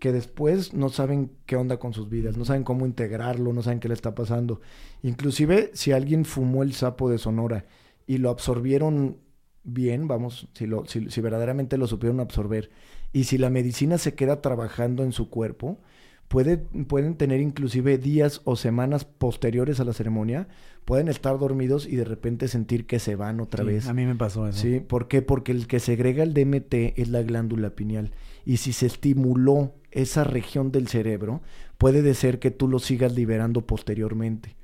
que 0.02 0.12
después 0.12 0.74
no 0.74 0.90
saben 0.90 1.32
qué 1.46 1.56
onda 1.56 1.78
con 1.78 1.94
sus 1.94 2.10
vidas, 2.10 2.36
no 2.36 2.44
saben 2.44 2.64
cómo 2.64 2.88
integrarlo, 2.88 3.54
no 3.54 3.62
saben 3.62 3.80
qué 3.80 3.88
le 3.88 3.94
está 3.94 4.16
pasando. 4.16 4.60
Inclusive 5.04 5.70
si 5.76 5.92
alguien 5.92 6.26
fumó 6.26 6.64
el 6.64 6.74
sapo 6.74 7.08
de 7.08 7.20
Sonora 7.20 7.66
y 8.08 8.18
lo 8.18 8.30
absorbieron 8.30 9.18
bien, 9.64 10.08
vamos, 10.08 10.48
si, 10.54 10.66
lo, 10.66 10.86
si, 10.86 11.10
si 11.10 11.22
verdaderamente 11.22 11.78
lo 11.78 11.88
supieron 11.88 12.20
absorber, 12.20 12.72
y 13.14 13.26
si 13.26 13.38
la 13.38 13.50
medicina 13.50 13.98
se 13.98 14.16
queda 14.16 14.42
trabajando 14.42 15.04
en 15.04 15.12
su 15.12 15.30
cuerpo, 15.30 15.80
puede, 16.28 16.58
pueden 16.58 17.16
tener 17.16 17.42
inclusive 17.42 17.98
días 17.98 18.42
o 18.46 18.56
semanas 18.56 19.04
posteriores 19.06 19.80
a 19.80 19.84
la 19.84 19.94
ceremonia, 19.94 20.48
pueden 20.86 21.10
estar 21.10 21.38
dormidos 21.38 21.86
y 21.86 21.98
de 21.98 22.06
repente 22.06 22.48
sentir 22.48 22.88
que 22.88 23.00
se 23.00 23.16
van 23.16 23.42
otra 23.42 23.64
Sí, 23.64 23.68
vez. 23.70 23.88
A 23.88 23.94
mí 23.94 24.06
me 24.06 24.16
pasó 24.16 24.48
eso. 24.48 24.60
Sí, 24.60 24.80
¿por 24.80 25.08
qué? 25.10 25.22
Porque 25.22 25.52
el 25.52 25.68
que 25.68 25.80
segrega 25.80 26.24
el 26.24 26.34
DMT 26.34 26.74
es 26.96 27.10
la 27.10 27.22
glándula 27.22 27.72
pineal. 27.76 28.14
Y 28.46 28.58
si 28.58 28.72
se 28.74 28.86
estimuló 28.86 29.76
esa 29.92 30.24
región 30.24 30.72
del 30.72 30.88
cerebro, 30.88 31.42
puede 31.78 32.02
de 32.02 32.14
ser 32.14 32.40
que 32.40 32.50
tú 32.50 32.68
lo 32.70 32.80
sigas 32.80 33.14
liberando 33.14 33.68
posteriormente. 33.68 34.56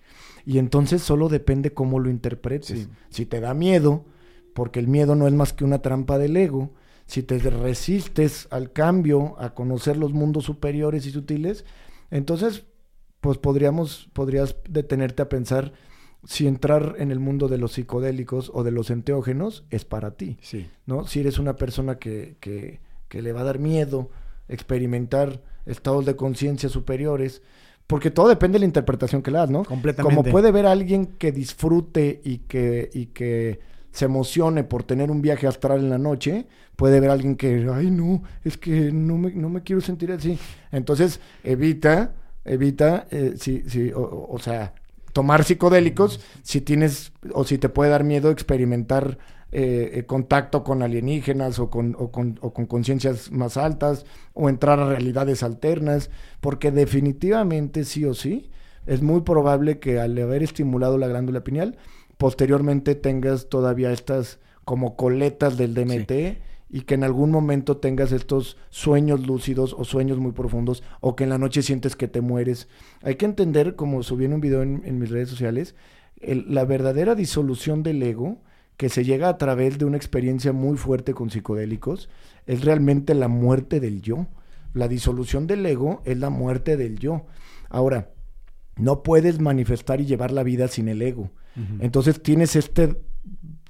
Y 0.48 0.60
entonces 0.60 1.02
solo 1.02 1.28
depende 1.28 1.74
cómo 1.74 2.00
lo 2.00 2.10
interpretes. 2.10 2.80
Sí. 2.80 2.88
Si 3.10 3.26
te 3.26 3.42
da 3.42 3.54
miedo, 3.54 4.06
porque 4.54 4.80
el 4.80 4.88
miedo 4.88 5.14
no 5.14 5.28
es 5.28 5.34
más 5.34 5.52
que 5.52 5.66
una 5.66 5.82
trampa 5.82 6.18
del 6.18 6.38
ego, 6.38 6.74
si 7.06 7.22
te 7.22 7.38
resistes 7.38 8.48
al 8.50 8.72
cambio, 8.72 9.36
a 9.40 9.54
conocer 9.54 9.98
los 9.98 10.14
mundos 10.14 10.46
superiores 10.46 11.06
y 11.06 11.12
sutiles, 11.12 11.66
entonces 12.12 12.64
pues 13.20 13.38
podríamos, 13.38 14.10
podrías 14.14 14.56
detenerte 14.70 15.22
a 15.22 15.28
pensar 15.28 15.74
si 16.24 16.48
entrar 16.48 16.96
en 16.98 17.12
el 17.12 17.20
mundo 17.20 17.50
de 17.50 17.58
los 17.58 17.74
psicodélicos 17.74 18.50
o 18.54 18.64
de 18.64 18.72
los 18.72 18.90
enteógenos 18.90 19.66
es 19.70 19.84
para 19.84 20.12
ti, 20.16 20.38
Sí. 20.42 20.70
¿no? 20.86 21.06
Si 21.08 21.20
eres 21.20 21.40
una 21.40 21.58
persona 21.58 22.00
que, 22.00 22.38
que, 22.40 22.80
que 23.10 23.22
le 23.22 23.34
va 23.34 23.42
a 23.42 23.46
dar 23.46 23.60
miedo 23.60 24.12
experimentar 24.48 25.44
estados 25.66 26.06
de 26.06 26.16
conciencia 26.16 26.70
superiores, 26.70 27.42
porque 27.88 28.12
todo 28.12 28.28
depende 28.28 28.56
de 28.58 28.60
la 28.60 28.66
interpretación 28.66 29.22
que 29.22 29.32
le 29.32 29.38
das, 29.40 29.50
¿no? 29.50 29.64
Completamente. 29.64 30.16
Como 30.16 30.30
puede 30.30 30.52
ver 30.52 30.66
a 30.66 30.72
alguien 30.72 31.06
que 31.18 31.32
disfrute 31.32 32.22
y 32.24 32.40
que, 32.40 32.90
y 32.94 33.08
que 33.08 33.60
se 33.92 34.06
emocione 34.06 34.64
por 34.64 34.84
tener 34.84 35.10
un 35.10 35.22
viaje 35.22 35.48
astral 35.48 35.80
en 35.80 35.90
la 35.90 35.98
noche, 35.98 36.46
puede 36.76 37.00
ver 37.00 37.10
a 37.10 37.14
alguien 37.14 37.36
que, 37.36 37.68
ay 37.74 37.90
no, 37.90 38.22
es 38.44 38.58
que 38.58 38.92
no 38.92 39.18
me, 39.18 39.32
no 39.32 39.50
me 39.50 39.64
quiero 39.64 39.82
sentir 39.82 40.12
así. 40.12 40.38
Entonces, 40.72 41.20
evita, 41.44 42.14
evita, 42.46 43.08
eh, 43.10 43.34
si, 43.40 43.64
si, 43.70 43.92
o- 43.92 44.02
o, 44.02 44.36
o 44.36 44.40
sea, 44.40 44.74
tomar 45.14 45.44
psicodélicos 45.46 46.20
si 46.44 46.62
tienes, 46.62 47.12
o 47.34 47.44
si 47.44 47.58
te 47.58 47.70
puede 47.70 47.90
dar 47.90 48.04
miedo 48.04 48.30
experimentar 48.30 49.18
eh, 49.52 49.92
eh, 49.94 50.04
contacto 50.06 50.64
con 50.64 50.82
alienígenas 50.84 51.60
o 51.60 51.70
con, 51.70 51.96
o 51.98 52.12
con, 52.12 52.38
o 52.42 52.54
con 52.54 52.66
conciencias 52.66 53.32
más 53.32 53.58
altas, 53.58 54.06
o 54.34 54.50
entrar 54.50 54.80
a 54.80 54.90
realidades 54.90 55.44
alternas, 55.44 56.10
porque 56.42 56.72
definitivamente 56.72 57.86
sí 57.86 58.06
o 58.06 58.14
sí, 58.14 58.50
es 58.86 59.02
muy 59.02 59.22
probable 59.22 59.80
que 59.80 60.00
al 60.00 60.18
haber 60.18 60.44
estimulado 60.44 60.98
la 60.98 61.08
glándula 61.08 61.44
pineal, 61.44 61.78
posteriormente 62.18 62.96
tengas 62.96 63.50
todavía 63.50 63.92
estas 63.92 64.40
como 64.66 64.96
coletas 64.96 65.58
del 65.58 65.74
DMT 65.74 66.42
y 66.70 66.82
que 66.82 66.96
en 66.96 67.04
algún 67.06 67.32
momento 67.32 67.78
tengas 67.78 68.12
estos 68.12 68.58
sueños 68.70 69.26
lúcidos 69.26 69.74
o 69.78 69.86
sueños 69.86 70.18
muy 70.18 70.34
profundos 70.34 70.84
o 71.00 71.16
que 71.16 71.24
en 71.24 71.30
la 71.30 71.38
noche 71.38 71.62
sientes 71.62 71.96
que 71.96 72.08
te 72.10 72.20
mueres. 72.22 72.68
Hay 73.02 73.16
que 73.16 73.26
entender, 73.26 73.76
como 73.76 74.04
subí 74.04 74.26
en 74.26 74.34
un 74.34 74.42
video 74.42 74.62
en, 74.64 74.82
en 74.86 75.00
mis 75.00 75.10
redes 75.10 75.30
sociales, 75.30 75.76
el- 76.20 76.46
la 76.54 76.66
verdadera 76.66 77.16
disolución 77.16 77.84
del 77.84 78.04
ego 78.04 78.42
que 78.78 78.90
se 78.90 79.04
llega 79.04 79.28
a 79.28 79.38
través 79.38 79.80
de 79.80 79.86
una 79.86 79.98
experiencia 79.98 80.54
muy 80.54 80.78
fuerte 80.78 81.14
con 81.14 81.30
psicodélicos 81.32 82.10
es 82.46 82.64
realmente 82.64 83.16
la 83.16 83.28
muerte 83.28 83.80
del 83.80 84.02
yo. 84.02 84.28
La 84.74 84.88
disolución 84.88 85.48
del 85.48 85.66
ego 85.66 86.02
es 86.06 86.18
la 86.20 86.30
muerte 86.30 86.78
del 86.78 87.00
yo. 87.00 87.26
Ahora, 87.70 88.12
no 88.78 89.02
puedes 89.02 89.40
manifestar 89.40 90.00
y 90.00 90.06
llevar 90.06 90.32
la 90.32 90.44
vida 90.44 90.68
sin 90.68 90.88
el 90.88 91.02
ego. 91.02 91.32
Entonces 91.80 92.22
tienes 92.22 92.56
este 92.56 93.02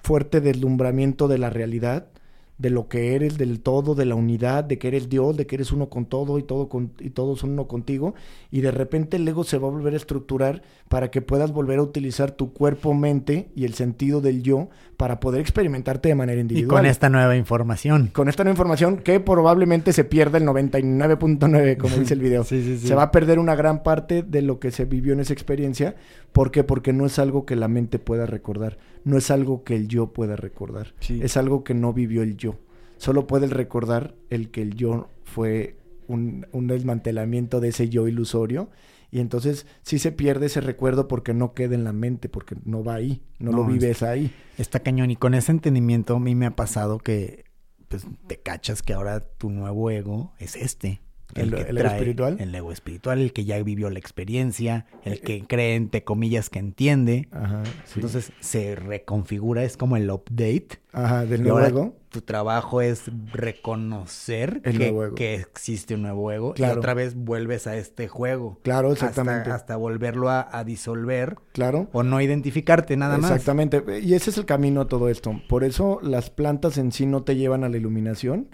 fuerte 0.04 0.42
deslumbramiento 0.42 1.30
de 1.30 1.38
la 1.38 1.50
realidad, 1.50 2.10
de 2.58 2.70
lo 2.70 2.88
que 2.88 3.16
eres, 3.16 3.38
del 3.38 3.62
todo, 3.62 3.96
de 3.96 4.06
la 4.06 4.16
unidad, 4.16 4.64
de 4.64 4.78
que 4.78 4.88
eres 4.88 5.10
Dios, 5.10 5.38
de 5.38 5.46
que 5.46 5.56
eres 5.56 5.72
uno 5.72 5.90
con 5.90 6.06
todo 6.06 6.40
y 6.40 6.44
todo 6.44 6.70
con, 6.70 6.92
y 7.00 7.12
todos 7.12 7.40
son 7.40 7.52
uno 7.52 7.68
contigo, 7.68 8.16
y 8.52 8.62
de 8.62 8.72
repente 8.72 9.18
el 9.18 9.28
ego 9.28 9.44
se 9.44 9.58
va 9.58 9.68
a 9.68 9.72
volver 9.72 9.94
a 9.94 9.98
estructurar 9.98 10.64
para 10.90 11.12
que 11.12 11.22
puedas 11.22 11.52
volver 11.52 11.80
a 11.80 11.84
utilizar 11.84 12.32
tu 12.32 12.52
cuerpo, 12.52 12.94
mente 12.94 13.52
y 13.56 13.66
el 13.66 13.74
sentido 13.74 14.22
del 14.22 14.42
yo 14.44 14.70
para 14.98 15.20
poder 15.20 15.40
experimentarte 15.42 16.10
de 16.10 16.16
manera 16.16 16.40
Y 16.40 16.42
individual. 16.42 16.80
con 16.80 16.86
esta 16.88 17.08
nueva 17.10 17.36
información. 17.38 18.10
Con 18.12 18.30
esta 18.30 18.44
nueva 18.44 18.54
información 18.56 18.98
que 18.98 19.20
probablemente 19.20 19.94
se 19.94 20.04
pierda 20.04 20.40
el 20.40 20.46
99.9, 20.46 21.78
como 21.78 21.96
dice 21.98 22.16
el 22.16 22.20
video. 22.20 22.44
Sí, 22.48 22.64
sí, 22.64 22.78
sí. 22.80 22.88
Se 22.88 22.96
va 22.96 23.04
a 23.04 23.12
perder 23.12 23.38
una 23.40 23.56
gran 23.56 23.84
parte 23.84 24.24
de 24.24 24.42
lo 24.42 24.60
que 24.60 24.72
se 24.72 24.86
vivió 24.86 25.14
en 25.14 25.20
esa 25.20 25.34
experiencia. 25.34 25.96
¿Por 26.32 26.50
qué? 26.52 26.64
Porque 26.64 26.94
no 26.94 27.06
es 27.06 27.20
algo 27.20 27.46
que 27.46 27.56
la 27.56 27.68
mente 27.68 28.00
pueda 28.00 28.26
recordar. 28.26 28.78
No 29.04 29.18
es 29.18 29.30
algo 29.32 29.64
que 29.64 29.76
el 29.76 29.88
yo 29.88 30.14
pueda 30.14 30.36
recordar. 30.36 30.94
Sí. 31.00 31.20
Es 31.22 31.38
algo 31.38 31.64
que 31.64 31.74
no 31.74 31.94
vivió 31.94 32.24
el 32.24 32.36
yo. 32.38 32.56
Solo 32.98 33.28
puede 33.28 33.48
recordar 33.48 34.16
el 34.30 34.50
que 34.50 34.64
el 34.64 34.76
yo 34.76 35.10
fue 35.24 35.76
un, 36.08 36.48
un 36.52 36.68
desmantelamiento 36.68 37.60
de 37.60 37.70
ese 37.70 37.90
yo 37.90 38.08
ilusorio 38.08 38.70
y 39.10 39.20
entonces 39.20 39.66
sí 39.84 40.00
se 40.00 40.12
pierde 40.12 40.48
ese 40.48 40.62
recuerdo 40.62 41.08
porque 41.08 41.34
no 41.34 41.54
queda 41.54 41.76
en 41.76 41.84
la 41.84 41.94
mente, 41.94 42.30
porque 42.30 42.56
no 42.66 42.84
va 42.84 42.96
ahí, 42.96 43.24
no, 43.40 43.52
lo 43.52 43.66
vives 43.66 44.04
ahí. 44.04 44.34
Está 44.58 44.82
cañón. 44.82 45.12
Y 45.12 45.16
con 45.16 45.34
ese 45.34 45.52
entendimiento 45.52 46.16
a 46.16 46.20
mí 46.20 46.36
me 46.36 46.46
ha 46.46 46.56
pasado 46.56 47.00
que 47.00 47.46
pues 47.88 48.06
te 48.28 48.38
cachas 48.38 48.82
que 48.82 48.94
ahora 48.94 49.22
tu 49.22 49.50
nuevo 49.50 49.90
ego 49.90 50.34
es 50.40 50.56
este. 50.56 51.02
¿El- 51.36 51.54
el 51.54 51.78
ego 51.78 51.88
espiritual? 51.90 52.38
El 52.40 52.56
ego 52.56 52.72
espiritual, 52.72 53.20
el 53.20 53.34
que 53.34 53.46
ya 53.46 53.62
vivió 53.62 53.90
la 53.90 54.00
experiencia, 54.00 54.86
el 55.04 55.20
que 55.22 55.46
cree, 55.46 55.76
entre 55.76 56.04
comillas, 56.04 56.50
que 56.50 56.60
entiende. 56.60 57.28
Ajá, 57.32 57.64
sí. 57.86 57.94
Entonces 57.96 58.32
se 58.40 58.76
reconfigura, 58.76 59.64
es 59.64 59.78
como 59.78 59.98
el 59.98 60.10
update. 60.10 60.80
Ajá, 60.94 61.26
del 61.26 61.44
nuevo 61.44 61.60
ego. 61.60 61.96
tu 62.10 62.22
trabajo 62.22 62.82
es 62.82 63.04
reconocer 63.32 64.62
El 64.64 64.78
que, 64.80 65.12
que 65.16 65.36
existe 65.36 65.96
un 65.96 66.04
nuevo 66.04 66.32
ego. 66.32 66.54
Claro. 66.54 66.76
Y 66.76 66.78
otra 66.80 66.94
vez 66.94 67.16
vuelves 67.16 67.68
a 67.68 67.76
este 67.78 68.08
juego. 68.08 68.60
Claro, 68.64 68.92
exactamente. 68.92 69.52
Hasta, 69.52 69.76
volverlo 69.76 70.30
a, 70.30 70.48
a 70.52 70.64
disolver 70.64 71.36
Claro. 71.52 71.90
o 71.92 72.04
no 72.04 72.20
identificarte 72.22 72.98
nada 72.98 73.18
más. 73.18 73.32
Exactamente. 73.32 73.84
Y 74.02 74.14
ese 74.14 74.30
es 74.32 74.38
el 74.38 74.46
camino 74.46 74.82
a 74.82 74.88
todo 74.88 75.10
esto. 75.10 75.40
Por 75.50 75.64
eso 75.64 76.00
las 76.02 76.30
plantas 76.30 76.78
en 76.78 76.92
sí 76.92 77.06
no 77.06 77.24
te 77.24 77.36
llevan 77.36 77.64
a 77.64 77.70
la 77.70 77.78
iluminación. 77.78 78.48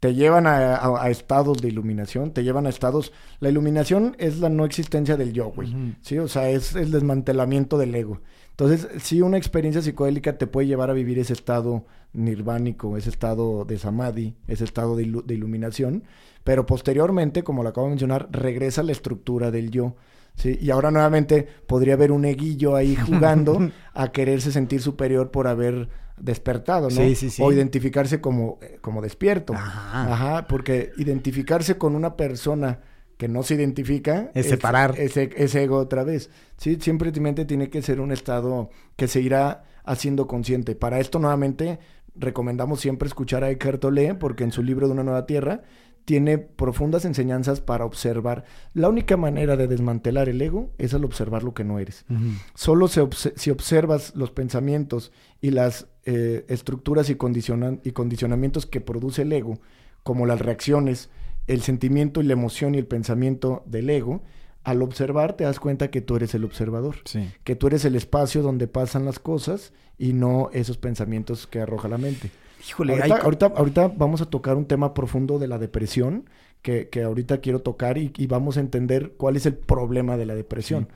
Te 0.00 0.14
llevan 0.14 0.46
a, 0.46 0.76
a- 0.76 1.02
a 1.04 1.10
estados 1.10 1.60
de 1.60 1.68
iluminación, 1.68 2.32
te 2.32 2.44
llevan 2.44 2.66
a 2.66 2.70
estados... 2.70 3.12
La 3.40 3.48
iluminación 3.48 4.14
es 4.18 4.38
la 4.38 4.48
no 4.48 4.64
existencia 4.64 5.16
del 5.16 5.32
yo, 5.32 5.46
güey. 5.50 5.96
Sí, 6.02 6.18
o 6.18 6.28
sea, 6.28 6.48
es 6.50 6.76
el 6.76 6.92
desmantelamiento 6.92 7.78
del 7.78 7.94
ego. 7.94 8.20
Entonces, 8.50 8.88
sí, 9.02 9.22
una 9.22 9.38
experiencia 9.38 9.82
psicodélica 9.82 10.38
te 10.38 10.46
puede 10.46 10.66
llevar 10.68 10.90
a 10.90 10.92
vivir 10.92 11.18
ese 11.18 11.32
estado 11.32 11.84
nirvánico, 12.12 12.96
ese 12.96 13.10
estado 13.10 13.64
de 13.64 13.78
samadhi, 13.78 14.34
ese 14.46 14.64
estado 14.64 14.96
de, 14.96 15.06
ilu- 15.06 15.24
de 15.24 15.34
iluminación, 15.34 16.04
pero 16.44 16.66
posteriormente, 16.66 17.42
como 17.42 17.62
lo 17.62 17.68
acabo 17.70 17.86
de 17.86 17.92
mencionar, 17.92 18.28
regresa 18.30 18.80
a 18.80 18.84
la 18.84 18.92
estructura 18.92 19.50
del 19.50 19.70
yo. 19.70 19.96
¿sí? 20.34 20.58
Y 20.60 20.70
ahora 20.70 20.90
nuevamente 20.90 21.46
podría 21.66 21.94
haber 21.94 22.10
un 22.12 22.24
eguillo 22.24 22.74
ahí 22.76 22.96
jugando 22.96 23.58
a 23.94 24.08
quererse 24.12 24.52
sentir 24.52 24.80
superior 24.80 25.30
por 25.30 25.46
haber 25.46 25.88
despertado, 26.20 26.90
¿no? 26.90 26.96
Sí, 26.96 27.14
sí, 27.14 27.30
sí. 27.30 27.42
O 27.42 27.52
identificarse 27.52 28.20
como, 28.20 28.58
eh, 28.62 28.78
como 28.80 29.00
despierto. 29.02 29.52
Ajá. 29.54 30.12
Ajá, 30.12 30.46
porque 30.48 30.92
identificarse 30.96 31.78
con 31.78 31.94
una 31.94 32.16
persona 32.16 32.80
que 33.16 33.28
no 33.28 33.42
se 33.42 33.54
identifica 33.54 34.30
Es 34.34 34.46
separar. 34.46 34.94
ese, 34.98 35.30
ese 35.36 35.64
ego 35.64 35.76
otra 35.78 36.04
vez. 36.04 36.30
Sí, 36.56 36.78
siempre 36.80 37.10
tu 37.12 37.20
mente 37.20 37.44
tiene 37.44 37.68
que 37.68 37.82
ser 37.82 38.00
un 38.00 38.12
estado 38.12 38.70
que 38.96 39.08
se 39.08 39.20
irá 39.20 39.64
haciendo 39.84 40.26
consciente. 40.26 40.76
Para 40.76 41.00
esto 41.00 41.18
nuevamente 41.18 41.80
recomendamos 42.14 42.80
siempre 42.80 43.08
escuchar 43.08 43.42
a 43.44 43.50
Eckhart 43.50 43.80
Tolle 43.80 44.14
porque 44.14 44.44
en 44.44 44.52
su 44.52 44.62
libro 44.62 44.86
de 44.86 44.92
una 44.92 45.02
nueva 45.04 45.26
tierra 45.26 45.62
tiene 46.08 46.38
profundas 46.38 47.04
enseñanzas 47.04 47.60
para 47.60 47.84
observar. 47.84 48.46
La 48.72 48.88
única 48.88 49.18
manera 49.18 49.58
de 49.58 49.66
desmantelar 49.68 50.30
el 50.30 50.40
ego 50.40 50.70
es 50.78 50.94
al 50.94 51.04
observar 51.04 51.42
lo 51.44 51.52
que 51.52 51.64
no 51.64 51.78
eres. 51.78 52.06
Solo 52.54 52.88
se 52.88 53.02
obse- 53.02 53.34
si 53.36 53.50
observas 53.50 54.14
los 54.16 54.30
pensamientos 54.30 55.12
y 55.42 55.50
las 55.50 55.86
eh, 56.06 56.46
estructuras 56.48 57.10
y, 57.10 57.16
condicionan- 57.16 57.80
y 57.84 57.90
condicionamientos 57.90 58.64
que 58.64 58.80
produce 58.80 59.20
el 59.20 59.32
ego, 59.34 59.58
como 60.02 60.24
las 60.24 60.40
reacciones, 60.40 61.10
el 61.46 61.60
sentimiento 61.60 62.22
y 62.22 62.24
la 62.24 62.32
emoción 62.32 62.74
y 62.74 62.78
el 62.78 62.86
pensamiento 62.86 63.62
del 63.66 63.90
ego, 63.90 64.22
al 64.64 64.80
observar 64.80 65.34
te 65.36 65.44
das 65.44 65.60
cuenta 65.60 65.90
que 65.90 66.00
tú 66.00 66.16
eres 66.16 66.34
el 66.34 66.44
observador, 66.44 66.96
Sí. 67.04 67.28
que 67.44 67.54
tú 67.54 67.66
eres 67.66 67.84
el 67.84 67.96
espacio 67.96 68.40
donde 68.40 68.66
pasan 68.66 69.04
las 69.04 69.18
cosas 69.18 69.74
y 69.98 70.14
no 70.14 70.48
esos 70.54 70.78
pensamientos 70.78 71.46
que 71.46 71.60
arroja 71.60 71.88
la 71.88 71.98
mente. 71.98 72.30
Híjole, 72.66 72.92
Ahorita, 72.94 73.14
hay- 73.16 73.20
ahorita, 73.22 73.46
ahorita 73.46 73.88
vamos 73.88 74.20
a 74.20 74.26
tocar 74.26 74.56
un 74.56 74.66
tema 74.66 74.94
profundo 74.94 75.38
de 75.38 75.48
la 75.48 75.58
depresión 75.58 76.28
que, 76.62 76.88
que 76.88 77.02
ahorita 77.02 77.38
quiero 77.40 77.60
tocar 77.62 77.98
y, 77.98 78.12
y 78.16 78.26
vamos 78.26 78.56
a 78.56 78.60
entender 78.60 79.14
cuál 79.16 79.36
es 79.36 79.46
el 79.46 79.56
problema 79.56 80.16
de 80.16 80.26
la 80.26 80.34
depresión. 80.34 80.88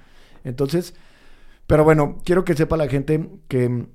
Entonces, 0.45 0.95
pero 1.67 1.85
bueno, 1.85 2.19
quiero 2.25 2.45
que 2.45 2.55
sepa 2.55 2.77
la 2.77 2.89
gente 2.89 3.31
que 3.49 3.87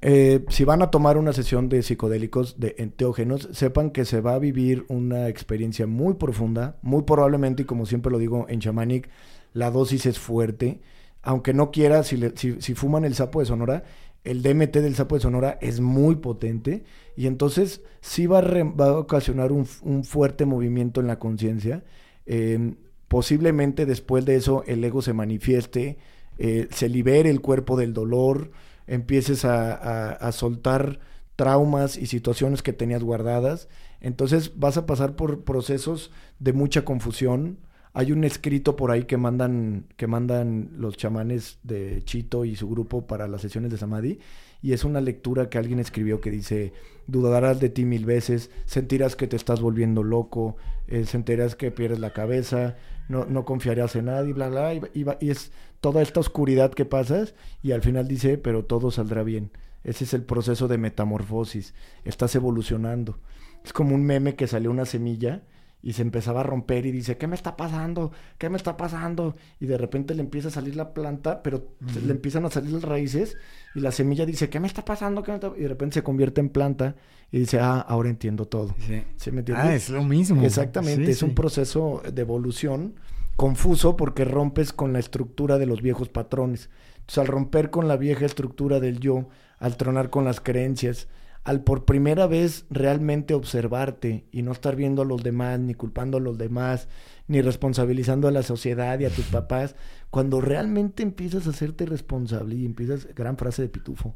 eh, 0.00 0.44
si 0.48 0.64
van 0.64 0.82
a 0.82 0.90
tomar 0.90 1.18
una 1.18 1.32
sesión 1.32 1.68
de 1.68 1.82
psicodélicos, 1.82 2.60
de 2.60 2.76
enteógenos, 2.78 3.48
sepan 3.52 3.90
que 3.90 4.04
se 4.04 4.20
va 4.20 4.34
a 4.34 4.38
vivir 4.38 4.84
una 4.88 5.28
experiencia 5.28 5.86
muy 5.88 6.14
profunda, 6.14 6.76
muy 6.82 7.02
probablemente, 7.02 7.62
y 7.62 7.66
como 7.66 7.84
siempre 7.86 8.12
lo 8.12 8.18
digo 8.18 8.46
en 8.48 8.60
Shamanic, 8.60 9.08
la 9.54 9.70
dosis 9.70 10.06
es 10.06 10.18
fuerte. 10.18 10.80
Aunque 11.22 11.52
no 11.52 11.72
quiera, 11.72 12.04
si, 12.04 12.16
le- 12.16 12.36
si, 12.36 12.60
si 12.62 12.74
fuman 12.74 13.04
el 13.04 13.14
sapo 13.16 13.40
de 13.40 13.46
Sonora, 13.46 13.82
el 14.24 14.42
DMT 14.42 14.76
del 14.80 14.94
sapo 14.94 15.14
de 15.14 15.22
Sonora 15.22 15.58
es 15.60 15.80
muy 15.80 16.16
potente 16.16 16.84
y 17.16 17.26
entonces 17.26 17.82
sí 18.00 18.26
va 18.26 18.38
a, 18.38 18.42
re- 18.42 18.62
va 18.64 18.86
a 18.88 18.98
ocasionar 18.98 19.52
un, 19.52 19.66
fuerte 20.04 20.44
movimiento 20.46 21.00
en 21.00 21.06
la 21.06 21.18
conciencia. 21.18 21.84
Eh, 22.26 22.74
posiblemente 23.08 23.86
después 23.86 24.24
de 24.26 24.36
eso 24.36 24.64
el 24.66 24.84
ego 24.84 25.00
se 25.02 25.12
manifieste, 25.14 25.98
eh, 26.38 26.68
se 26.70 26.88
libere 26.88 27.30
el 27.30 27.40
cuerpo 27.40 27.76
del 27.76 27.94
dolor, 27.94 28.50
empieces 28.86 29.44
a- 29.44 30.12
a 30.12 30.32
soltar 30.32 31.00
traumas 31.36 31.96
y 31.96 32.06
situaciones 32.06 32.62
que 32.62 32.72
tenías 32.72 33.02
guardadas. 33.02 33.68
Entonces 34.00 34.58
vas 34.58 34.76
a 34.76 34.86
pasar 34.86 35.16
por 35.16 35.44
procesos 35.44 36.10
de 36.38 36.52
mucha 36.52 36.84
confusión. 36.84 37.58
Hay 37.98 38.12
un 38.12 38.22
escrito 38.22 38.76
por 38.76 38.92
ahí 38.92 39.06
que 39.06 39.16
mandan, 39.16 39.86
que 39.96 40.06
mandan 40.06 40.70
los 40.76 40.96
chamanes 40.96 41.58
de 41.64 42.00
Chito 42.04 42.44
y 42.44 42.54
su 42.54 42.70
grupo 42.70 43.08
para 43.08 43.26
las 43.26 43.40
sesiones 43.40 43.72
de 43.72 43.76
Samadhi. 43.76 44.20
Y 44.62 44.72
es 44.72 44.84
una 44.84 45.00
lectura 45.00 45.50
que 45.50 45.58
alguien 45.58 45.80
escribió 45.80 46.20
que 46.20 46.30
dice, 46.30 46.72
dudarás 47.08 47.58
de 47.58 47.70
ti 47.70 47.84
mil 47.84 48.04
veces, 48.04 48.52
sentirás 48.66 49.16
que 49.16 49.26
te 49.26 49.34
estás 49.34 49.60
volviendo 49.60 50.04
loco, 50.04 50.56
eh, 50.86 51.06
sentirás 51.06 51.56
que 51.56 51.72
pierdes 51.72 51.98
la 51.98 52.12
cabeza, 52.12 52.76
no, 53.08 53.24
no 53.24 53.44
confiarás 53.44 53.96
en 53.96 54.04
nadie, 54.04 54.32
bla, 54.32 54.48
bla, 54.48 54.74
y, 54.74 54.80
y 54.94 55.04
y 55.18 55.30
es 55.30 55.50
toda 55.80 56.00
esta 56.00 56.20
oscuridad 56.20 56.72
que 56.72 56.84
pasas 56.84 57.34
y 57.64 57.72
al 57.72 57.82
final 57.82 58.06
dice, 58.06 58.38
pero 58.38 58.64
todo 58.64 58.92
saldrá 58.92 59.24
bien. 59.24 59.50
Ese 59.82 60.04
es 60.04 60.14
el 60.14 60.22
proceso 60.22 60.68
de 60.68 60.78
metamorfosis, 60.78 61.74
estás 62.04 62.32
evolucionando. 62.36 63.18
Es 63.64 63.72
como 63.72 63.96
un 63.96 64.04
meme 64.04 64.36
que 64.36 64.46
salió 64.46 64.70
una 64.70 64.84
semilla 64.84 65.42
y 65.82 65.92
se 65.92 66.02
empezaba 66.02 66.40
a 66.40 66.42
romper 66.42 66.86
y 66.86 66.92
dice, 66.92 67.16
¿qué 67.16 67.26
me 67.26 67.36
está 67.36 67.56
pasando? 67.56 68.10
¿Qué 68.36 68.50
me 68.50 68.56
está 68.56 68.76
pasando? 68.76 69.36
Y 69.60 69.66
de 69.66 69.78
repente 69.78 70.14
le 70.14 70.22
empieza 70.22 70.48
a 70.48 70.50
salir 70.50 70.74
la 70.76 70.92
planta, 70.92 71.42
pero 71.42 71.68
le 72.04 72.12
empiezan 72.12 72.44
a 72.44 72.50
salir 72.50 72.72
las 72.72 72.82
raíces 72.82 73.36
y 73.74 73.80
la 73.80 73.92
semilla 73.92 74.26
dice, 74.26 74.48
¿qué 74.48 74.58
me 74.60 74.66
está 74.66 74.84
pasando? 74.84 75.22
¿Qué 75.22 75.30
me 75.30 75.36
está-?" 75.36 75.52
Y 75.56 75.62
de 75.62 75.68
repente 75.68 75.94
se 75.94 76.02
convierte 76.02 76.40
en 76.40 76.48
planta 76.48 76.96
y 77.30 77.38
dice, 77.38 77.60
ah, 77.60 77.78
ahora 77.80 78.08
entiendo 78.08 78.46
todo. 78.46 78.74
Sí. 78.86 79.04
¿Sí 79.16 79.30
me 79.30 79.40
entiendes? 79.40 79.66
Ah, 79.66 79.74
es 79.74 79.88
lo 79.90 80.02
mismo. 80.02 80.42
Exactamente, 80.42 81.06
Sí, 81.06 81.12
es 81.12 81.22
un 81.22 81.34
proceso 81.34 82.02
de 82.12 82.22
evolución 82.22 82.94
confuso 83.36 83.96
porque 83.96 84.24
rompes 84.24 84.72
con 84.72 84.92
la 84.92 84.98
estructura 84.98 85.58
de 85.58 85.66
los 85.66 85.80
viejos 85.80 86.08
patrones. 86.08 86.70
Entonces, 86.96 87.18
al 87.18 87.28
romper 87.28 87.70
con 87.70 87.86
la 87.86 87.96
vieja 87.96 88.26
estructura 88.26 88.80
del 88.80 88.98
yo, 88.98 89.28
al 89.60 89.76
tronar 89.76 90.10
con 90.10 90.24
las 90.24 90.40
creencias, 90.40 91.06
al 91.48 91.64
por 91.64 91.86
primera 91.86 92.26
vez 92.26 92.66
realmente 92.68 93.32
observarte 93.32 94.26
y 94.30 94.42
no 94.42 94.52
estar 94.52 94.76
viendo 94.76 95.00
a 95.00 95.06
los 95.06 95.22
demás, 95.22 95.58
ni 95.58 95.72
culpando 95.72 96.18
a 96.18 96.20
los 96.20 96.36
demás, 96.36 96.88
ni 97.26 97.40
responsabilizando 97.40 98.28
a 98.28 98.30
la 98.30 98.42
sociedad 98.42 99.00
y 99.00 99.06
a 99.06 99.10
tus 99.10 99.24
papás, 99.24 99.74
cuando 100.10 100.42
realmente 100.42 101.02
empiezas 101.02 101.46
a 101.46 101.50
hacerte 101.50 101.86
responsable 101.86 102.54
y 102.54 102.66
empiezas, 102.66 103.08
gran 103.14 103.38
frase 103.38 103.62
de 103.62 103.70
pitufo, 103.70 104.14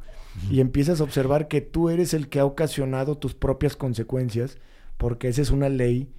y 0.51 0.61
empiezas 0.61 1.01
a 1.01 1.05
observar 1.05 1.49
que 1.49 1.63
tú 1.63 1.89
eres 1.89 2.13
el 2.13 2.29
que 2.29 2.39
ha 2.39 2.45
ocasionado 2.45 3.17
tus 3.17 3.33
propias 3.33 3.77
consecuencias, 3.77 4.59
porque 4.99 5.29
esa 5.29 5.41
es 5.41 5.51
una 5.51 5.71
ley 5.71 6.13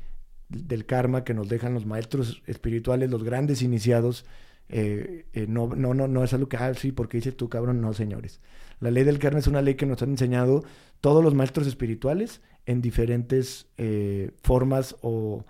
del 0.50 0.88
karma 0.88 1.24
que 1.24 1.36
nos 1.36 1.48
dejan 1.48 1.76
los 1.76 1.86
maestros 1.86 2.42
espirituales, 2.48 3.12
los 3.12 3.24
grandes 3.24 3.62
iniciados. 3.62 4.26
eh, 4.68 5.26
eh, 5.34 5.46
no, 5.48 5.68
no, 5.76 5.94
no, 5.94 6.08
no 6.08 6.24
es 6.24 6.34
algo 6.34 6.50
que, 6.50 6.58
ah, 6.58 6.74
sí, 6.74 6.92
porque 6.92 7.18
dices 7.18 7.38
tú, 7.38 7.50
cabrón, 7.50 7.82
no, 7.82 7.94
señores. 7.94 8.40
La 8.80 8.92
ley 8.92 9.04
del 9.04 9.20
karma 9.20 9.40
es 9.40 9.48
una 9.48 9.62
ley 9.62 9.76
que 9.76 9.86
nos 9.86 10.02
han 10.02 10.10
enseñado 10.10 10.64
todos 11.04 11.22
los 11.22 11.34
maestros 11.34 11.68
espirituales 11.68 12.40
en 12.66 12.82
diferentes 12.82 13.68
eh, 13.78 14.32
formas 14.42 14.96
o, 15.02 15.44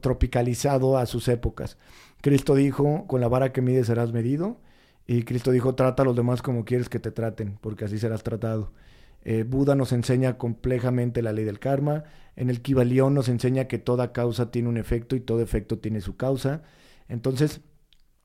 tropicalizado 0.00 0.98
a 0.98 1.06
sus 1.06 1.26
épocas. 1.26 1.78
Cristo 2.20 2.54
dijo, 2.54 3.08
con 3.08 3.20
la 3.20 3.26
vara 3.26 3.52
que 3.52 3.60
mides 3.60 3.88
serás 3.88 4.12
medido. 4.12 4.60
Y 5.04 5.24
Cristo 5.24 5.50
dijo, 5.50 5.74
trata 5.74 6.04
a 6.04 6.06
los 6.06 6.14
demás 6.14 6.42
como 6.42 6.64
quieres 6.64 6.88
que 6.88 7.00
te 7.00 7.10
traten, 7.10 7.58
porque 7.60 7.86
así 7.86 7.98
serás 7.98 8.22
tratado. 8.22 8.70
Eh, 9.24 9.42
Buda 9.42 9.74
nos 9.74 9.90
enseña 9.90 10.38
complejamente 10.38 11.22
la 11.22 11.32
ley 11.32 11.44
del 11.44 11.58
karma. 11.58 12.04
En 12.36 12.48
el 12.48 12.62
Kybalión 12.62 13.14
nos 13.14 13.28
enseña 13.28 13.64
que 13.64 13.78
toda 13.78 14.12
causa 14.12 14.52
tiene 14.52 14.68
un 14.68 14.76
efecto 14.76 15.16
y 15.16 15.20
todo 15.20 15.40
efecto 15.42 15.80
tiene 15.80 16.00
su 16.00 16.16
causa. 16.16 16.62
Entonces, 17.08 17.62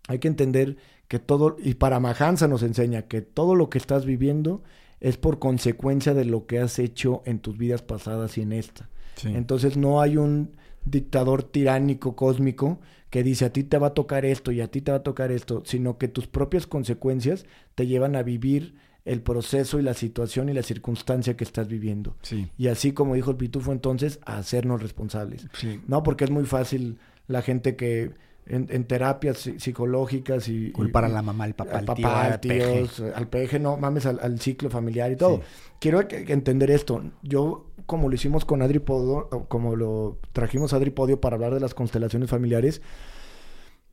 hay 0.07 0.19
que 0.19 0.27
entender 0.27 0.77
que 1.07 1.17
todo, 1.17 1.57
y 1.57 1.73
Paramahansa 1.73 2.47
nos 2.47 2.61
enseña 2.61 3.07
que 3.07 3.23
todo 3.23 3.55
lo 3.55 3.71
que 3.71 3.79
estás 3.79 4.05
viviendo 4.05 4.61
es 5.01 5.17
por 5.17 5.39
consecuencia 5.39 6.13
de 6.13 6.25
lo 6.25 6.45
que 6.45 6.59
has 6.59 6.79
hecho 6.79 7.21
en 7.25 7.39
tus 7.39 7.57
vidas 7.57 7.81
pasadas 7.81 8.37
y 8.37 8.43
en 8.43 8.53
esta. 8.53 8.89
Sí. 9.15 9.29
Entonces 9.35 9.75
no 9.75 9.99
hay 9.99 10.15
un 10.15 10.55
dictador 10.85 11.43
tiránico 11.43 12.15
cósmico 12.15 12.79
que 13.09 13.23
dice 13.23 13.45
a 13.45 13.53
ti 13.53 13.63
te 13.63 13.77
va 13.77 13.87
a 13.87 13.93
tocar 13.93 14.25
esto 14.25 14.51
y 14.51 14.61
a 14.61 14.69
ti 14.69 14.81
te 14.81 14.91
va 14.91 14.99
a 14.99 15.03
tocar 15.03 15.31
esto, 15.31 15.63
sino 15.65 15.97
que 15.97 16.07
tus 16.07 16.27
propias 16.27 16.65
consecuencias 16.65 17.45
te 17.75 17.85
llevan 17.85 18.15
a 18.15 18.23
vivir 18.23 18.75
el 19.03 19.21
proceso 19.21 19.79
y 19.79 19.83
la 19.83 19.95
situación 19.95 20.49
y 20.49 20.53
la 20.53 20.63
circunstancia 20.63 21.35
que 21.35 21.43
estás 21.43 21.67
viviendo. 21.67 22.15
Sí. 22.21 22.49
Y 22.57 22.67
así 22.67 22.93
como 22.93 23.15
dijo 23.15 23.31
el 23.31 23.37
pitufo 23.37 23.71
entonces, 23.71 24.19
a 24.25 24.37
hacernos 24.37 24.81
responsables. 24.81 25.47
Sí. 25.53 25.81
No, 25.87 26.03
porque 26.03 26.23
es 26.23 26.31
muy 26.31 26.45
fácil 26.45 26.99
la 27.27 27.41
gente 27.41 27.75
que 27.75 28.11
en, 28.45 28.85
terapias 28.85 29.49
psicológicas 29.57 30.47
y... 30.47 30.71
Culpar 30.71 31.05
a 31.05 31.09
la 31.09 31.21
mamá, 31.21 31.45
al 31.45 31.53
papá, 31.53 31.79
al, 31.79 31.85
papá, 31.85 32.25
al 32.25 32.39
tío, 32.39 32.87
al 33.15 33.27
peje, 33.27 33.59
no 33.59 33.77
mames, 33.77 34.05
al, 34.05 34.39
ciclo 34.39 34.69
familiar 34.69 35.11
y 35.11 35.15
todo. 35.15 35.41
Quiero 35.79 36.01
entender 36.09 36.71
esto. 36.71 37.03
Yo, 37.21 37.67
como 37.85 38.09
lo 38.09 38.15
hicimos 38.15 38.45
con 38.45 38.61
Adri 38.61 38.79
Podio, 38.79 39.29
como 39.47 39.75
lo 39.75 40.19
trajimos 40.33 40.73
a 40.73 40.77
Adri 40.77 40.91
Podio 40.91 41.21
para 41.21 41.35
hablar 41.35 41.53
de 41.53 41.59
las 41.59 41.73
constelaciones 41.73 42.29
familiares, 42.29 42.81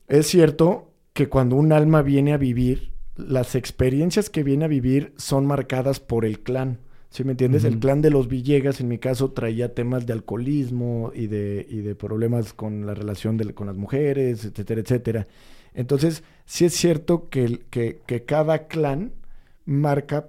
es 0.07 0.27
cierto 0.27 0.91
que 1.13 1.29
cuando 1.29 1.55
un 1.55 1.71
alma 1.71 2.01
viene 2.01 2.33
a 2.33 2.37
vivir, 2.37 2.93
las 3.15 3.55
experiencias 3.55 4.29
que 4.29 4.43
viene 4.43 4.65
a 4.65 4.69
vivir 4.69 5.13
son 5.17 5.45
marcadas 5.45 5.99
por 5.99 6.25
el 6.25 6.41
clan. 6.41 6.79
¿Sí 7.09 7.23
me 7.23 7.31
entiendes? 7.31 7.63
El 7.63 7.79
clan 7.79 8.01
de 8.01 8.11
los 8.11 8.27
Villegas, 8.27 8.79
en 8.81 8.87
mi 8.87 8.99
caso, 8.99 9.31
traía 9.31 9.73
temas 9.73 10.05
de 10.05 10.13
alcoholismo 10.13 11.11
y 11.15 11.25
de, 11.25 11.65
y 11.67 11.77
de 11.77 11.95
problemas 11.95 12.53
con 12.53 12.85
la 12.85 12.93
relación 12.93 13.39
con 13.53 13.65
las 13.65 13.75
mujeres, 13.75 14.45
etcétera, 14.45 14.81
etcétera. 14.81 15.27
Entonces, 15.73 16.23
sí 16.45 16.65
es 16.65 16.73
cierto 16.73 17.29
que, 17.29 17.61
que, 17.71 18.01
que 18.05 18.25
cada 18.25 18.67
clan 18.67 19.11
marca 19.65 20.27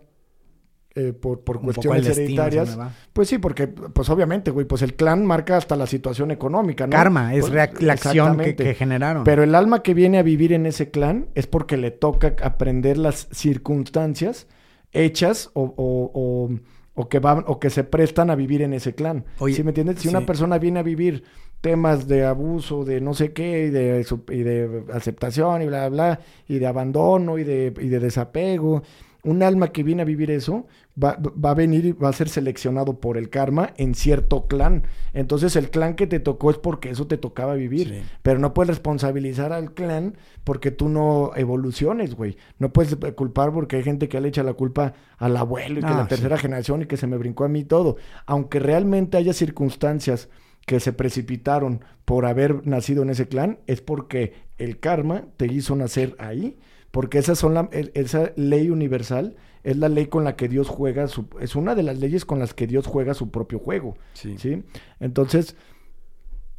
eh, 0.94 1.12
por, 1.12 1.44
por 1.44 1.60
cuestiones 1.60 2.06
hereditarias. 2.06 2.76
Pues 3.12 3.28
sí, 3.28 3.38
porque, 3.38 3.68
pues 3.68 4.08
obviamente, 4.08 4.50
güey, 4.50 4.66
pues 4.66 4.82
el 4.82 4.94
clan 4.94 5.24
marca 5.24 5.56
hasta 5.56 5.76
la 5.76 5.86
situación 5.86 6.30
económica, 6.30 6.86
¿no? 6.86 6.92
Karma, 6.92 7.34
es 7.34 7.48
pues, 7.48 7.52
la 7.80 7.92
acción 7.92 8.38
que, 8.38 8.74
generaron. 8.74 9.22
Pero 9.22 9.42
el 9.42 9.54
alma 9.54 9.82
que 9.82 9.94
viene 9.94 10.18
a 10.18 10.22
vivir 10.22 10.52
en 10.52 10.66
ese 10.66 10.90
clan 10.90 11.28
es 11.34 11.46
porque 11.46 11.76
le 11.76 11.90
toca 11.90 12.34
aprender 12.42 12.98
las 12.98 13.28
circunstancias 13.30 14.48
hechas 14.92 15.50
o, 15.54 15.74
o, 15.76 16.50
o, 16.94 17.08
que 17.08 17.18
van 17.18 17.44
o 17.46 17.58
que 17.58 17.70
se 17.70 17.84
prestan 17.84 18.30
a 18.30 18.34
vivir 18.34 18.62
en 18.62 18.72
ese 18.72 18.94
clan. 18.94 19.24
¿Sí 19.52 19.62
me 19.62 19.70
entiendes? 19.70 20.00
Si 20.00 20.08
una 20.08 20.26
persona 20.26 20.58
viene 20.58 20.80
a 20.80 20.82
vivir 20.82 21.24
temas 21.60 22.08
de 22.08 22.24
abuso, 22.24 22.84
de 22.84 23.00
no 23.00 23.14
sé 23.14 23.32
qué, 23.32 23.66
y 23.66 23.70
de, 23.70 24.06
y 24.30 24.42
de 24.42 24.84
aceptación 24.92 25.62
y 25.62 25.66
bla, 25.66 25.88
bla, 25.88 26.20
y 26.48 26.58
de 26.58 26.66
abandono 26.66 27.38
y 27.38 27.44
de, 27.44 27.72
y 27.80 27.88
de 27.88 28.00
desapego, 28.00 28.82
un 29.22 29.42
alma 29.42 29.68
que 29.68 29.82
viene 29.82 30.02
a 30.02 30.04
vivir 30.04 30.30
eso 30.30 30.66
va, 31.02 31.18
va, 31.18 31.50
a 31.50 31.54
venir 31.54 31.84
y 31.84 31.92
va 31.92 32.08
a 32.08 32.12
ser 32.12 32.28
seleccionado 32.28 33.00
por 33.00 33.16
el 33.16 33.30
karma 33.30 33.72
en 33.76 33.94
cierto 33.94 34.46
clan. 34.46 34.84
Entonces 35.12 35.56
el 35.56 35.70
clan 35.70 35.94
que 35.94 36.06
te 36.06 36.20
tocó 36.20 36.50
es 36.50 36.58
porque 36.58 36.90
eso 36.90 37.06
te 37.06 37.18
tocaba 37.18 37.54
vivir. 37.54 38.02
Pero 38.22 38.38
no 38.38 38.54
puedes 38.54 38.68
responsabilizar 38.68 39.52
al 39.52 39.72
clan 39.74 40.16
porque 40.44 40.70
tú 40.70 40.88
no 40.88 41.32
evoluciones, 41.36 42.14
güey. 42.14 42.36
No 42.58 42.72
puedes 42.72 42.96
culpar 43.14 43.52
porque 43.52 43.76
hay 43.76 43.82
gente 43.82 44.08
que 44.08 44.20
le 44.20 44.28
echa 44.28 44.42
la 44.42 44.54
culpa 44.54 44.94
al 45.18 45.36
abuelo 45.36 45.80
y 45.80 45.82
que 45.82 45.90
la 45.90 46.08
tercera 46.08 46.38
generación 46.38 46.82
y 46.82 46.86
que 46.86 46.96
se 46.96 47.06
me 47.06 47.18
brincó 47.18 47.44
a 47.44 47.48
mí 47.48 47.64
todo. 47.64 47.96
Aunque 48.26 48.58
realmente 48.58 49.16
haya 49.16 49.32
circunstancias 49.32 50.28
que 50.66 50.80
se 50.80 50.92
precipitaron 50.92 51.84
por 52.04 52.26
haber 52.26 52.66
nacido 52.66 53.02
en 53.02 53.10
ese 53.10 53.28
clan, 53.28 53.58
es 53.66 53.80
porque 53.80 54.34
el 54.58 54.78
karma 54.78 55.24
te 55.36 55.46
hizo 55.46 55.74
nacer 55.74 56.14
ahí 56.18 56.58
porque 56.90 57.18
esa, 57.18 57.34
son 57.34 57.54
la, 57.54 57.68
esa 57.72 58.32
ley 58.36 58.70
universal 58.70 59.36
es 59.62 59.76
la 59.76 59.88
ley 59.88 60.06
con 60.06 60.24
la 60.24 60.36
que 60.36 60.48
Dios 60.48 60.68
juega, 60.68 61.06
su, 61.08 61.26
es 61.40 61.54
una 61.54 61.74
de 61.74 61.82
las 61.82 61.98
leyes 61.98 62.24
con 62.24 62.38
las 62.38 62.54
que 62.54 62.66
Dios 62.66 62.86
juega 62.86 63.14
su 63.14 63.30
propio 63.30 63.58
juego. 63.58 63.96
Sí. 64.14 64.64
Entonces, 65.00 65.56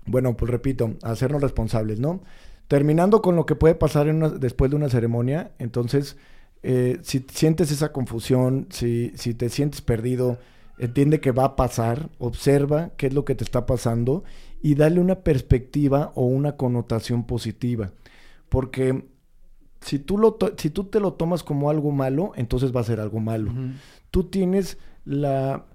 bueno, 0.05 0.37
pues 0.37 0.51
repito, 0.51 0.95
hacernos 1.01 1.41
responsables, 1.41 1.99
¿no? 1.99 2.21
Terminando 2.67 3.21
con 3.21 3.35
lo 3.35 3.45
que 3.45 3.55
puede 3.55 3.75
pasar 3.75 4.07
en 4.07 4.39
después 4.39 4.71
de 4.71 4.77
una 4.77 4.89
ceremonia, 4.89 5.51
entonces, 5.59 6.17
eh, 6.63 6.99
si 7.01 7.25
sientes 7.33 7.71
esa 7.71 7.91
confusión, 7.91 8.67
si, 8.69 9.11
si 9.15 9.33
te 9.33 9.49
sientes 9.49 9.81
perdido, 9.81 10.37
entiende 10.77 11.19
que 11.19 11.31
va 11.31 11.45
a 11.45 11.55
pasar, 11.55 12.09
observa 12.17 12.91
qué 12.97 13.07
es 13.07 13.13
lo 13.13 13.25
que 13.25 13.35
te 13.35 13.43
está 13.43 13.65
pasando 13.65 14.23
y 14.61 14.75
dale 14.75 14.99
una 14.99 15.21
perspectiva 15.21 16.11
o 16.15 16.25
una 16.25 16.55
connotación 16.55 17.25
positiva. 17.25 17.91
Porque 18.47 19.05
si 19.81 19.99
tú, 19.99 20.17
lo 20.17 20.37
si 20.57 20.69
tú 20.69 20.85
te 20.85 20.99
lo 20.99 21.13
tomas 21.13 21.43
como 21.43 21.69
algo 21.69 21.91
malo, 21.91 22.31
entonces 22.35 22.73
va 22.75 22.81
a 22.81 22.85
ser 22.85 22.99
algo 22.99 23.19
malo. 23.19 23.51
Tú 24.11 24.25
tienes 24.25 24.77
la... 25.05 25.65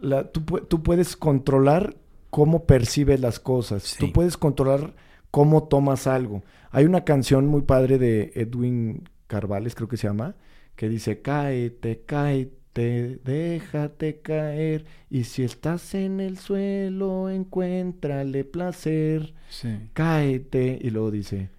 la 0.00 0.30
tú, 0.30 0.40
tú, 0.42 0.82
puedes 0.82 1.16
controlar 1.16 1.96
cómo 2.30 2.64
percibes 2.64 3.20
las 3.20 3.38
cosas. 3.38 3.96
Tú 3.98 4.12
puedes 4.12 4.36
controlar 4.36 4.94
cómo 5.30 5.64
tomas 5.64 6.06
algo. 6.06 6.42
Hay 6.70 6.84
una 6.84 7.04
canción 7.04 7.46
muy 7.46 7.62
padre 7.62 7.98
de 7.98 8.32
Edwin 8.34 9.08
Carvales, 9.26 9.74
creo 9.74 9.88
que 9.88 9.96
se 9.96 10.08
llama, 10.08 10.34
que 10.76 10.88
dice, 10.88 11.20
cáete, 11.20 12.02
cáete, 12.06 13.20
déjate 13.24 14.20
caer, 14.20 14.84
y 15.10 15.24
si 15.24 15.42
estás 15.42 15.94
en 15.94 16.20
el 16.20 16.38
suelo, 16.38 17.30
encuéntrale 17.30 18.44
placer, 18.44 19.34
sí. 19.48 19.88
cáete, 19.92 20.78
y 20.80 20.90
luego 20.90 21.10
dice, 21.10 21.50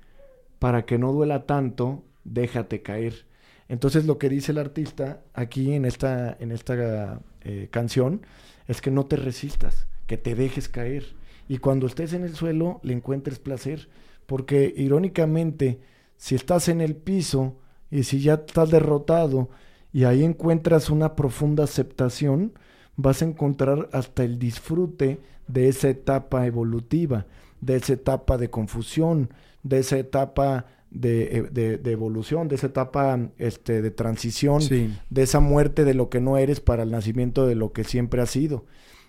para 0.64 0.86
que 0.86 0.98
no 0.98 1.12
duela 1.12 1.46
tanto, 1.46 2.06
déjate 2.24 2.82
caer. 2.82 3.26
Entonces 3.68 4.06
lo 4.06 4.18
que 4.18 4.30
dice 4.30 4.54
el 4.54 4.60
artista 4.60 5.20
aquí 5.34 5.74
en 5.74 5.84
esta, 5.84 6.38
en 6.40 6.54
esta 6.54 7.20
eh, 7.42 7.68
canción 7.70 8.22
es 8.70 8.80
que 8.80 8.90
no 8.90 9.06
te 9.06 9.18
resistas, 9.18 9.88
que 10.08 10.16
te 10.16 10.36
dejes 10.36 10.70
caer. 10.70 11.18
Y 11.50 11.58
cuando 11.58 11.86
estés 11.86 12.14
en 12.14 12.24
el 12.24 12.34
suelo, 12.34 12.80
le 12.82 12.94
encuentres 12.94 13.40
placer. 13.40 13.90
Porque 14.26 14.74
irónicamente, 14.78 15.82
si 16.16 16.36
estás 16.36 16.70
en 16.70 16.80
el 16.80 16.96
piso 16.96 17.58
y 17.92 18.04
si 18.04 18.22
ya 18.22 18.36
estás 18.36 18.72
derrotado 18.72 19.50
y 19.92 20.06
ahí 20.06 20.24
encuentras 20.24 20.90
una 20.90 21.14
profunda 21.18 21.66
aceptación, 21.66 22.54
vas 22.96 23.22
a 23.22 23.26
encontrar 23.26 23.90
hasta 23.92 24.24
el 24.24 24.40
disfrute 24.40 25.20
de 25.46 25.68
esa 25.68 25.90
etapa 25.90 26.48
evolutiva, 26.48 27.26
de 27.60 27.76
esa 27.76 27.92
etapa 27.92 28.38
de 28.38 28.50
confusión, 28.50 29.30
de 29.64 29.80
esa 29.80 29.98
etapa 29.98 30.66
eh, 31.02 31.50
de, 31.52 31.92
evolución, 31.92 32.48
de 32.48 32.56
esa 32.56 32.68
etapa 32.68 33.20
este, 33.40 33.82
de 33.82 33.90
transición, 33.90 34.62
de 35.10 35.24
esa 35.24 35.40
muerte 35.40 35.86
de 35.86 35.96
lo 35.96 36.10
que 36.10 36.22
no 36.22 36.38
eres 36.38 36.60
para 36.60 36.84
el 36.84 36.92
nacimiento 36.92 37.48
de 37.48 37.56
lo 37.56 37.74
que 37.74 37.84
siempre 37.84 38.22
has 38.22 38.30
sido. 38.30 38.66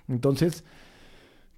Entonces, 0.08 0.64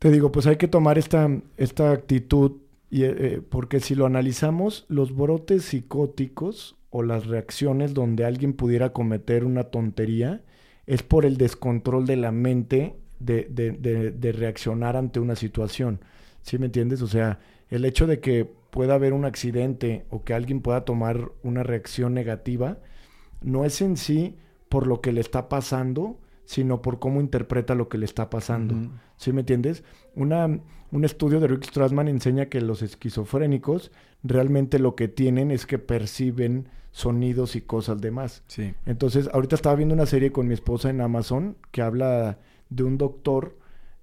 te 0.00 0.10
digo, 0.10 0.32
pues 0.32 0.48
hay 0.48 0.56
que 0.56 0.66
tomar 0.66 0.98
esta, 0.98 1.30
esta 1.56 1.92
actitud, 1.92 2.56
y, 2.90 3.04
eh, 3.04 3.14
eh, 3.18 3.42
porque 3.48 3.78
si 3.78 3.94
lo 3.94 4.04
analizamos, 4.04 4.84
los 4.88 5.14
brotes 5.14 5.64
psicóticos 5.66 6.76
o 6.90 7.04
las 7.04 7.26
reacciones 7.26 7.94
donde 7.94 8.24
alguien 8.24 8.52
pudiera 8.52 8.92
cometer 8.92 9.44
una 9.44 9.64
tontería, 9.64 10.42
es 10.86 11.04
por 11.04 11.24
el 11.24 11.36
descontrol 11.36 12.04
de 12.04 12.16
la 12.16 12.32
mente 12.32 12.96
de, 13.20 13.44
de 13.48 14.32
reaccionar 14.32 14.96
ante 14.96 15.20
una 15.20 15.36
situación. 15.36 16.00
¿Sí 16.42 16.58
me 16.58 16.66
entiendes? 16.66 17.00
O 17.02 17.06
sea, 17.06 17.38
el 17.70 17.84
hecho 17.84 18.06
de 18.06 18.20
que 18.20 18.50
pueda 18.76 18.92
haber 18.92 19.14
un 19.14 19.24
accidente 19.24 20.04
o 20.10 20.22
que 20.22 20.34
alguien 20.34 20.60
pueda 20.60 20.84
tomar 20.84 21.32
una 21.42 21.62
reacción 21.62 22.12
negativa, 22.12 22.76
no 23.40 23.64
es 23.64 23.80
en 23.80 23.96
sí 23.96 24.36
por 24.68 24.86
lo 24.86 25.00
que 25.00 25.12
le 25.12 25.22
está 25.22 25.48
pasando, 25.48 26.20
sino 26.44 26.82
por 26.82 26.98
cómo 26.98 27.22
interpreta 27.22 27.74
lo 27.74 27.88
que 27.88 27.96
le 27.96 28.04
está 28.04 28.28
pasando. 28.28 28.74
¿Sí 29.16 29.32
me 29.32 29.40
entiendes? 29.40 29.82
Una, 30.14 30.60
un 30.92 31.04
estudio 31.06 31.40
de 31.40 31.48
Rick 31.48 31.64
Strassman 31.64 32.06
enseña 32.06 32.50
que 32.50 32.60
los 32.60 32.82
esquizofrénicos 32.82 33.92
realmente 34.22 34.78
lo 34.78 34.94
que 34.94 35.08
tienen 35.08 35.52
es 35.52 35.64
que 35.64 35.78
perciben 35.78 36.68
sonidos 36.90 37.56
y 37.56 37.62
cosas 37.62 38.02
demás. 38.02 38.42
Sí. 38.46 38.74
Entonces, 38.84 39.30
ahorita 39.32 39.56
estaba 39.56 39.74
viendo 39.74 39.94
una 39.94 40.04
serie 40.04 40.32
con 40.32 40.48
mi 40.48 40.52
esposa 40.52 40.90
en 40.90 41.00
Amazon 41.00 41.56
que 41.70 41.80
habla 41.80 42.40
de 42.68 42.82
un 42.82 42.98
doctor 42.98 43.56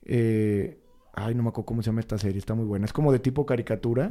eh, 0.05 0.79
Ay, 1.13 1.35
no 1.35 1.43
me 1.43 1.49
acuerdo 1.49 1.67
cómo 1.67 1.81
se 1.83 1.87
llama 1.87 1.99
esta 1.99 2.17
serie, 2.17 2.39
está 2.39 2.55
muy 2.55 2.65
buena. 2.65 2.85
Es 2.85 2.93
como 2.93 3.11
de 3.11 3.19
tipo 3.19 3.45
caricatura. 3.45 4.09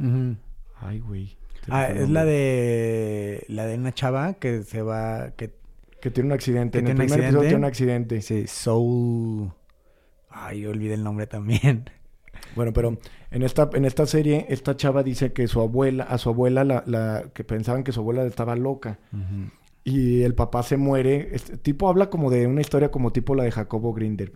Ay, 0.75 0.99
güey. 0.99 1.37
Ah, 1.69 1.87
es 1.87 2.09
la 2.09 2.25
de 2.25 3.45
la 3.47 3.65
de 3.65 3.75
una 3.75 3.93
chava 3.93 4.33
que 4.33 4.63
se 4.63 4.81
va 4.81 5.31
que, 5.31 5.53
que 6.01 6.11
tiene 6.11 6.27
un 6.27 6.33
accidente. 6.33 6.79
en 6.79 6.87
el 6.87 6.97
primer 6.97 7.19
episodio 7.21 7.41
tiene 7.41 7.55
un 7.55 7.65
accidente. 7.65 8.21
Sí, 8.21 8.47
Soul. 8.47 9.51
Ay, 10.29 10.65
olvidé 10.65 10.95
el 10.95 11.03
nombre 11.03 11.27
también. 11.27 11.89
Bueno, 12.55 12.73
pero 12.73 12.99
en 13.31 13.41
esta, 13.41 13.69
en 13.73 13.85
esta 13.85 14.05
serie, 14.05 14.45
esta 14.49 14.75
chava 14.75 15.01
dice 15.01 15.33
que 15.33 15.47
su 15.47 15.59
abuela, 15.59 16.03
a 16.03 16.17
su 16.17 16.29
abuela, 16.29 16.63
la, 16.63 16.83
la 16.85 17.25
que 17.33 17.43
pensaban 17.43 17.83
que 17.83 17.91
su 17.91 18.01
abuela 18.01 18.23
estaba 18.25 18.55
loca. 18.55 18.99
Y 19.83 20.21
el 20.21 20.35
papá 20.35 20.61
se 20.61 20.77
muere. 20.77 21.29
Este 21.33 21.57
tipo 21.57 21.89
habla 21.89 22.09
como 22.09 22.29
de 22.29 22.47
una 22.47 22.61
historia 22.61 22.91
como 22.91 23.11
tipo 23.11 23.33
la 23.33 23.43
de 23.43 23.51
Jacobo 23.51 23.93
Grinder. 23.93 24.33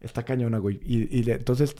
Está 0.00 0.24
cañona, 0.24 0.58
güey. 0.58 0.80
Y, 0.84 1.30
entonces 1.30 1.76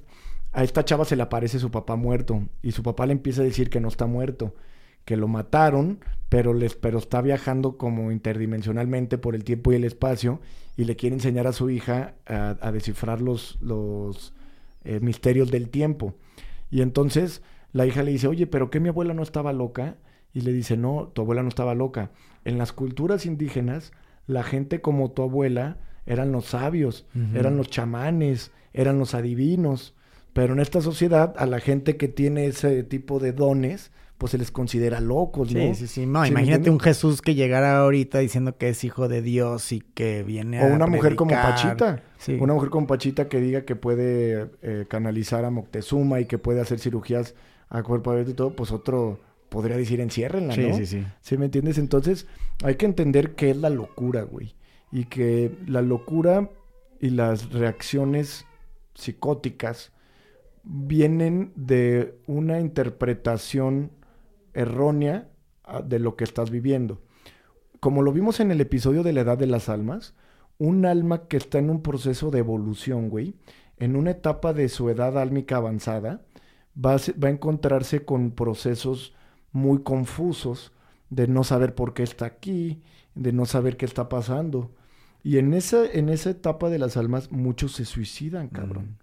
a 0.55 0.63
esta 0.63 0.85
chava 0.85 1.05
se 1.05 1.17
le 1.17 1.23
aparece 1.23 1.59
su 1.59 1.71
papá 1.71 1.97
muerto. 1.97 2.49
Y 2.63 2.73
su 2.73 2.83
papá 2.83 3.07
le 3.07 3.13
empieza 3.13 3.43
a 3.43 3.45
decir 3.45 3.69
que 3.71 3.81
no 3.81 3.89
está 3.89 4.07
muerto. 4.07 4.55
Que 5.05 5.17
lo 5.17 5.29
mataron, 5.29 5.99
pero, 6.29 6.55
les, 6.55 6.77
pero 6.77 6.99
está 6.99 7.21
viajando 7.21 7.77
como 7.77 8.13
interdimensionalmente 8.13 9.19
por 9.19 9.35
el 9.35 9.45
tiempo 9.45 9.73
y 9.73 9.77
el 9.77 9.85
espacio. 9.85 10.41
Y 10.77 10.85
le 10.85 10.97
quiere 10.97 11.17
enseñar 11.17 11.49
a 11.49 11.53
su 11.53 11.71
hija 11.71 12.15
a, 12.27 12.71
descifrar 12.73 13.21
los, 13.21 13.59
los 13.61 14.33
eh, 14.85 15.01
misterios 15.01 15.51
del 15.51 15.69
tiempo. 15.69 16.15
Y 16.71 16.83
entonces 16.83 17.43
la 17.73 17.85
hija 17.85 18.05
le 18.05 18.13
dice, 18.13 18.29
oye, 18.29 18.47
pero 18.47 18.71
que 18.71 18.81
mi 18.81 18.89
abuela 18.89 19.13
no 19.13 19.25
estaba 19.25 19.53
loca. 19.53 19.97
Y 20.33 20.43
le 20.43 20.53
dice, 20.53 20.77
no, 20.77 21.11
tu 21.13 21.23
abuela 21.23 21.43
no 21.43 21.49
estaba 21.49 21.75
loca. 21.75 22.13
En 22.45 22.59
las 22.59 22.73
culturas 22.73 23.27
indígenas, 23.27 23.93
la 24.29 24.45
gente 24.45 24.81
como 24.81 25.11
tu 25.11 25.23
abuela 25.23 25.79
eran 26.07 26.33
los 26.33 26.47
sabios, 26.47 27.07
eran 27.35 27.57
los 27.57 27.71
chamanes, 27.71 28.53
eran 28.73 28.99
los 28.99 29.15
adivinos. 29.15 29.94
Pero 30.35 30.53
en 30.53 30.61
esta 30.61 30.83
sociedad, 30.83 31.35
a 31.39 31.47
la 31.47 31.61
gente 31.61 31.97
que 31.97 32.09
tiene 32.09 32.47
ese 32.47 32.83
tipo 32.83 33.21
de 33.21 33.33
dones, 33.33 33.93
pues 34.19 34.33
se 34.33 34.39
les 34.39 34.51
considera 34.51 35.01
locos, 35.01 35.55
¿no? 35.55 35.61
Sí, 35.61 35.75
sí, 35.75 35.87
sí. 35.87 36.07
No, 36.07 36.27
imagínate 36.27 36.71
un 36.71 36.81
Jesús 36.81 37.23
que 37.23 37.37
llegara 37.37 37.79
ahorita 37.79 38.19
diciendo 38.19 38.59
que 38.59 38.69
es 38.69 38.83
hijo 38.83 39.07
de 39.09 39.23
Dios 39.23 39.71
y 39.71 39.81
que 39.81 40.25
viene 40.25 40.61
a. 40.61 40.67
O 40.67 40.75
una 40.75 40.89
mujer 40.89 41.15
como 41.15 41.31
Pachita. 41.31 42.03
Sí. 42.19 42.37
Una 42.41 42.53
mujer 42.53 42.71
como 42.71 42.89
Pachita 42.89 43.29
que 43.29 43.41
diga 43.41 43.65
que 43.65 43.77
puede 43.77 44.51
eh, 44.63 44.87
canalizar 44.89 45.45
a 45.45 45.51
Moctezuma 45.51 46.21
y 46.21 46.27
que 46.27 46.39
puede 46.39 46.61
hacer 46.61 46.81
cirugías 46.81 47.35
a 47.69 47.83
cuerpo 47.85 48.11
abierto 48.11 48.33
y 48.33 48.35
todo, 48.35 48.57
pues 48.57 48.73
otro 48.73 49.21
podría 49.49 49.77
decir 49.77 50.01
enciérrenla, 50.01 50.57
¿no? 50.57 50.75
Sí, 50.75 50.85
sí, 50.85 50.87
sí. 50.87 51.07
¿Sí 51.21 51.39
me 51.39 51.45
entiendes? 51.45 51.79
Entonces, 51.79 52.27
hay 52.65 52.75
que 52.75 52.87
entender 52.87 53.37
qué 53.37 53.51
es 53.51 53.57
la 53.57 53.71
locura, 53.71 54.23
güey. 54.23 54.57
Y 54.91 55.05
que 55.05 55.53
la 55.69 55.81
locura 55.81 56.51
y 57.01 57.11
las 57.11 57.53
reacciones 57.53 58.47
psicóticas 58.95 59.93
vienen 60.65 61.53
de 61.57 62.19
una 62.27 62.61
interpretación 62.61 63.93
errónea 64.55 65.29
ah, 65.65 65.83
de 65.83 65.99
lo 65.99 66.17
que 66.17 66.25
estás 66.25 66.51
viviendo. 66.51 67.03
Como 67.81 68.03
lo 68.03 68.13
vimos 68.13 68.41
en 68.41 68.51
el 68.51 68.61
episodio 68.61 69.03
de 69.03 69.13
la 69.13 69.21
edad 69.21 69.39
de 69.39 69.47
las 69.47 69.69
almas, 69.69 70.15
un 70.59 70.87
alma 70.87 71.27
que 71.29 71.37
está 71.37 71.59
en 71.59 71.71
un 71.71 71.83
proceso 71.83 72.31
de 72.31 72.39
evolución, 72.39 73.11
güey, 73.11 73.35
en 73.77 73.97
una 73.97 74.13
etapa 74.13 74.53
de 74.53 74.69
su 74.69 74.89
edad 74.89 75.19
álmica 75.19 75.57
avanzada, 75.57 76.23
va 76.75 76.95
a, 76.95 76.99
va 77.23 77.29
a 77.29 77.33
encontrarse 77.33 78.05
con 78.05 78.31
procesos 78.31 79.15
muy 79.53 79.83
confusos 79.83 80.73
de 81.11 81.29
no 81.29 81.45
saber 81.45 81.75
por 81.75 81.93
qué 81.93 82.03
está 82.03 82.25
aquí, 82.27 82.83
de 83.15 83.33
no 83.33 83.47
saber 83.47 83.77
qué 83.77 83.85
está 83.85 84.09
pasando. 84.09 84.73
Y 85.23 85.39
en 85.39 85.55
esa, 85.55 85.85
en 85.91 86.09
esa 86.09 86.31
etapa 86.31 86.71
de 86.71 86.79
las 86.79 86.97
almas, 86.97 87.31
muchos 87.31 87.73
se 87.73 87.85
suicidan, 87.85 88.49
cabrón. 88.49 88.99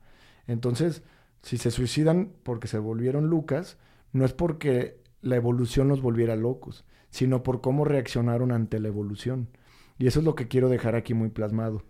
Mm. 0.48 0.52
Entonces, 0.52 1.04
si 1.42 1.58
se 1.58 1.72
suicidan 1.72 2.32
porque 2.44 2.68
se 2.68 2.78
volvieron 2.78 3.28
Lucas, 3.28 3.78
no 4.14 4.26
es 4.26 4.34
porque 4.34 5.00
la 5.22 5.36
evolución 5.36 5.88
nos 5.88 6.02
volviera 6.02 6.36
locos, 6.36 6.86
sino 7.10 7.44
por 7.44 7.62
cómo 7.62 7.86
reaccionaron 7.86 8.52
ante 8.52 8.80
la 8.80 8.88
evolución. 8.88 9.50
Y 9.98 10.08
eso 10.08 10.20
es 10.20 10.26
lo 10.26 10.36
que 10.36 10.48
quiero 10.48 10.70
dejar 10.70 10.96
aquí 10.96 11.14
muy 11.14 11.30
plasmado. 11.30 11.84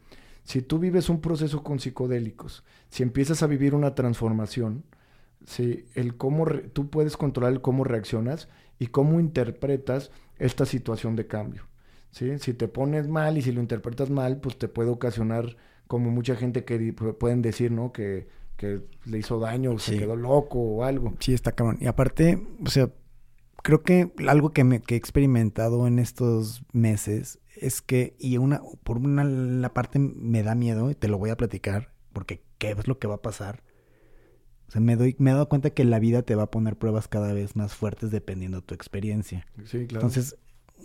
Si 0.44 0.62
tú 0.62 0.80
vives 0.80 1.10
un 1.10 1.22
proceso 1.22 1.64
con 1.64 1.80
psicodélicos, 1.80 2.64
si 2.90 3.04
empiezas 3.04 3.44
a 3.44 3.48
vivir 3.48 3.76
una 3.76 3.96
transformación, 3.96 4.84
si 5.46 5.86
el 5.96 6.18
cómo 6.18 6.46
tú 6.74 6.90
puedes 6.90 7.18
controlar 7.18 7.54
el 7.54 7.62
cómo 7.62 7.84
reaccionas 7.84 8.50
y 8.80 8.88
cómo 8.88 9.20
interpretas 9.20 10.12
esta 10.40 10.66
situación 10.66 11.16
de 11.16 11.28
cambio. 11.28 11.68
¿sí? 12.12 12.38
Si 12.40 12.54
te 12.54 12.68
pones 12.68 13.08
mal 13.08 13.38
y 13.38 13.42
si 13.42 13.52
lo 13.52 13.62
interpretas 13.62 14.10
mal, 14.10 14.42
pues 14.42 14.58
te 14.58 14.68
puede 14.68 14.90
ocasionar, 14.90 15.58
como 15.88 16.10
mucha 16.10 16.36
gente 16.36 16.64
que 16.64 16.94
pueden 16.94 17.42
decir, 17.42 17.72
¿no? 17.72 17.92
Que, 17.92 18.28
que 18.62 18.80
le 19.06 19.18
hizo 19.18 19.40
daño, 19.40 19.80
se 19.80 19.98
quedó 19.98 20.16
loco 20.16 20.60
o 20.60 20.84
algo. 20.84 21.16
Sí, 21.20 21.34
está 21.34 21.52
cabrón. 21.52 21.80
Y 21.82 21.88
aparte, 21.88 22.46
o 22.64 22.70
sea, 22.70 22.92
creo 23.64 23.82
que 23.82 24.14
algo 24.28 24.52
que, 24.52 24.64
me, 24.64 24.82
que 24.82 24.94
he 24.94 24.98
experimentado 24.98 25.88
en 25.88 25.98
estos 25.98 26.62
meses 26.72 27.40
es 27.56 27.82
que, 27.82 28.16
y 28.20 28.38
una, 28.38 28.62
por 28.84 28.98
una 28.98 29.24
la 29.24 29.74
parte 29.74 29.98
me 29.98 30.44
da 30.44 30.54
miedo, 30.54 30.92
y 30.92 30.96
te 30.96 31.08
lo 31.08 31.18
voy 31.18 31.32
a 31.32 31.38
platicar, 31.38 31.92
porque 32.14 32.44
qué 32.60 32.70
es 32.70 32.88
lo 32.88 33.00
que 33.00 33.08
va 33.08 33.16
a 33.16 33.22
pasar. 33.24 33.64
O 34.68 34.72
sea, 34.72 34.80
me, 34.80 34.96
doy, 34.96 35.16
me 35.18 35.32
he 35.32 35.34
dado 35.34 35.50
cuenta 35.50 35.72
que 35.72 35.84
la 35.84 35.98
vida 35.98 36.22
te 36.22 36.36
va 36.36 36.44
a 36.44 36.52
poner 36.52 36.78
pruebas 36.78 37.08
cada 37.08 37.34
vez 37.34 37.56
más 37.56 37.74
fuertes 37.74 38.12
dependiendo 38.12 38.60
de 38.60 38.68
tu 38.68 38.76
experiencia. 38.76 39.48
Sí, 39.66 39.88
claro. 39.88 40.06
Entonces, 40.06 40.38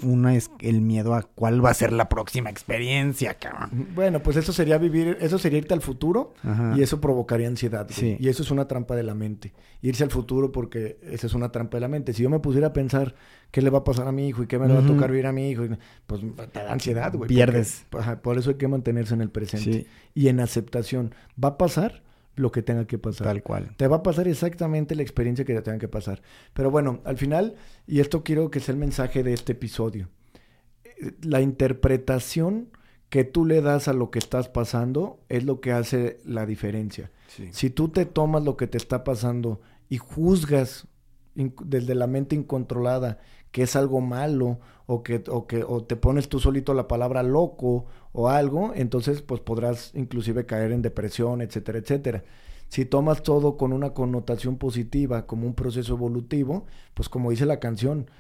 una 0.03 0.35
es 0.35 0.51
el 0.61 0.81
miedo 0.81 1.15
a 1.15 1.23
cuál 1.23 1.65
va 1.65 1.71
a 1.71 1.75
ser 1.75 1.93
la 1.93 2.09
próxima 2.09 2.51
experiencia, 2.51 3.35
cabrón. 3.35 3.89
Bueno, 3.95 4.23
pues 4.23 4.37
eso 4.37 4.53
sería 4.53 4.79
vivir, 4.79 5.19
eso 5.21 5.39
sería 5.39 5.59
irte 5.59 5.75
al 5.75 5.81
futuro 5.81 6.35
y 6.77 6.83
eso 6.83 7.01
provocaría 7.01 7.49
ansiedad. 7.49 7.87
Sí. 7.91 8.17
Y 8.19 8.29
eso 8.29 8.43
es 8.43 8.51
una 8.51 8.69
trampa 8.69 8.97
de 8.97 9.03
la 9.03 9.15
mente. 9.15 9.53
Irse 9.83 10.05
al 10.05 10.11
futuro 10.11 10.53
porque 10.53 10.99
esa 11.03 11.27
es 11.27 11.35
una 11.35 11.51
trampa 11.51 11.77
de 11.77 11.83
la 11.83 11.89
mente. 11.89 12.13
Si 12.13 12.23
yo 12.23 12.31
me 12.31 12.41
pusiera 12.41 12.69
a 12.69 12.73
pensar 12.73 13.15
qué 13.51 13.63
le 13.63 13.71
va 13.71 13.79
a 13.79 13.85
pasar 13.85 14.09
a 14.09 14.13
mi 14.13 14.29
hijo 14.29 14.43
y 14.43 14.47
qué 14.47 14.59
me 14.59 14.67
le 14.67 14.75
va 14.75 14.81
a 14.81 14.87
tocar 14.87 15.11
vivir 15.11 15.27
a 15.27 15.33
mi 15.33 15.51
hijo, 15.51 15.65
pues 16.07 16.23
te 16.53 16.61
da 16.61 16.73
ansiedad, 16.73 17.13
güey. 17.15 17.29
Pierdes. 17.29 17.87
por 18.23 18.39
eso 18.39 18.51
hay 18.51 18.57
que 18.57 18.69
mantenerse 18.69 19.15
en 19.15 19.21
el 19.21 19.31
presente 19.31 19.87
y 20.15 20.29
en 20.29 20.41
aceptación. 20.41 21.15
¿Va 21.43 21.51
a 21.51 21.59
pasar? 21.59 22.06
Lo 22.37 22.53
que 22.53 22.63
tenga 22.63 22.87
que 22.87 22.99
pasar. 22.99 23.27
Tal 23.27 23.43
cual. 23.43 23.75
Te 23.77 23.89
va 23.89 23.97
a 23.97 24.03
pasar 24.03 24.29
exactamente 24.29 24.95
la 24.95 25.03
experiencia 25.03 25.45
que 25.45 25.55
te 25.55 25.63
tenga 25.63 25.79
que 25.79 25.89
pasar. 25.89 26.23
Pero 26.53 26.71
bueno, 26.71 27.01
al 27.05 27.17
final, 27.17 27.57
y 27.87 28.01
esto 28.01 28.23
quiero 28.23 28.51
que 28.51 28.61
sea 28.61 28.75
el 28.75 28.79
mensaje 28.79 29.23
de 29.23 29.33
este 29.33 29.53
episodio, 29.53 30.09
eh, 30.85 31.13
la 31.23 31.41
interpretación 31.41 32.69
que 33.09 33.25
tú 33.25 33.45
le 33.45 33.63
das 33.63 33.89
a 33.89 33.93
lo 33.93 34.11
que 34.11 34.19
estás 34.19 34.49
pasando 34.49 35.21
es 35.29 35.45
lo 35.45 35.61
que 35.61 35.73
hace 35.73 36.19
la 36.25 36.47
diferencia. 36.47 37.11
Si 37.51 37.71
tú 37.71 37.89
te 37.89 38.07
tomas 38.07 38.45
lo 38.45 38.57
que 38.57 38.67
te 38.67 38.79
está 38.79 39.05
pasando 39.05 39.61
y 39.89 39.99
juzgas 39.99 40.87
desde 41.35 41.95
la 41.95 42.07
mente 42.07 42.35
incontrolada 42.35 43.19
que 43.51 43.63
es 43.63 43.77
algo 43.77 44.01
malo 44.01 44.59
o 44.87 45.03
que, 45.03 45.25
o 45.29 45.47
que 45.47 45.65
o 45.65 45.83
te 45.85 45.97
pones 45.97 46.29
tú 46.29 46.39
solito 46.41 46.75
la 46.75 46.89
palabra 46.89 47.23
loco 47.23 47.87
o 48.13 48.29
algo, 48.29 48.73
entonces 48.75 49.23
pues 49.23 49.41
podrás 49.41 49.93
inclusive 49.95 50.47
caer 50.47 50.73
en 50.73 50.83
depresión, 50.83 51.41
etcétera, 51.41 51.79
etcétera. 51.79 52.25
Si 52.69 52.85
tomas 52.85 53.23
todo 53.23 53.57
con 53.57 53.73
una 53.73 53.91
connotación 53.91 54.57
positiva, 54.59 55.27
como 55.27 55.47
un 55.47 55.55
proceso 55.55 55.95
evolutivo, 55.95 56.67
pues 56.95 57.09
como 57.09 57.31
dice 57.31 57.47
la 57.47 57.61
canción, 57.61 58.11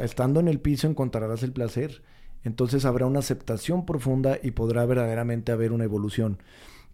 estando 0.00 0.40
en 0.40 0.48
el 0.48 0.60
piso 0.60 0.86
encontrarás 0.86 1.42
el 1.42 1.52
placer. 1.52 2.02
Entonces 2.44 2.84
habrá 2.84 3.06
una 3.06 3.18
aceptación 3.18 3.84
profunda 3.84 4.38
y 4.40 4.52
podrá 4.52 4.86
verdaderamente 4.86 5.52
haber 5.52 5.72
una 5.72 5.84
evolución. 5.84 6.38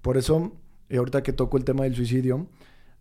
Por 0.01 0.17
eso, 0.17 0.53
ahorita 0.91 1.23
que 1.23 1.33
toco 1.33 1.59
el 1.59 1.65
tema 1.65 1.85
del 1.85 1.95
suicidio, 1.95 2.47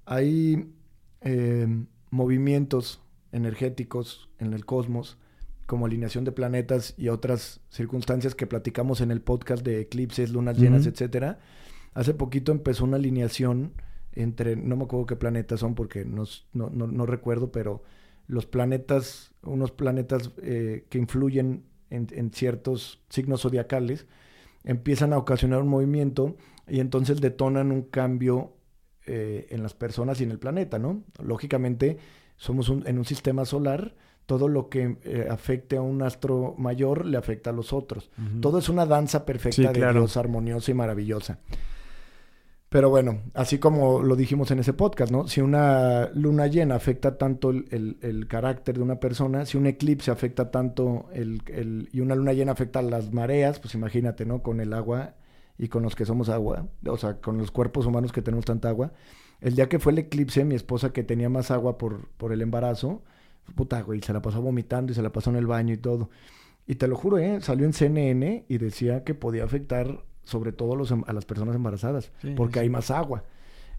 hay 0.06 0.74
eh, 1.22 1.68
movimientos 2.10 3.02
energéticos 3.32 4.30
en 4.40 4.54
el 4.54 4.66
cosmos, 4.66 5.18
como 5.66 5.86
alineación 5.86 6.26
de 6.26 6.32
planetas 6.32 6.94
y 6.98 7.08
otras 7.10 7.62
circunstancias 7.70 8.36
que 8.36 8.48
platicamos 8.48 9.00
en 9.00 9.12
el 9.12 9.22
podcast 9.22 9.64
de 9.64 9.80
eclipses, 9.80 10.32
lunas 10.32 10.58
llenas, 10.58 10.86
etcétera. 10.86 11.40
Hace 11.94 12.14
poquito 12.14 12.52
empezó 12.52 12.84
una 12.84 12.98
alineación 12.98 13.74
entre, 14.14 14.56
no 14.56 14.76
me 14.76 14.84
acuerdo 14.84 15.06
qué 15.06 15.16
planetas 15.16 15.60
son 15.62 15.76
porque 15.76 16.04
no, 16.06 16.26
no, 16.54 17.06
recuerdo, 17.06 17.52
pero 17.52 17.84
los 18.28 18.46
planetas, 18.46 19.34
unos 19.44 19.72
planetas 19.72 20.32
eh, 20.42 20.86
que 20.90 20.98
influyen 20.98 21.64
en, 21.90 22.32
ciertos 22.32 23.02
signos 23.10 23.42
zodiacales, 23.42 24.08
empiezan 24.64 25.14
a 25.14 25.18
ocasionar 25.18 25.62
un 25.62 25.68
movimiento 25.68 26.36
y 26.68 26.80
entonces 26.80 27.22
detonan 27.22 27.72
un 27.72 27.84
cambio 27.84 28.56
eh, 29.06 29.48
en 29.50 29.64
las 29.64 29.74
personas 29.74 30.22
y 30.22 30.24
en 30.24 30.32
el 30.32 30.40
planeta, 30.40 30.80
¿no? 30.80 31.04
Lógicamente, 31.22 31.98
somos 32.42 32.70
en 32.70 32.98
un 32.98 33.06
sistema 33.06 33.46
solar, 33.46 33.94
todo 34.26 34.48
lo 34.48 34.68
que 34.68 34.98
eh, 35.04 35.28
afecte 35.30 35.78
a 35.78 35.84
un 35.84 36.02
astro 36.02 36.56
mayor 36.58 37.06
le 37.06 37.16
afecta 37.18 37.52
a 37.52 37.54
los 37.54 37.72
otros. 37.72 38.10
Todo 38.42 38.58
es 38.58 38.68
una 38.68 38.88
danza 38.88 39.28
perfecta 39.28 39.72
de 39.72 39.94
Dios, 39.94 40.18
armoniosa 40.18 40.72
y 40.72 40.74
maravillosa. 40.74 41.38
Pero 42.68 42.90
bueno, 42.90 43.20
así 43.36 43.60
como 43.60 44.02
lo 44.02 44.16
dijimos 44.16 44.50
en 44.50 44.58
ese 44.58 44.74
podcast, 44.74 45.12
¿no? 45.12 45.28
Si 45.28 45.40
una 45.40 46.10
luna 46.16 46.48
llena 46.48 46.74
afecta 46.74 47.16
tanto 47.16 47.52
el, 47.52 48.26
carácter 48.28 48.78
de 48.78 48.82
una 48.82 49.00
persona, 49.00 49.46
si 49.46 49.58
un 49.58 49.68
eclipse 49.68 50.10
afecta 50.10 50.50
tanto 50.50 51.10
el, 51.14 51.90
y 51.94 52.00
una 52.00 52.16
luna 52.16 52.34
llena 52.34 52.54
afecta 52.54 52.80
a 52.80 52.82
las 52.82 53.14
mareas, 53.14 53.60
pues 53.60 53.76
imagínate, 53.76 54.26
¿no? 54.26 54.42
Con 54.42 54.62
el 54.62 54.74
agua 54.74 55.14
y 55.60 55.68
con 55.68 55.84
los 55.84 55.96
que 55.96 56.06
somos 56.06 56.30
agua, 56.30 56.66
o 56.88 56.98
sea, 56.98 57.22
con 57.22 57.38
los 57.38 57.52
cuerpos 57.52 57.86
humanos 57.86 58.12
que 58.12 58.24
tenemos 58.24 58.46
tanta 58.46 58.70
agua, 58.70 58.94
el 59.42 59.56
día 59.56 59.68
que 59.68 59.80
fue 59.80 59.92
el 59.92 60.00
eclipse, 60.00 60.46
mi 60.46 60.56
esposa 60.56 60.94
que 60.94 61.04
tenía 61.04 61.30
más 61.30 61.52
agua 61.52 61.78
por, 61.78 62.08
por 62.18 62.32
el 62.32 62.42
embarazo, 62.42 63.02
puta, 63.56 63.82
güey, 63.82 64.02
se 64.02 64.14
la 64.14 64.22
pasó 64.22 64.42
vomitando 64.42 64.92
y 64.92 64.96
se 64.96 65.02
la 65.02 65.12
pasó 65.12 65.32
en 65.32 65.36
el 65.36 65.48
baño 65.48 65.74
y 65.74 65.78
todo. 65.78 66.10
Y 66.68 66.76
te 66.76 66.88
lo 66.88 66.96
juro, 66.96 67.18
¿eh? 67.18 67.42
Salió 67.42 67.66
en 67.66 67.74
CNN 67.74 68.46
y 68.48 68.58
decía 68.60 69.04
que 69.04 69.16
podía 69.16 69.44
afectar 69.44 70.04
sobre 70.24 70.52
todo 70.52 70.76
los, 70.76 70.92
em, 70.92 71.04
a 71.08 71.14
las 71.14 71.26
personas 71.26 71.56
embarazadas, 71.56 72.12
porque 72.36 72.60
hay 72.60 72.70
más 72.70 72.92
agua. 72.92 73.24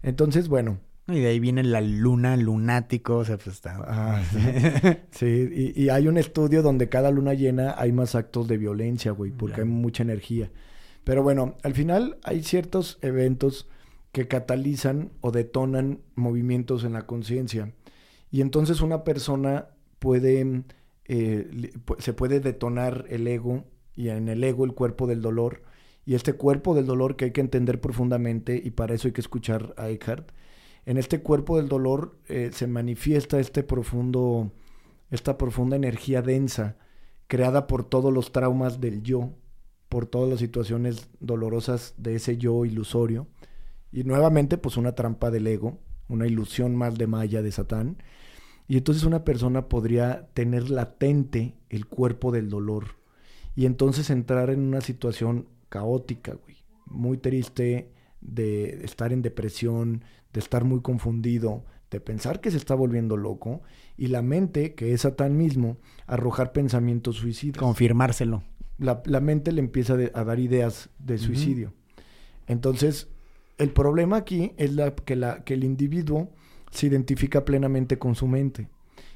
Entonces, 0.01 0.49
bueno. 0.49 0.79
Y 1.07 1.19
de 1.19 1.27
ahí 1.27 1.39
viene 1.39 1.63
la 1.63 1.81
luna 1.81 2.37
lunático, 2.37 3.17
o 3.17 3.25
sea, 3.25 3.37
pues 3.37 3.47
está... 3.47 3.77
Ah, 3.85 4.21
sí, 5.11 5.49
y, 5.75 5.81
y, 5.81 5.89
hay 5.89 6.07
un 6.07 6.17
estudio 6.17 6.61
donde 6.61 6.87
cada 6.87 7.11
luna 7.11 7.33
llena 7.33 7.75
hay 7.77 7.91
más 7.91 8.15
actos 8.15 8.47
de 8.47 8.57
violencia, 8.57 9.11
güey, 9.11 9.31
porque 9.31 9.61
hay 9.61 9.67
mucha 9.67 10.03
energía. 10.03 10.51
Pero 11.03 11.23
bueno, 11.23 11.55
al 11.63 11.73
final 11.73 12.17
hay 12.23 12.43
ciertos 12.43 12.99
eventos 13.01 13.69
que 14.13 14.27
catalizan 14.27 15.11
o 15.21 15.31
detonan 15.31 15.99
movimientos 16.15 16.85
en 16.85 16.93
la 16.93 17.07
conciencia. 17.07 17.73
Y 18.31 18.41
entonces 18.41 18.79
una 18.81 19.03
persona 19.03 19.69
puede, 19.97 20.63
eh, 21.05 21.71
se 21.97 22.13
puede 22.13 22.39
detonar 22.39 23.05
el 23.09 23.27
ego 23.27 23.65
y 23.95 24.09
en 24.09 24.29
el 24.29 24.43
ego 24.43 24.65
el 24.65 24.73
cuerpo 24.73 25.07
del 25.07 25.21
dolor. 25.21 25.63
Y 26.05 26.13
este 26.13 26.33
cuerpo 26.33 26.75
del 26.75 26.85
dolor 26.85 27.15
que 27.15 27.25
hay 27.25 27.31
que 27.31 27.41
entender 27.41 27.81
profundamente 27.81 28.61
y 28.63 28.69
para 28.71 28.93
eso 28.93 29.07
hay 29.07 29.13
que 29.13 29.21
escuchar 29.21 29.73
a 29.77 29.89
Eckhart. 29.89 30.31
En 30.85 30.97
este 30.97 31.21
cuerpo 31.21 31.57
del 31.57 31.67
dolor 31.67 32.15
eh, 32.27 32.51
se 32.53 32.67
manifiesta 32.67 33.39
este 33.39 33.63
profundo, 33.63 34.51
esta 35.09 35.39
profunda 35.39 35.75
energía 35.75 36.21
densa 36.21 36.77
creada 37.27 37.65
por 37.65 37.83
todos 37.83 38.13
los 38.13 38.31
traumas 38.31 38.79
del 38.79 39.01
yo, 39.01 39.31
por 39.89 40.05
todas 40.05 40.29
las 40.29 40.39
situaciones 40.39 41.09
dolorosas 41.19 41.95
de 41.97 42.15
ese 42.15 42.37
yo 42.37 42.63
ilusorio 42.63 43.27
y 43.93 44.03
nuevamente, 44.03 44.57
pues 44.57 44.75
una 44.75 44.93
trampa 44.93 45.31
del 45.31 45.47
ego, 45.47 45.79
una 46.09 46.27
ilusión 46.27 46.75
más 46.75 46.97
de 46.97 47.07
Maya 47.07 47.41
de 47.41 47.51
Satán. 47.51 47.97
Y 48.67 48.77
entonces 48.77 49.03
una 49.03 49.23
persona 49.23 49.69
podría 49.69 50.27
tener 50.33 50.69
latente 50.69 51.55
el 51.69 51.85
cuerpo 51.85 52.31
del 52.31 52.49
dolor. 52.49 52.95
Y 53.55 53.65
entonces 53.65 54.09
entrar 54.09 54.49
en 54.49 54.61
una 54.61 54.81
situación 54.81 55.47
caótica, 55.69 56.33
güey. 56.33 56.57
Muy 56.85 57.17
triste, 57.17 57.91
de 58.21 58.83
estar 58.83 59.13
en 59.13 59.21
depresión, 59.21 60.03
de 60.33 60.39
estar 60.39 60.63
muy 60.63 60.81
confundido, 60.81 61.65
de 61.91 61.99
pensar 61.99 62.41
que 62.41 62.51
se 62.51 62.57
está 62.57 62.73
volviendo 62.73 63.15
loco. 63.17 63.61
Y 63.97 64.07
la 64.07 64.21
mente, 64.21 64.73
que 64.75 64.93
es 64.93 65.01
Satán 65.01 65.37
mismo, 65.37 65.77
arrojar 66.07 66.51
pensamientos 66.51 67.17
suicidas. 67.17 67.57
Confirmárselo. 67.59 68.43
La, 68.79 69.03
la 69.05 69.19
mente 69.19 69.51
le 69.51 69.59
empieza 69.59 69.95
de- 69.95 70.11
a 70.15 70.23
dar 70.23 70.39
ideas 70.39 70.89
de 70.99 71.17
suicidio. 71.19 71.73
Entonces, 72.47 73.09
el 73.57 73.71
problema 73.71 74.17
aquí 74.17 74.53
es 74.57 74.73
la, 74.73 74.95
que, 74.95 75.15
la, 75.15 75.43
que 75.43 75.53
el 75.53 75.63
individuo 75.63 76.31
se 76.71 76.87
identifica 76.87 77.45
plenamente 77.45 77.99
con 77.99 78.15
su 78.15 78.27
mente. 78.27 78.67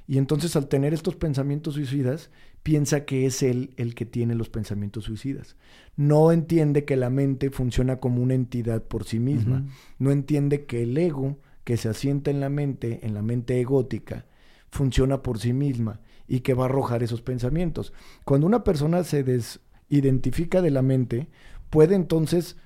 Y 0.07 0.17
entonces 0.17 0.55
al 0.55 0.67
tener 0.67 0.93
estos 0.93 1.15
pensamientos 1.15 1.73
suicidas, 1.73 2.29
piensa 2.63 3.05
que 3.05 3.25
es 3.25 3.43
él 3.43 3.73
el 3.77 3.93
que 3.93 4.05
tiene 4.05 4.35
los 4.35 4.49
pensamientos 4.49 5.05
suicidas. 5.05 5.57
No 5.95 6.31
entiende 6.31 6.85
que 6.85 6.95
la 6.95 7.09
mente 7.09 7.49
funciona 7.49 7.97
como 7.97 8.21
una 8.21 8.33
entidad 8.33 8.83
por 8.83 9.03
sí 9.03 9.19
misma. 9.19 9.65
No 9.99 10.11
entiende 10.11 10.65
que 10.65 10.83
el 10.83 10.97
ego 10.97 11.39
que 11.65 11.75
se 11.77 11.89
asienta 11.89 12.31
en 12.31 12.39
la 12.39 12.49
mente, 12.49 13.05
en 13.05 13.13
la 13.13 13.21
mente 13.21 13.59
egótica, 13.59 14.25
funciona 14.69 15.21
por 15.21 15.39
sí 15.39 15.53
misma 15.53 15.99
y 16.27 16.41
que 16.41 16.53
va 16.53 16.63
a 16.63 16.67
arrojar 16.67 17.03
esos 17.03 17.21
pensamientos. 17.21 17.93
Cuando 18.23 18.47
una 18.47 18.63
persona 18.63 19.03
se 19.03 19.23
desidentifica 19.23 20.61
de 20.61 20.71
la 20.71 20.81
mente, 20.81 21.27
puede 21.69 21.95
entonces 21.95 22.57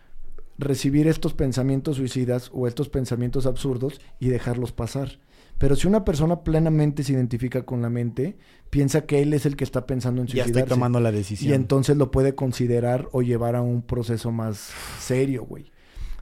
recibir 0.61 1.07
estos 1.07 1.33
pensamientos 1.33 1.97
suicidas 1.97 2.49
o 2.53 2.67
estos 2.67 2.87
pensamientos 2.89 3.45
absurdos 3.45 3.99
y 4.19 4.29
dejarlos 4.29 4.71
pasar. 4.71 5.19
Pero 5.57 5.75
si 5.75 5.87
una 5.87 6.03
persona 6.05 6.43
plenamente 6.43 7.03
se 7.03 7.13
identifica 7.13 7.63
con 7.63 7.81
la 7.81 7.89
mente, 7.89 8.37
piensa 8.69 9.05
que 9.05 9.21
él 9.21 9.33
es 9.33 9.45
el 9.45 9.55
que 9.55 9.63
está 9.63 9.85
pensando 9.85 10.21
en 10.21 10.27
Ya 10.27 10.31
suicidarse. 10.43 10.59
estoy 10.61 10.69
tomando 10.69 10.99
la 10.99 11.11
Y 11.11 11.15
decisión. 11.15 11.53
entonces 11.53 11.97
lo 11.97 12.09
puede 12.09 12.33
considerar 12.33 13.09
o 13.11 13.21
llevar 13.21 13.55
a 13.55 13.61
un 13.61 13.81
proceso 13.83 14.31
más 14.31 14.71
serio, 14.99 15.43
güey. 15.43 15.71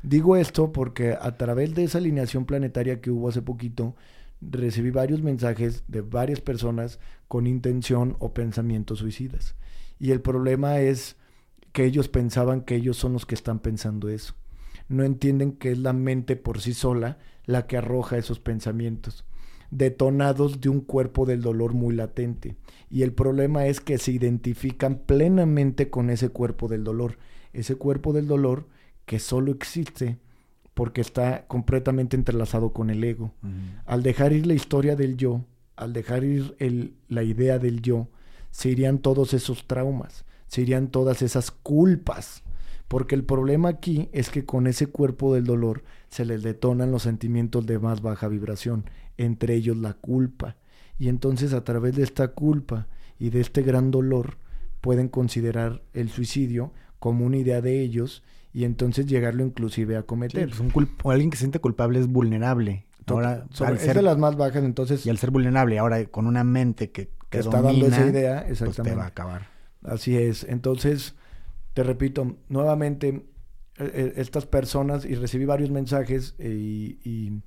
Digo 0.04 0.36
esto 0.36 0.72
porque 0.72 1.16
a 1.20 1.38
través 1.38 1.74
de 1.76 1.84
esa 1.84 2.00
alineación 2.00 2.46
planetaria 2.46 3.00
que 3.02 3.12
hubo 3.12 3.30
hace 3.30 3.42
poquito, 3.42 3.96
recibí 4.42 4.92
varios 4.92 5.22
mensajes 5.22 5.84
de 5.88 6.02
varias 6.02 6.42
personas 6.42 7.00
con 7.28 7.48
intención 7.48 8.16
o 8.20 8.34
pensamientos 8.34 9.00
suicidas. 9.00 9.56
Y 10.00 10.12
el 10.12 10.22
problema 10.22 10.80
es 10.80 11.18
que 11.80 11.86
ellos 11.86 12.10
pensaban 12.10 12.60
que 12.60 12.76
ellos 12.76 12.98
son 12.98 13.14
los 13.14 13.26
que 13.26 13.36
están 13.36 13.60
pensando 13.60 14.10
eso. 14.10 14.34
No 14.90 15.06
entienden 15.06 15.54
que 15.54 15.72
es 15.72 15.78
la 15.78 15.94
mente 15.94 16.36
por 16.36 16.60
sí 16.60 16.74
sola 16.74 17.20
la 17.46 17.68
que 17.68 17.78
arroja 17.78 18.18
esos 18.18 18.38
pensamientos, 18.42 19.24
detonados 19.72 20.60
de 20.60 20.68
un 20.68 20.82
cuerpo 20.82 21.26
del 21.26 21.42
dolor 21.42 21.74
muy 21.74 21.96
latente. 21.96 22.58
Y 22.90 23.04
el 23.04 23.14
problema 23.14 23.66
es 23.68 23.80
que 23.80 23.98
se 23.98 24.12
identifican 24.12 24.98
plenamente 25.06 25.90
con 25.90 26.10
ese 26.10 26.28
cuerpo 26.28 26.68
del 26.68 26.84
dolor. 26.84 27.18
Ese 27.54 27.76
cuerpo 27.76 28.12
del 28.12 28.28
dolor 28.28 28.68
que 29.06 29.20
solo 29.20 29.54
existe 29.54 30.18
porque 30.74 31.00
está 31.00 31.46
completamente 31.48 32.18
entrelazado 32.18 32.74
con 32.74 32.90
el 32.90 33.02
ego. 33.06 33.32
Al 33.86 34.04
dejar 34.04 34.34
ir 34.34 34.46
la 34.48 34.54
historia 34.54 34.98
del 34.98 35.16
yo, 35.16 35.46
al 35.78 35.94
dejar 35.94 36.26
ir 36.26 36.56
el- 36.60 36.94
la 37.08 37.24
idea 37.24 37.58
del 37.58 37.82
yo, 37.82 38.10
se 38.52 38.68
irían 38.70 38.98
todos 39.00 39.34
esos 39.34 39.66
traumas, 39.66 40.26
se 40.50 40.62
irían 40.64 40.90
todas 40.90 41.22
esas 41.22 41.52
culpas. 41.52 42.44
Porque 42.90 43.16
el 43.16 43.24
problema 43.24 43.70
aquí 43.70 44.10
es 44.12 44.30
que 44.30 44.44
con 44.46 44.68
ese 44.68 44.88
cuerpo 44.88 45.34
del 45.34 45.46
dolor 45.46 45.84
se 46.10 46.26
les 46.26 46.44
detonan 46.44 46.92
los 46.92 47.04
sentimientos 47.04 47.66
de 47.66 47.80
más 47.80 48.02
baja 48.02 48.28
vibración, 48.28 48.84
entre 49.18 49.54
ellos 49.54 49.78
la 49.78 49.94
culpa. 49.94 50.58
Y 50.98 51.08
entonces 51.08 51.54
a 51.54 51.64
través 51.64 51.96
de 51.96 52.04
esta 52.04 52.30
culpa 52.30 52.88
y 53.20 53.30
de 53.30 53.40
este 53.42 53.62
gran 53.62 53.90
dolor 53.92 54.38
pueden 54.82 55.08
considerar 55.08 55.82
el 55.94 56.10
suicidio 56.10 56.74
como 57.00 57.26
una 57.26 57.38
idea 57.38 57.62
de 57.62 57.80
ellos 57.82 58.24
y 58.54 58.64
entonces 58.64 59.06
llegarlo 59.06 59.46
inclusive 59.46 59.96
a 59.96 60.02
Sí, 60.02 60.06
cometer. 60.08 60.48
pues 60.50 60.60
un 60.60 60.72
culp- 60.72 61.00
o 61.04 61.12
alguien 61.12 61.30
que 61.30 61.38
se 61.38 61.42
siente 61.44 61.60
culpable 61.60 62.00
es 62.00 62.08
vulnerable. 62.08 62.86
Ahora, 63.06 63.46
Sobre- 63.52 63.76
es 63.76 63.94
de 63.94 64.02
las 64.02 64.18
más 64.18 64.36
bajas, 64.36 64.64
entonces 64.64 65.06
y 65.06 65.10
al 65.10 65.18
ser 65.18 65.32
vulnerable, 65.32 65.80
ahora 65.80 66.04
con 66.06 66.28
una 66.28 66.44
mente 66.44 66.92
que, 66.92 67.08
que 67.08 67.14
que 67.30 67.40
está 67.40 67.62
dando 67.62 67.88
esa 67.88 68.06
idea, 68.08 68.44
pues 68.48 68.58
te 68.60 68.66
exactamente. 68.66 68.98
va 68.98 69.04
a 69.06 69.08
acabar. 69.08 69.48
Así 69.84 70.18
es. 70.18 70.44
Entonces, 70.44 71.16
te 71.74 71.84
repito, 71.84 72.38
nuevamente, 72.50 73.10
eh, 73.78 73.92
eh, 73.94 74.14
estas 74.18 74.46
personas, 74.46 75.06
y 75.06 75.16
recibí 75.16 75.46
varios 75.46 75.72
mensajes, 75.72 76.36
y, 76.40 77.00
y 77.04 77.42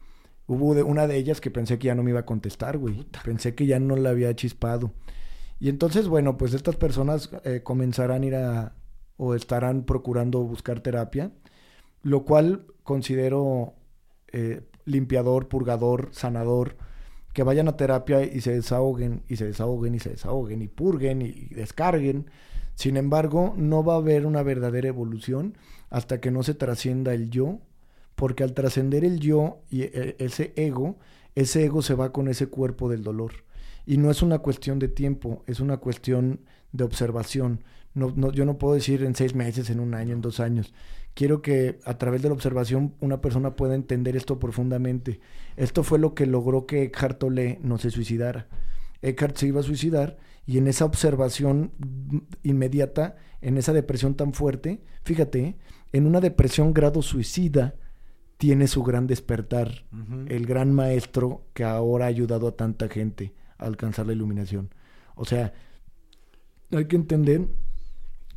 hubo 0.47 0.75
de- 0.75 0.83
una 0.83 1.07
de 1.07 1.17
ellas 1.17 1.41
que 1.41 1.51
pensé 1.51 1.79
que 1.79 1.89
ya 1.89 1.95
no 1.95 2.03
me 2.03 2.11
iba 2.11 2.21
a 2.21 2.27
contestar, 2.27 2.79
güey. 2.79 3.07
Pensé 3.25 3.55
que 3.55 3.67
ya 3.67 3.79
no 3.81 3.97
la 3.97 4.11
había 4.11 4.35
chispado. 4.37 4.93
Y 5.61 5.69
entonces, 5.69 6.09
bueno, 6.09 6.37
pues 6.39 6.55
estas 6.55 6.77
personas 6.77 7.31
eh, 7.45 7.63
comenzarán 7.63 8.23
a 8.23 8.27
ir 8.27 8.35
a, 8.37 8.77
o 9.17 9.35
estarán 9.35 9.85
procurando 9.85 10.41
buscar 10.43 10.81
terapia, 10.81 11.33
lo 12.03 12.25
cual 12.25 12.67
considero 12.83 13.75
eh, 14.33 14.63
limpiador, 14.87 15.49
purgador, 15.49 16.09
sanador, 16.13 16.77
que 17.33 17.43
vayan 17.43 17.69
a 17.69 17.77
terapia 17.77 18.23
y 18.25 18.41
se 18.41 18.53
desahoguen, 18.53 19.23
y 19.29 19.37
se 19.37 19.47
desahoguen, 19.47 19.95
y 19.95 19.99
se 19.99 20.11
desahoguen, 20.11 20.63
y 20.63 20.69
purguen, 20.69 21.23
y, 21.23 21.49
descarguen. 21.55 22.27
Sin 22.75 22.97
embargo, 22.97 23.55
no 23.57 23.85
va 23.85 23.95
a 23.95 23.99
haber 23.99 24.27
una 24.27 24.43
verdadera 24.43 24.89
evolución 24.89 25.57
hasta 25.91 26.21
que 26.21 26.31
no 26.31 26.43
se 26.43 26.55
trascienda 26.55 27.15
el 27.15 27.31
yo, 27.31 27.61
porque 28.15 28.45
al 28.45 28.55
trascender 28.55 29.05
el 29.05 29.21
yo 29.21 29.59
y 29.71 29.83
eh, 29.83 30.17
ese 30.19 30.53
ego, 30.57 30.97
ese 31.35 31.65
ego 31.65 31.83
se 31.83 31.95
va 31.95 32.13
con 32.13 32.29
ese 32.29 32.47
cuerpo 32.47 32.89
del 32.89 33.03
dolor. 33.03 33.33
Y 33.87 33.97
no 33.97 34.11
es 34.11 34.23
una 34.23 34.39
cuestión 34.39 34.79
de 34.79 34.89
tiempo, 34.89 35.43
es 35.47 35.61
una 35.61 35.79
cuestión 35.79 36.41
de 36.73 36.85
observación. 36.85 37.65
No, 37.95 38.13
no, 38.15 38.33
yo 38.33 38.45
no 38.45 38.59
puedo 38.59 38.75
decir 38.75 39.03
en 39.03 39.15
seis 39.15 39.35
meses, 39.35 39.71
en 39.71 39.81
un 39.81 39.95
año, 39.95 40.15
en 40.15 40.21
dos 40.21 40.41
años. 40.41 40.73
Quiero 41.15 41.43
que 41.43 41.79
a 41.85 41.99
través 41.99 42.23
de 42.23 42.29
la 42.29 42.35
observación 42.35 42.95
una 43.01 43.21
persona 43.21 43.55
pueda 43.55 43.75
entender 43.75 44.17
esto 44.17 44.39
profundamente. 44.39 45.21
Esto 45.57 45.83
fue 45.83 45.99
lo 45.99 46.15
que 46.15 46.27
logró 46.27 46.67
que 46.67 46.85
Eckhart 46.85 47.19
Tolle 47.19 47.59
no 47.63 47.79
se 47.79 47.91
suicidara. 47.91 48.49
Eckhart 49.03 49.37
se 49.37 49.49
iba 49.49 49.61
a 49.61 49.65
suicidar 49.65 50.17
y 50.47 50.59
en 50.59 50.69
esa 50.69 50.85
observación 50.85 51.73
inmediata, 52.43 53.17
en 53.41 53.59
esa 53.59 53.73
depresión 53.73 54.15
tan 54.15 54.33
fuerte, 54.33 54.83
fíjate, 55.03 55.57
en 55.93 56.07
una 56.07 56.21
depresión 56.21 56.73
grado 56.73 57.03
suicida, 57.03 57.75
tiene 58.39 58.67
su 58.67 58.83
gran 58.83 59.07
despertar, 59.07 59.85
el 60.27 60.47
gran 60.47 60.73
maestro 60.73 61.47
que 61.53 61.63
ahora 61.63 62.07
ha 62.07 62.09
ayudado 62.09 62.49
a 62.49 62.57
tanta 62.57 62.89
gente 62.89 63.35
a 63.57 63.67
alcanzar 63.67 64.07
la 64.07 64.15
iluminación. 64.15 64.75
O 65.15 65.25
sea, 65.25 65.53
hay 66.73 66.87
que 66.87 66.97
entender 66.97 67.49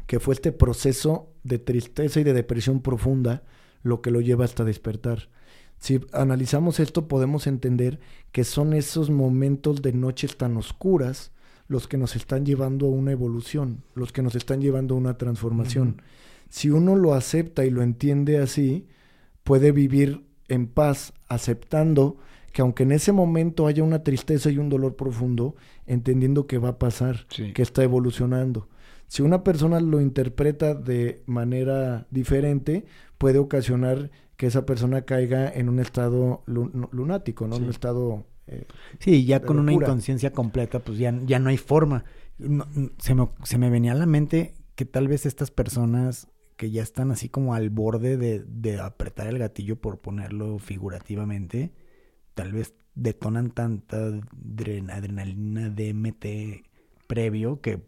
que 0.08 0.20
fue 0.20 0.34
este 0.34 0.52
proceso 0.52 1.30
de 1.44 1.60
tristeza 1.60 2.20
y 2.20 2.24
de 2.24 2.34
depresión 2.34 2.82
profunda 2.82 3.44
lo 3.84 4.02
que 4.02 4.12
lo 4.12 4.22
lleva 4.22 4.46
hasta 4.46 4.64
despertar. 4.64 5.30
Si 5.78 6.00
analizamos 6.14 6.80
esto 6.80 7.08
podemos 7.08 7.48
entender 7.48 8.00
que 8.32 8.44
son 8.44 8.74
esos 8.74 9.10
momentos 9.10 9.82
de 9.82 9.94
noches 9.94 10.38
tan 10.38 10.58
oscuras 10.58 11.32
los 11.68 11.88
que 11.88 11.98
nos 11.98 12.16
están 12.16 12.46
llevando 12.46 12.86
a 12.86 12.90
una 12.90 13.12
evolución, 13.12 13.84
los 13.94 14.12
que 14.12 14.22
nos 14.22 14.36
están 14.36 14.62
llevando 14.62 14.96
a 14.96 14.98
una 14.98 15.18
transformación. 15.18 16.02
Si 16.50 16.70
uno 16.70 16.96
lo 16.96 17.14
acepta 17.14 17.66
y 17.66 17.72
lo 17.72 17.82
entiende 17.82 18.38
así, 18.38 18.88
puede 19.44 19.72
vivir 19.72 20.26
en 20.48 20.68
paz, 20.68 21.14
aceptando 21.28 22.18
que 22.52 22.62
aunque 22.62 22.84
en 22.84 22.92
ese 22.94 23.12
momento 23.12 23.68
haya 23.68 23.84
una 23.84 24.04
tristeza 24.04 24.50
y 24.50 24.58
un 24.60 24.70
dolor 24.70 24.96
profundo, 24.96 25.56
entendiendo 25.88 26.48
que 26.48 26.58
va 26.58 26.70
a 26.70 26.80
pasar, 26.80 27.26
Sí. 27.30 27.52
que 27.52 27.62
está 27.62 27.84
evolucionando. 27.84 28.70
Si 29.08 29.22
una 29.22 29.44
persona 29.44 29.80
lo 29.80 30.02
interpreta 30.02 30.74
de 30.76 31.24
manera 31.26 32.08
diferente, 32.12 32.86
puede 33.18 33.40
ocasionar 33.40 34.12
que 34.38 34.48
esa 34.48 34.66
persona 34.66 35.04
caiga 35.04 35.50
en 35.50 35.70
un 35.70 35.80
estado 35.80 36.44
lu- 36.46 36.72
lunático, 36.92 37.48
¿no? 37.48 37.56
En 37.56 37.62
Sí. 37.62 37.66
un 37.66 37.70
estado... 37.72 38.26
eh, 38.48 38.66
Sí, 39.00 39.26
ya 39.26 39.42
con 39.42 39.60
una 39.60 39.72
inconsciencia 39.74 40.32
completa, 40.34 40.80
pues 40.80 40.98
ya, 40.98 41.18
ya 41.26 41.40
no 41.40 41.50
hay 41.50 41.58
forma. 41.58 42.04
No- 42.38 42.68
se, 42.98 43.16
me, 43.16 43.30
se 43.44 43.58
me 43.58 43.70
venía 43.70 43.94
a 43.94 43.96
la 43.96 44.06
mente 44.06 44.56
que 44.76 44.86
tal 44.86 45.08
vez 45.08 45.26
estas 45.26 45.52
personas 45.52 46.28
que 46.58 46.72
ya 46.72 46.84
están 46.84 47.12
así 47.12 47.30
como 47.30 47.54
al 47.54 47.70
borde 47.70 48.18
de, 48.18 48.44
de 48.46 48.80
apretar 48.80 49.28
el 49.28 49.38
gatillo, 49.40 49.76
por 49.80 50.00
ponerlo 50.00 50.58
figurativamente, 50.60 51.72
tal 52.34 52.52
vez 52.54 52.74
detonan 52.96 53.52
tanta 53.52 53.98
adren- 54.10 54.90
adrenalina 54.92 55.70
DMT 55.70 56.66
previo 57.08 57.62
que. 57.62 57.80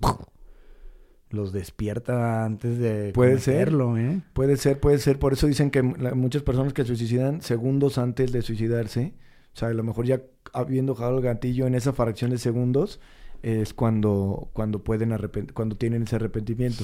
Los 1.29 1.51
despierta 1.51 2.45
antes 2.45 2.79
de 2.79 3.11
Puede 3.13 3.39
ser. 3.39 3.73
¿eh? 3.97 4.21
Puede 4.33 4.57
ser, 4.57 4.79
puede 4.79 4.97
ser. 4.99 5.19
Por 5.19 5.33
eso 5.33 5.47
dicen 5.47 5.69
que 5.71 5.83
la- 5.83 6.13
muchas 6.15 6.43
personas 6.43 6.73
que 6.73 6.83
se 6.85 6.95
suicidan 6.95 7.41
segundos 7.41 7.97
antes 7.97 8.31
de 8.31 8.41
suicidarse, 8.41 9.13
o 9.53 9.57
sea, 9.57 9.67
a 9.69 9.73
lo 9.73 9.83
mejor 9.83 10.05
ya 10.05 10.21
habiendo 10.53 10.93
dejado 10.93 11.17
el 11.17 11.23
gatillo 11.23 11.67
en 11.67 11.75
esa 11.75 11.93
fracción 11.93 12.31
de 12.31 12.37
segundos, 12.37 12.99
es 13.43 13.73
cuando, 13.73 14.49
cuando 14.53 14.83
pueden 14.83 15.11
arrepent- 15.11 15.51
cuando 15.53 15.75
tienen 15.75 16.03
ese 16.03 16.15
arrepentimiento. 16.15 16.83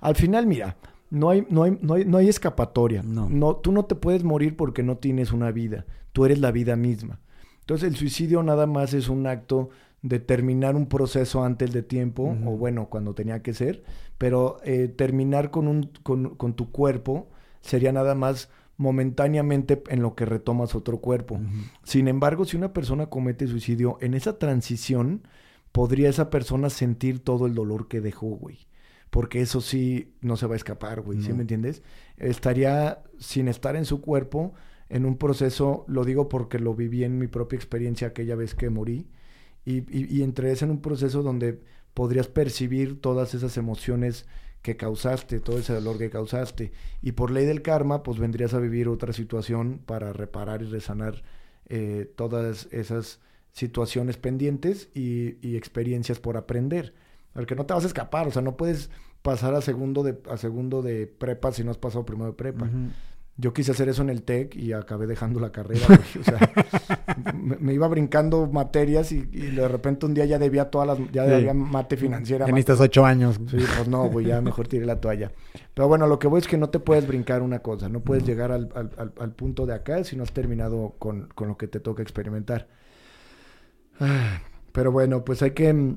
Al 0.00 0.14
final, 0.16 0.46
mira, 0.46 0.76
no 1.08 1.30
hay, 1.30 1.46
no 1.48 1.62
hay, 1.62 1.78
no 1.80 1.94
hay, 1.94 2.04
no 2.04 2.18
hay 2.18 2.28
escapatoria. 2.28 3.02
No. 3.02 3.28
no. 3.30 3.56
Tú 3.56 3.72
no 3.72 3.84
te 3.84 3.94
puedes 3.94 4.24
morir 4.24 4.56
porque 4.56 4.82
no 4.82 4.96
tienes 4.98 5.32
una 5.32 5.50
vida. 5.52 5.86
Tú 6.12 6.24
eres 6.24 6.40
la 6.40 6.50
vida 6.52 6.76
misma. 6.76 7.20
Entonces 7.60 7.88
el 7.88 7.96
suicidio 7.96 8.42
nada 8.42 8.66
más 8.66 8.94
es 8.94 9.08
un 9.08 9.26
acto 9.26 9.70
de 10.02 10.20
terminar 10.20 10.76
un 10.76 10.86
proceso 10.86 11.44
antes 11.44 11.72
de 11.72 11.82
tiempo, 11.82 12.36
o 12.44 12.50
bueno, 12.56 12.88
cuando 12.88 13.14
tenía 13.14 13.42
que 13.42 13.54
ser, 13.54 13.82
pero 14.18 14.58
eh, 14.64 14.88
terminar 14.88 15.50
con, 15.50 15.68
un, 15.68 15.90
con, 16.02 16.36
con, 16.36 16.54
tu 16.54 16.70
cuerpo 16.70 17.28
sería 17.60 17.92
nada 17.92 18.14
más 18.14 18.48
momentáneamente 18.76 19.82
en 19.88 20.02
lo 20.02 20.14
que 20.14 20.26
retomas 20.26 20.74
otro 20.74 20.98
cuerpo. 20.98 21.40
Sin 21.82 22.08
embargo, 22.08 22.44
si 22.44 22.56
una 22.56 22.72
persona 22.72 23.06
comete 23.06 23.46
suicidio, 23.46 23.98
en 24.00 24.14
esa 24.14 24.38
transición 24.38 25.22
podría 25.72 26.08
esa 26.08 26.30
persona 26.30 26.70
sentir 26.70 27.20
todo 27.20 27.46
el 27.46 27.54
dolor 27.54 27.88
que 27.88 28.00
dejó, 28.00 28.28
güey. 28.28 28.66
Porque 29.10 29.40
eso 29.40 29.60
sí 29.60 30.14
no 30.20 30.36
se 30.36 30.46
va 30.46 30.54
a 30.54 30.56
escapar, 30.56 31.00
güey, 31.00 31.22
¿sí 31.22 31.32
me 31.32 31.42
entiendes? 31.42 31.82
Estaría 32.16 33.02
sin 33.18 33.48
estar 33.48 33.76
en 33.76 33.84
su 33.84 34.00
cuerpo 34.00 34.52
en 34.88 35.04
un 35.04 35.16
proceso, 35.16 35.84
lo 35.88 36.04
digo 36.04 36.28
porque 36.28 36.58
lo 36.58 36.74
viví 36.74 37.02
en 37.04 37.18
mi 37.18 37.26
propia 37.26 37.56
experiencia 37.56 38.08
aquella 38.08 38.36
vez 38.36 38.54
que 38.54 38.70
morí, 38.70 39.08
y, 39.66 39.78
y, 39.94 40.20
y 40.20 40.22
en 40.22 40.70
un 40.70 40.80
proceso 40.80 41.22
donde 41.22 41.60
podrías 41.92 42.28
percibir 42.28 43.00
todas 43.00 43.34
esas 43.34 43.56
emociones 43.58 44.26
que 44.62 44.76
causaste, 44.76 45.40
todo 45.40 45.58
ese 45.58 45.74
dolor 45.74 45.96
que 45.96 46.10
causaste. 46.10 46.72
Y 47.00 47.12
por 47.12 47.30
ley 47.30 47.46
del 47.46 47.62
karma, 47.62 48.02
pues 48.02 48.18
vendrías 48.18 48.54
a 48.54 48.58
vivir 48.58 48.88
otra 48.88 49.12
situación 49.12 49.80
para 49.84 50.12
reparar 50.12 50.62
y 50.62 50.66
resanar 50.66 51.22
eh, 51.68 52.10
todas 52.16 52.68
esas 52.70 53.20
situaciones 53.52 54.16
pendientes 54.16 54.88
y, 54.92 55.56
experiencias 55.56 56.18
por 56.18 56.36
aprender. 56.36 56.94
Porque 57.32 57.54
no 57.54 57.64
te 57.64 57.74
vas 57.74 57.84
a 57.84 57.86
escapar, 57.86 58.26
o 58.26 58.30
sea, 58.30 58.42
no 58.42 58.56
puedes 58.56 58.90
pasar 59.22 59.54
a 59.54 59.60
segundo 59.60 60.02
de, 60.02 60.18
a 60.28 60.36
segundo 60.36 60.82
de 60.82 61.06
prepa 61.06 61.52
si 61.52 61.64
no 61.64 61.70
has 61.70 61.78
pasado 61.78 62.04
primero 62.04 62.32
de 62.32 62.36
prepa. 62.36 62.68
Yo 63.38 63.52
quise 63.52 63.72
hacer 63.72 63.90
eso 63.90 64.00
en 64.00 64.08
el 64.08 64.22
TEC 64.22 64.56
y 64.56 64.72
acabé 64.72 65.06
dejando 65.06 65.40
la 65.40 65.52
carrera. 65.52 65.84
O 66.18 66.24
sea, 66.24 66.38
me, 67.34 67.74
iba 67.74 67.86
brincando 67.86 68.46
materias 68.46 69.12
y, 69.12 69.20
de 69.24 69.68
repente 69.68 70.06
un 70.06 70.14
día 70.14 70.24
ya 70.24 70.38
debía 70.38 70.70
todas 70.70 70.88
las... 70.88 71.12
Ya 71.12 71.24
debía 71.24 71.52
mate 71.52 71.98
financiera. 71.98 72.48
En 72.48 72.56
estos 72.56 72.80
ocho 72.80 73.04
años. 73.04 73.38
Sí, 73.50 73.58
pues 73.58 73.88
no, 73.88 74.08
güey, 74.08 74.26
ya 74.26 74.40
mejor 74.40 74.68
tiré 74.68 74.86
la 74.86 75.00
toalla. 75.02 75.32
Pero 75.74 75.86
bueno, 75.86 76.06
lo 76.06 76.18
que 76.18 76.28
voy 76.28 76.40
es 76.40 76.48
que 76.48 76.56
no 76.56 76.70
te 76.70 76.78
puedes 76.78 77.06
brincar 77.06 77.42
una 77.42 77.58
cosa. 77.58 77.90
No 77.90 78.00
puedes 78.00 78.24
llegar 78.24 78.52
al, 78.52 78.70
al, 78.74 79.12
al, 79.18 79.32
punto 79.32 79.66
de 79.66 79.74
acá 79.74 80.02
si 80.04 80.16
no 80.16 80.22
has 80.22 80.32
terminado 80.32 80.94
con, 80.98 81.28
con 81.34 81.48
lo 81.48 81.58
que 81.58 81.68
te 81.68 81.78
toca 81.78 82.02
experimentar. 82.02 82.68
Pero 84.72 84.92
bueno, 84.92 85.26
pues 85.26 85.42
hay 85.42 85.50
que, 85.50 85.94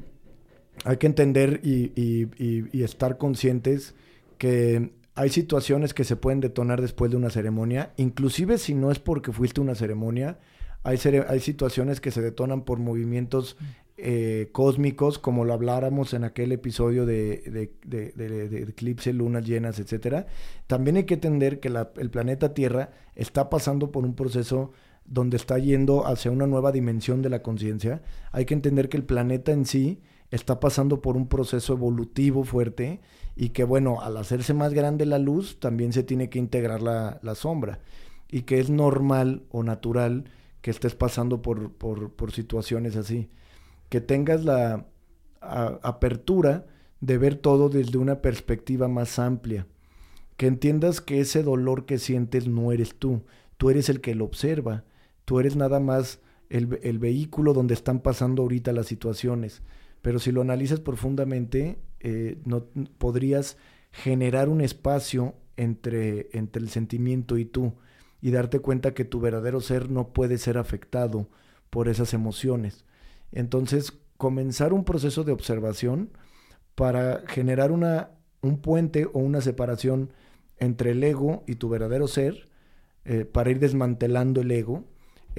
hay 0.83 0.97
que 0.97 1.07
entender 1.07 1.61
y, 1.63 1.93
y, 1.95 2.67
y 2.77 2.83
estar 2.83 3.17
conscientes 3.17 3.95
que 4.37 4.91
hay 5.19 5.27
situaciones 5.27 5.93
que 5.93 6.05
se 6.05 6.15
pueden 6.15 6.39
detonar 6.39 6.79
después 6.79 7.11
de 7.11 7.17
una 7.17 7.29
ceremonia, 7.29 7.91
inclusive 7.97 8.57
si 8.57 8.73
no 8.73 8.89
es 8.89 8.99
porque 8.99 9.33
fuiste 9.33 9.59
a 9.59 9.65
una 9.65 9.75
ceremonia, 9.75 10.39
hay, 10.83 10.97
situaciones 10.97 11.99
que 11.99 12.09
se 12.09 12.21
detonan 12.21 12.63
por 12.63 12.79
movimientos 12.79 13.57
eh, 13.97 14.47
cósmicos, 14.53 15.19
como 15.19 15.43
lo 15.43 15.51
habláramos 15.51 16.13
en 16.13 16.23
aquel 16.23 16.53
episodio 16.53 17.05
de, 17.05 17.69
de, 17.83 18.63
eclipse, 18.69 19.11
lunas 19.11 19.45
llenas, 19.45 19.79
etcétera. 19.79 20.27
También 20.67 20.95
hay 20.95 21.03
que 21.03 21.15
entender 21.15 21.59
que 21.59 21.67
el 21.67 22.09
planeta 22.09 22.53
Tierra 22.53 22.91
está 23.13 23.49
pasando 23.49 23.91
por 23.91 24.05
un 24.05 24.15
proceso 24.15 24.71
donde 25.03 25.35
está 25.35 25.59
yendo 25.59 26.07
hacia 26.07 26.31
una 26.31 26.47
nueva 26.47 26.71
dimensión 26.71 27.21
de 27.21 27.29
la 27.29 27.43
conciencia. 27.43 28.01
Hay 28.31 28.45
que 28.45 28.53
entender 28.53 28.87
que 28.87 28.95
el 28.95 29.03
planeta 29.03 29.51
en 29.51 29.65
sí 29.65 29.99
está 30.31 30.61
pasando 30.61 31.01
por 31.01 31.17
un 31.17 31.27
proceso 31.27 31.73
evolutivo 31.73 32.45
fuerte 32.45 33.01
y 33.41 33.51
que 33.51 33.63
bueno, 33.63 34.01
al 34.01 34.17
hacerse 34.17 34.53
más 34.53 34.73
grande 34.73 35.05
la 35.05 35.17
luz, 35.17 35.61
también 35.61 35.93
se 35.93 36.03
tiene 36.03 36.29
que 36.29 36.39
integrar 36.39 36.81
la, 36.81 37.19
la 37.23 37.35
sombra 37.35 37.79
y 38.27 38.41
que 38.41 38.59
es 38.59 38.69
normal 38.69 39.43
o 39.49 39.63
natural 39.63 40.25
que 40.61 40.71
estés 40.71 40.93
pasando 40.93 41.41
por, 41.41 41.71
por, 41.71 42.31
situaciones 42.33 42.97
así. 42.97 43.29
Que 43.87 44.01
tengas 44.01 44.43
la 44.43 44.87
apertura 45.39 46.65
de 46.99 47.17
ver 47.17 47.35
todo 47.35 47.69
desde 47.69 47.97
una 47.97 48.21
perspectiva 48.21 48.89
más 48.89 49.17
amplia. 49.19 49.67
Que 50.35 50.47
entiendas 50.47 50.99
que 50.99 51.21
ese 51.21 51.41
dolor 51.41 51.85
que 51.85 51.97
sientes 51.97 52.45
no 52.45 52.73
eres 52.73 52.95
tú, 52.95 53.23
tú 53.55 53.69
eres 53.69 53.87
el 53.87 54.01
que 54.01 54.15
lo 54.15 54.25
observa, 54.25 54.83
tú 55.23 55.39
eres 55.39 55.55
nada 55.55 55.79
más 55.79 56.19
el, 56.49 56.77
el 56.83 56.99
vehículo 56.99 57.53
donde 57.53 57.73
están 57.73 58.01
pasando 58.01 58.41
ahorita 58.41 58.73
las 58.73 58.87
situaciones. 58.87 59.61
Pero 60.01 60.19
si 60.19 60.33
lo 60.33 60.41
analizas 60.41 60.81
profundamente, 60.81 61.77
eh, 61.99 62.37
no 62.45 62.65
podrías 62.97 63.57
generar 63.91 64.49
un 64.49 64.61
espacio 64.61 65.35
entre, 65.57 66.29
entre 66.33 66.61
el 66.61 66.69
sentimiento 66.69 67.37
y 67.37 67.45
tú 67.45 67.73
y 68.21 68.31
darte 68.31 68.59
cuenta 68.59 68.93
que 68.93 69.05
tu 69.05 69.19
verdadero 69.19 69.61
ser 69.61 69.89
no 69.89 70.09
puede 70.09 70.37
ser 70.37 70.57
afectado 70.57 71.27
por 71.69 71.87
esas 71.87 72.13
emociones. 72.13 72.85
Entonces, 73.31 73.93
comenzar 74.17 74.73
un 74.73 74.83
proceso 74.83 75.23
de 75.23 75.31
observación 75.31 76.09
para 76.75 77.23
generar 77.27 77.71
una, 77.71 78.11
un 78.41 78.59
puente 78.59 79.05
o 79.05 79.19
una 79.19 79.41
separación 79.41 80.11
entre 80.57 80.91
el 80.91 81.03
ego 81.03 81.43
y 81.47 81.55
tu 81.55 81.69
verdadero 81.69 82.07
ser, 82.07 82.49
eh, 83.05 83.25
para 83.25 83.49
ir 83.49 83.59
desmantelando 83.59 84.41
el 84.41 84.51
ego, 84.51 84.85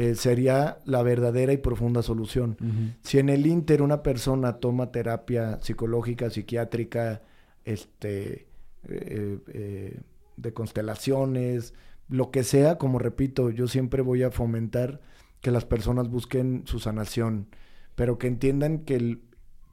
eh, 0.00 0.14
sería 0.14 0.78
la 0.86 1.02
verdadera 1.02 1.52
y 1.52 1.58
profunda 1.58 2.02
solución. 2.02 2.56
Si 3.02 3.18
en 3.18 3.28
el 3.28 3.46
Inter 3.46 3.82
una 3.82 4.02
persona 4.02 4.54
toma 4.54 4.92
terapia 4.92 5.58
psicológica, 5.60 6.30
psiquiátrica, 6.30 7.20
este, 7.66 8.46
eh, 8.88 9.38
eh, 9.48 10.00
de 10.38 10.52
constelaciones, 10.54 11.74
lo 12.08 12.30
que 12.30 12.44
sea, 12.44 12.78
como 12.78 12.98
repito, 12.98 13.50
yo 13.50 13.68
siempre 13.68 14.00
voy 14.00 14.22
a 14.22 14.30
fomentar 14.30 15.02
que 15.42 15.50
las 15.50 15.66
personas 15.66 16.08
busquen 16.08 16.62
su 16.64 16.78
sanación, 16.78 17.48
pero 17.94 18.16
que 18.16 18.28
entiendan 18.28 18.78
que 18.86 19.18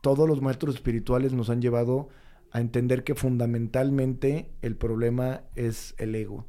todos 0.02 0.28
los 0.28 0.42
maestros 0.42 0.76
espirituales 0.76 1.32
nos 1.32 1.50
han 1.50 1.62
llevado 1.62 2.10
a 2.52 2.60
entender 2.60 3.06
que 3.06 3.16
fundamentalmente 3.16 4.52
el 4.62 4.76
problema 4.76 5.44
es 5.56 5.96
el 5.98 6.16
ego 6.16 6.48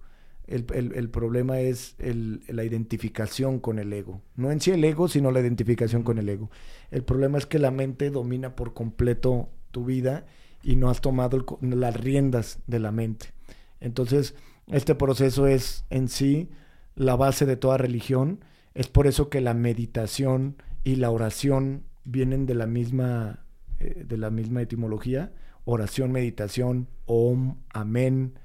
el, 0.49 1.11
problema 1.11 1.61
es 1.61 1.95
la 1.99 2.65
identificación 2.65 3.61
con 3.61 3.79
el 3.79 3.93
ego. 3.93 4.23
No 4.35 4.51
en 4.51 4.61
sí 4.61 4.71
el 4.71 4.83
ego, 4.83 5.07
sino 5.09 5.31
la 5.31 5.41
identificación 5.41 6.03
con 6.03 6.19
el 6.19 6.29
ego. 6.29 6.51
El 6.91 7.05
problema 7.05 7.37
es 7.37 7.47
que 7.47 7.59
la 7.59 7.71
mente 7.71 8.11
domina 8.11 8.57
por 8.57 8.73
completo 8.73 9.51
tu 9.71 9.85
vida 9.85 10.25
y 10.63 10.77
no 10.77 10.89
has 10.89 11.03
tomado 11.03 11.45
las 11.61 11.97
riendas 11.97 12.61
de 12.67 12.79
la 12.79 12.93
mente. 12.93 13.35
Entonces, 13.81 14.35
este 14.69 14.95
proceso 14.95 15.47
es 15.47 15.85
en 15.91 16.09
sí 16.09 16.49
la 16.95 17.15
base 17.15 17.45
de 17.45 17.57
toda 17.57 17.77
religión. 17.77 18.43
Es 18.75 18.89
por 18.89 19.07
eso 19.07 19.29
que 19.29 19.43
la 19.43 19.55
meditación 19.55 20.57
y 20.83 20.97
la 20.97 21.11
oración 21.11 21.85
vienen 22.05 22.47
de 22.47 22.55
la 22.55 22.67
misma, 22.67 23.45
eh, 23.81 24.05
de 24.07 24.17
la 24.17 24.31
misma 24.31 24.63
etimología. 24.63 25.33
Oración, 25.65 26.11
meditación, 26.11 26.89
om, 27.05 27.59
amén, 27.69 28.39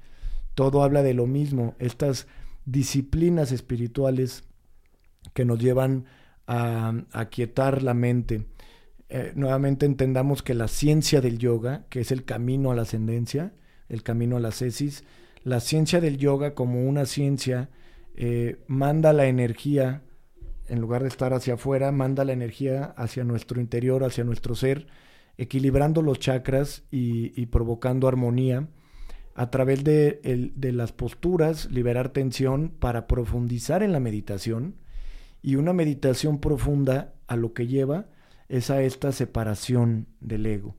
todo 0.54 0.82
habla 0.82 1.02
de 1.02 1.14
lo 1.14 1.26
mismo, 1.26 1.74
estas 1.78 2.26
disciplinas 2.64 3.52
espirituales 3.52 4.44
que 5.32 5.44
nos 5.44 5.58
llevan 5.58 6.06
a 6.46 6.94
aquietar 7.12 7.82
la 7.82 7.94
mente. 7.94 8.46
Eh, 9.08 9.32
nuevamente 9.34 9.86
entendamos 9.86 10.42
que 10.42 10.54
la 10.54 10.68
ciencia 10.68 11.20
del 11.20 11.38
yoga, 11.38 11.86
que 11.88 12.00
es 12.00 12.10
el 12.10 12.24
camino 12.24 12.70
a 12.70 12.74
la 12.74 12.82
ascendencia, 12.82 13.52
el 13.88 14.02
camino 14.02 14.36
a 14.36 14.40
la 14.40 14.50
cesis, 14.50 15.04
la 15.42 15.60
ciencia 15.60 16.00
del 16.00 16.18
yoga 16.18 16.54
como 16.54 16.88
una 16.88 17.06
ciencia 17.06 17.70
eh, 18.16 18.62
manda 18.66 19.12
la 19.12 19.26
energía, 19.26 20.02
en 20.68 20.80
lugar 20.80 21.02
de 21.02 21.08
estar 21.08 21.34
hacia 21.34 21.54
afuera, 21.54 21.92
manda 21.92 22.24
la 22.24 22.32
energía 22.32 22.84
hacia 22.96 23.24
nuestro 23.24 23.60
interior, 23.60 24.04
hacia 24.04 24.24
nuestro 24.24 24.54
ser, 24.54 24.86
equilibrando 25.36 26.00
los 26.00 26.18
chakras 26.18 26.84
y 26.90 27.46
provocando 27.46 28.06
armonía 28.06 28.68
a 29.34 29.50
través 29.50 29.82
de, 29.82 30.52
de, 30.54 30.72
las 30.72 30.92
posturas, 30.92 31.70
liberar 31.70 32.10
tensión 32.10 32.70
para 32.78 33.06
profundizar 33.06 33.82
en 33.82 33.92
la 33.92 34.00
meditación. 34.00 34.76
Y 35.42 35.56
una 35.56 35.72
meditación 35.72 36.38
profunda 36.38 37.14
a 37.26 37.36
lo 37.36 37.52
que 37.52 37.66
lleva 37.66 38.06
es 38.48 38.70
a 38.70 38.82
esta 38.82 39.12
separación 39.12 40.06
del 40.20 40.46
ego. 40.46 40.76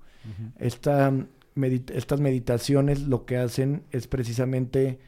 estas 0.59 1.11
meditaciones 1.55 3.01
lo 3.01 3.25
que 3.25 3.37
hacen 3.37 3.83
es 3.91 4.07
precisamente 4.07 4.99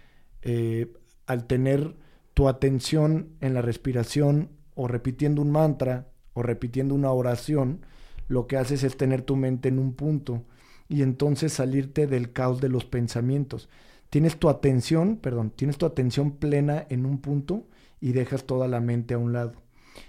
eh, 0.41 0.93
al 1.25 1.45
tener 1.45 1.95
tu 2.33 2.47
atención 2.47 3.29
en 3.41 3.53
la 3.53 3.61
respiración 3.61 4.49
o 4.75 4.87
repitiendo 4.87 5.41
un 5.41 5.51
mantra 5.51 6.07
o 6.33 6.43
repitiendo 6.43 6.93
una 6.93 7.11
oración, 7.11 7.81
lo 8.27 8.45
que 8.45 8.57
haces 8.57 8.83
es 8.83 8.95
tener 8.97 9.23
tu 9.23 9.35
mente 9.35 9.69
en 9.69 9.79
un 9.79 9.93
punto 9.93 10.45
y 10.89 11.01
entonces 11.01 11.53
salirte 11.53 12.07
del 12.07 12.31
caos 12.31 12.61
de 12.61 12.69
los 12.69 12.85
pensamientos. 12.85 13.69
Tienes 14.09 14.37
tu 14.37 14.49
atención, 14.49 15.17
perdón, 15.17 15.51
tienes 15.55 15.77
tu 15.77 15.85
atención 15.85 16.31
plena 16.31 16.85
en 16.89 17.05
un 17.05 17.19
punto 17.19 17.67
y 17.99 18.13
dejas 18.13 18.45
toda 18.45 18.67
la 18.67 18.79
mente 18.79 19.13
a 19.13 19.17
un 19.17 19.33
lado. 19.33 19.53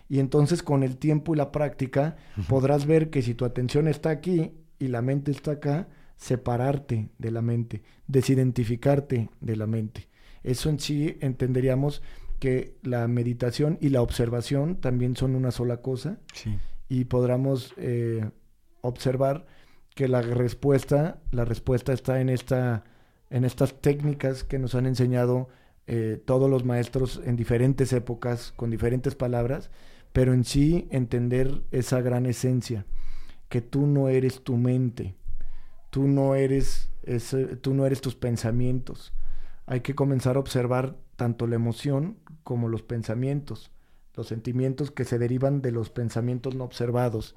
Y 0.09 0.19
entonces 0.21 0.63
con 0.63 0.83
el 0.83 0.97
tiempo 0.99 1.35
y 1.35 1.39
la 1.39 1.51
práctica 1.51 2.17
podrás 2.49 2.87
ver 2.87 3.11
que 3.11 3.23
si 3.23 3.35
tu 3.35 3.45
atención 3.45 3.89
está 3.89 4.11
aquí 4.11 4.53
y 4.79 4.89
la 4.89 5.03
mente 5.03 5.31
está 5.31 5.53
acá, 5.53 5.89
separarte 6.17 7.09
de 7.19 7.31
la 7.31 7.43
mente, 7.43 7.83
desidentificarte 8.07 9.31
de 9.41 9.57
la 9.57 9.67
mente. 9.67 10.09
Eso 10.45 10.69
en 10.71 10.79
sí 10.79 11.17
entenderíamos 11.21 12.03
que 12.39 12.77
la 12.83 13.09
meditación 13.09 13.79
y 13.81 13.89
la 13.89 14.03
observación 14.03 14.77
también 14.77 15.17
son 15.17 15.35
una 15.35 15.51
sola 15.51 15.79
cosa 15.79 16.19
Sí. 16.33 16.57
y 16.89 17.05
podamos 17.07 17.75
eh, 17.79 18.31
observar 18.81 19.47
que 19.99 20.07
la 20.07 20.23
respuesta, 20.23 21.19
la 21.33 21.45
respuesta 21.45 21.93
está 21.93 22.21
en 22.21 22.29
esta, 22.29 22.85
en 23.31 23.45
estas 23.45 23.81
técnicas 23.81 24.45
que 24.45 24.61
nos 24.61 24.77
han 24.77 24.87
enseñado 24.87 25.49
eh, 25.89 26.23
todos 26.25 26.49
los 26.49 26.65
maestros 26.65 27.21
en 27.25 27.35
diferentes 27.35 27.93
épocas, 27.93 28.53
con 28.55 28.71
diferentes 28.71 29.17
palabras, 29.17 29.73
pero 30.13 30.35
en 30.35 30.45
sí 30.45 30.87
entender 30.93 31.65
esa 31.73 32.01
gran 32.01 32.27
esencia, 32.27 32.87
que 33.49 33.61
tú 33.61 33.89
no 33.89 34.09
eres 34.09 34.45
tu 34.45 34.57
mente, 34.57 35.17
tú 35.91 36.07
no 36.07 36.37
eres, 36.37 36.91
tú 37.61 37.75
no 37.75 37.85
eres 37.85 38.01
tus 38.01 38.15
pensamientos. 38.15 39.13
Hay 39.67 39.81
que 39.81 39.97
comenzar 39.97 40.37
a 40.37 40.39
observar 40.39 40.97
tanto 41.17 41.49
la 41.49 41.57
emoción 41.57 42.19
como 42.45 42.69
los 42.69 42.85
pensamientos, 42.85 43.73
los 44.15 44.29
sentimientos 44.29 44.93
que 44.93 45.05
se 45.05 45.19
derivan 45.19 45.61
de 45.61 45.73
los 45.73 45.91
pensamientos 45.91 46.55
no 46.55 46.63
observados, 46.63 47.35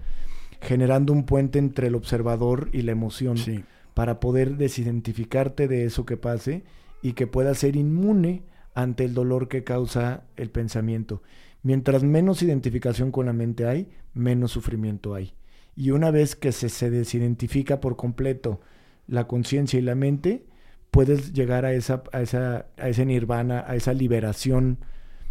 generando 0.61 1.11
un 1.11 1.25
puente 1.25 1.59
entre 1.59 1.87
el 1.87 1.95
observador 1.95 2.69
y 2.71 2.83
la 2.83 2.91
emoción 2.93 3.37
Sí. 3.37 3.63
para 3.93 4.19
poder 4.19 4.57
desidentificarte 4.57 5.67
de 5.67 5.85
eso 5.85 6.05
que 6.05 6.15
pase 6.17 6.63
y 7.01 7.13
que 7.13 7.27
puedas 7.27 7.57
ser 7.57 7.75
inmune 7.75 8.43
ante 8.73 9.03
el 9.03 9.13
dolor 9.13 9.47
que 9.49 9.63
causa 9.63 10.23
el 10.37 10.49
pensamiento. 10.49 11.21
Mientras 11.63 12.03
menos 12.03 12.41
identificación 12.41 13.11
con 13.11 13.25
la 13.25 13.33
mente 13.33 13.65
hay, 13.65 13.89
menos 14.13 14.51
sufrimiento 14.51 15.13
hay. 15.13 15.33
Y 15.75 15.91
una 15.91 16.11
vez 16.11 16.35
que 16.35 16.51
se, 16.51 16.69
se 16.69 16.89
desidentifica 16.89 17.79
por 17.81 17.95
completo 17.97 18.61
la 19.07 19.27
conciencia 19.27 19.77
y 19.79 19.81
la 19.81 19.95
mente, 19.95 20.45
puedes 20.89 21.33
llegar 21.33 21.65
a, 21.65 21.73
esa, 21.73 22.03
a, 22.11 22.21
esa, 22.21 22.67
a 22.77 22.89
ese 22.89 23.05
nirvana, 23.05 23.65
a 23.67 23.75
esa 23.75 23.93
liberación. 23.93 24.77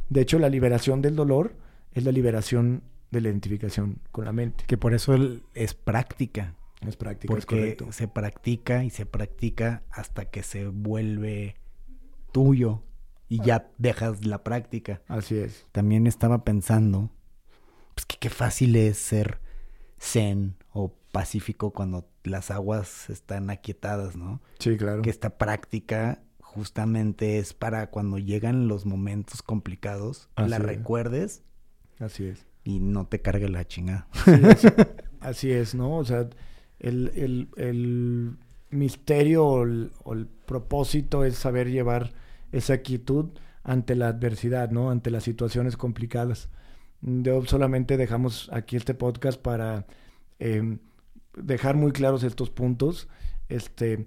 De 0.09 0.21
hecho, 0.23 0.39
la 0.39 0.49
liberación 0.49 1.03
del 1.03 1.17
dolor 1.17 1.55
es 1.93 2.05
la 2.05 2.13
liberación 2.13 2.83
de 3.11 3.21
la 3.21 3.29
identificación 3.29 3.99
con 4.13 4.25
la 4.25 4.33
mente. 4.33 4.65
Que 4.67 4.77
por 4.77 4.95
eso 4.95 5.15
es 5.55 5.75
práctica. 5.75 6.55
Es 6.87 6.97
práctica, 6.97 7.33
es 7.33 7.37
Porque 7.45 7.57
correcto. 7.57 7.93
se 7.93 8.09
practica 8.09 8.85
y 8.85 8.91
se 8.91 9.05
practica 9.05 9.83
hasta 9.91 10.27
que 10.27 10.43
se 10.43 10.67
vuelve 10.69 11.57
tuyo 12.33 12.83
y 13.29 13.43
ya 13.43 13.71
dejas 13.79 14.25
la 14.25 14.43
práctica. 14.43 15.03
Así 15.07 15.37
es. 15.37 15.67
También 15.73 16.07
estaba 16.07 16.43
pensando, 16.43 17.11
pues 17.95 18.07
que 18.07 18.17
qué 18.19 18.31
fácil 18.31 18.77
es 18.77 18.97
ser 18.97 19.41
zen 20.01 20.57
o 20.73 20.95
pacífico 21.13 21.73
cuando 21.73 22.09
las 22.25 22.51
aguas 22.51 23.11
están 23.11 23.51
aquietadas, 23.51 24.17
¿no? 24.17 24.41
Sí, 24.59 24.77
claro. 24.79 25.03
Que 25.03 25.11
esta 25.11 25.37
práctica 25.37 26.23
justamente 26.41 27.39
es 27.39 27.53
para 27.53 27.91
cuando 27.91 28.19
llegan 28.19 28.69
los 28.69 28.87
momentos 28.87 29.43
complicados, 29.43 30.29
la 30.37 30.57
es. 30.57 30.63
recuerdes 30.63 31.43
Así 32.01 32.25
es. 32.25 32.47
Y 32.65 32.81
no 32.81 33.07
te 33.07 33.21
cargue 33.21 33.49
la 33.49 33.67
chingada. 33.67 34.09
Sí, 34.13 34.45
así, 34.45 34.69
así 35.21 35.51
es, 35.53 35.75
¿no? 35.75 35.97
O 35.97 36.05
sea, 36.05 36.29
el, 36.79 37.11
el- 37.15 37.49
el 37.57 38.37
misterio 38.71 39.47
o 39.47 39.63
el, 39.65 39.93
o 40.05 40.13
el 40.15 40.27
propósito 40.27 41.25
es 41.25 41.37
saber 41.37 41.71
llevar 41.71 42.13
esa 42.53 42.79
quietud 42.79 43.31
ante 43.63 43.95
la 43.95 44.09
adversidad, 44.09 44.71
¿no? 44.71 44.91
Ante 44.91 45.11
las 45.11 45.25
situaciones 45.25 45.77
complicadas. 45.77 46.49
Yo 47.03 47.45
solamente 47.47 47.97
dejamos 47.97 48.49
aquí 48.53 48.77
este 48.77 48.95
podcast 48.95 49.41
para 49.41 49.87
eh, 50.39 50.79
dejar 51.37 51.77
muy 51.77 51.93
claros 51.93 52.23
estos 52.23 52.51
puntos. 52.51 53.09
Este, 53.49 54.07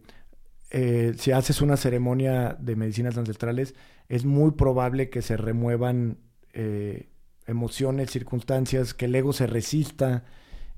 eh, 0.72 1.14
si 1.18 1.32
haces 1.32 1.62
una 1.62 1.78
ceremonia 1.78 2.56
de 2.60 2.76
medicinas 2.76 3.18
ancestrales, 3.18 3.76
es 4.10 4.26
muy 4.26 4.51
probable 4.51 5.10
que 5.10 5.22
se 5.22 5.38
remuevan 5.38 6.18
eh, 6.54 7.10
emociones, 7.48 8.12
circunstancias, 8.12 8.94
que 8.94 9.06
el 9.06 9.16
ego 9.16 9.34
se 9.34 9.48
resista, 9.48 10.24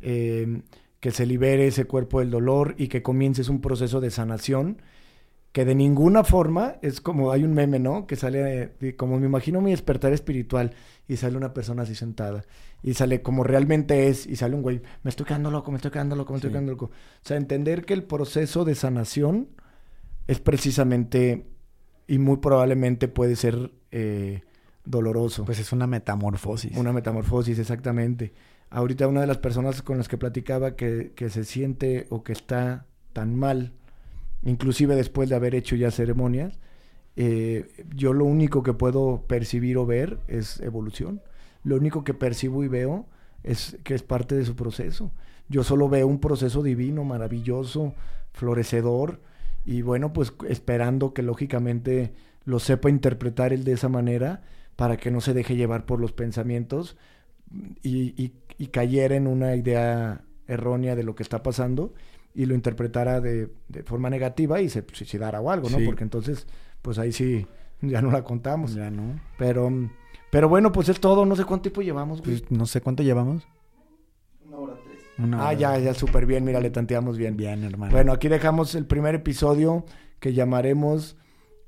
eh, 0.02 0.62
que 1.00 1.12
se 1.12 1.26
libere 1.26 1.68
ese 1.68 1.86
cuerpo 1.86 2.20
del 2.20 2.32
dolor 2.32 2.76
y 2.78 2.88
que 2.88 3.02
comiences 3.04 3.50
un 3.50 3.62
proceso 3.62 4.02
de 4.02 4.12
sanación 4.12 4.82
que 5.52 5.64
de 5.64 5.74
ninguna 5.76 6.26
forma 6.26 6.76
es 6.82 7.00
como 7.00 7.32
hay 7.32 7.46
un 7.46 7.54
meme, 7.54 7.80
¿no? 7.80 8.08
Que 8.08 8.18
sale 8.18 8.72
de- 8.80 8.96
como 8.98 9.18
me 9.22 9.26
imagino 9.26 9.62
mi 9.62 9.72
despertar 9.72 10.12
espiritual 10.12 10.72
y 11.08 11.16
sale 11.16 11.38
una 11.38 11.54
persona 11.54 11.84
así 11.84 11.96
sentada 11.96 12.44
y 12.84 12.94
sale 12.96 13.22
como 13.22 13.44
realmente 13.46 14.10
es 14.10 14.28
y 14.28 14.36
sale 14.36 14.54
un 14.56 14.64
güey, 14.64 14.82
me 15.04 15.10
estoy 15.10 15.26
quedando 15.26 15.52
loco, 15.52 15.72
me 15.72 15.78
estoy 15.78 15.92
quedando 15.92 16.18
loco, 16.18 16.34
me 16.34 16.38
estoy 16.40 16.50
Sí. 16.50 16.54
quedando 16.54 16.74
loco. 16.74 16.86
O 16.88 16.92
sea, 17.22 17.38
entender 17.38 17.86
que 17.86 17.94
el 17.94 18.04
proceso 18.04 18.66
de 18.66 18.76
sanación 18.76 19.48
es 20.28 20.40
precisamente 20.42 21.46
y 22.08 22.18
muy 22.18 22.38
probablemente 22.38 23.08
puede 23.08 23.38
ser 23.38 23.72
eh, 23.92 24.42
doloroso. 24.86 25.46
Pues 25.46 25.60
es 25.60 25.72
una 25.72 25.88
metamorfosis. 25.88 26.78
Una 26.78 26.94
metamorfosis, 26.94 27.60
exactamente. 27.60 28.34
Ahorita 28.70 29.08
una 29.08 29.22
de 29.22 29.28
las 29.28 29.38
personas 29.38 29.82
con 29.82 29.98
las 29.98 30.08
que 30.08 30.18
platicaba 30.18 30.76
que, 30.76 31.14
que 31.16 31.30
se 31.30 31.44
siente 31.44 32.08
o 32.10 32.24
que 32.24 32.34
está 32.34 32.86
tan 33.14 33.36
mal, 33.36 33.74
inclusive 34.44 34.96
después 34.96 35.30
de 35.30 35.36
haber 35.36 35.56
hecho 35.56 35.76
ya 35.76 35.92
ceremonias, 35.92 36.60
eh, 37.16 37.86
yo 37.96 38.14
lo 38.14 38.26
único 38.26 38.64
que 38.64 38.74
puedo 38.74 39.24
percibir 39.28 39.78
o 39.78 39.86
ver 39.86 40.20
es 40.28 40.60
evolución. 40.60 41.22
Lo 41.64 41.78
único 41.78 42.04
que 42.04 42.14
percibo 42.14 42.64
y 42.64 42.68
veo 42.68 43.08
es 43.44 43.78
que 43.84 43.94
es 43.94 44.04
parte 44.04 44.36
de 44.36 44.46
su 44.46 44.56
proceso. 44.56 45.12
Yo 45.48 45.64
solo 45.64 45.88
veo 45.88 46.08
un 46.08 46.20
proceso 46.20 46.64
divino, 46.64 47.04
maravilloso, 47.04 47.94
florecedor, 48.34 49.22
y 49.66 49.82
bueno, 49.82 50.14
pues 50.14 50.34
esperando 50.48 51.14
que 51.14 51.24
lógicamente 51.24 52.14
lo 52.44 52.60
sepa 52.60 52.90
interpretar 52.90 53.54
él 53.54 53.64
de 53.64 53.74
esa 53.74 53.90
manera 53.90 54.44
para 54.76 54.98
que 54.98 55.12
no 55.12 55.22
se 55.22 55.34
deje 55.34 55.56
llevar 55.56 55.86
por 55.86 56.00
los 56.00 56.12
pensamientos 56.12 56.98
y, 57.82 58.22
y, 58.22 58.34
y 58.58 58.68
cayera 58.68 59.16
en 59.16 59.28
una 59.28 59.56
idea 59.56 60.24
errónea 60.48 60.96
de 60.96 61.04
lo 61.04 61.16
que 61.16 61.24
está 61.24 61.42
pasando 61.44 61.94
y 62.34 62.46
lo 62.46 62.54
interpretara 62.56 63.22
de, 63.22 63.50
de 63.70 63.84
forma 63.84 64.10
negativa 64.10 64.60
y 64.62 64.70
se 64.70 64.84
suicidara 64.92 65.40
o 65.42 65.50
algo, 65.52 65.70
¿no? 65.70 65.78
Sí. 65.80 65.86
Porque 65.86 66.04
entonces, 66.04 66.48
pues 66.82 67.00
ahí 67.00 67.12
sí, 67.14 67.48
ya 67.82 68.02
no 68.02 68.12
la 68.12 68.24
contamos. 68.24 68.74
Ya 68.76 68.90
no. 68.92 69.20
Pero, 69.38 69.72
pero 70.32 70.50
bueno, 70.50 70.72
pues 70.72 70.90
es 70.90 71.00
todo. 71.00 71.26
No 71.26 71.36
sé 71.36 71.46
cuánto 71.46 71.64
tiempo 71.64 71.82
llevamos, 71.82 72.22
güey. 72.22 72.40
Pues 72.40 72.52
no 72.52 72.66
sé 72.66 72.82
cuánto 72.82 73.04
llevamos. 73.04 73.48
Una 74.46 74.58
hora 74.58 74.74
tres. 74.84 75.00
Una 75.18 75.38
Ah, 75.40 75.48
hora. 75.50 75.54
ya, 75.54 75.80
ya, 75.80 75.94
súper 75.94 76.26
bien. 76.26 76.44
Mira, 76.44 76.60
le 76.60 76.70
tanteamos 76.72 77.18
bien. 77.18 77.38
Bien, 77.38 77.64
hermano. 77.64 77.92
Bueno, 77.94 78.12
aquí 78.12 78.28
dejamos 78.28 78.76
el 78.76 78.86
primer 78.86 79.16
episodio 79.16 79.86
que 80.20 80.34
llamaremos 80.34 81.16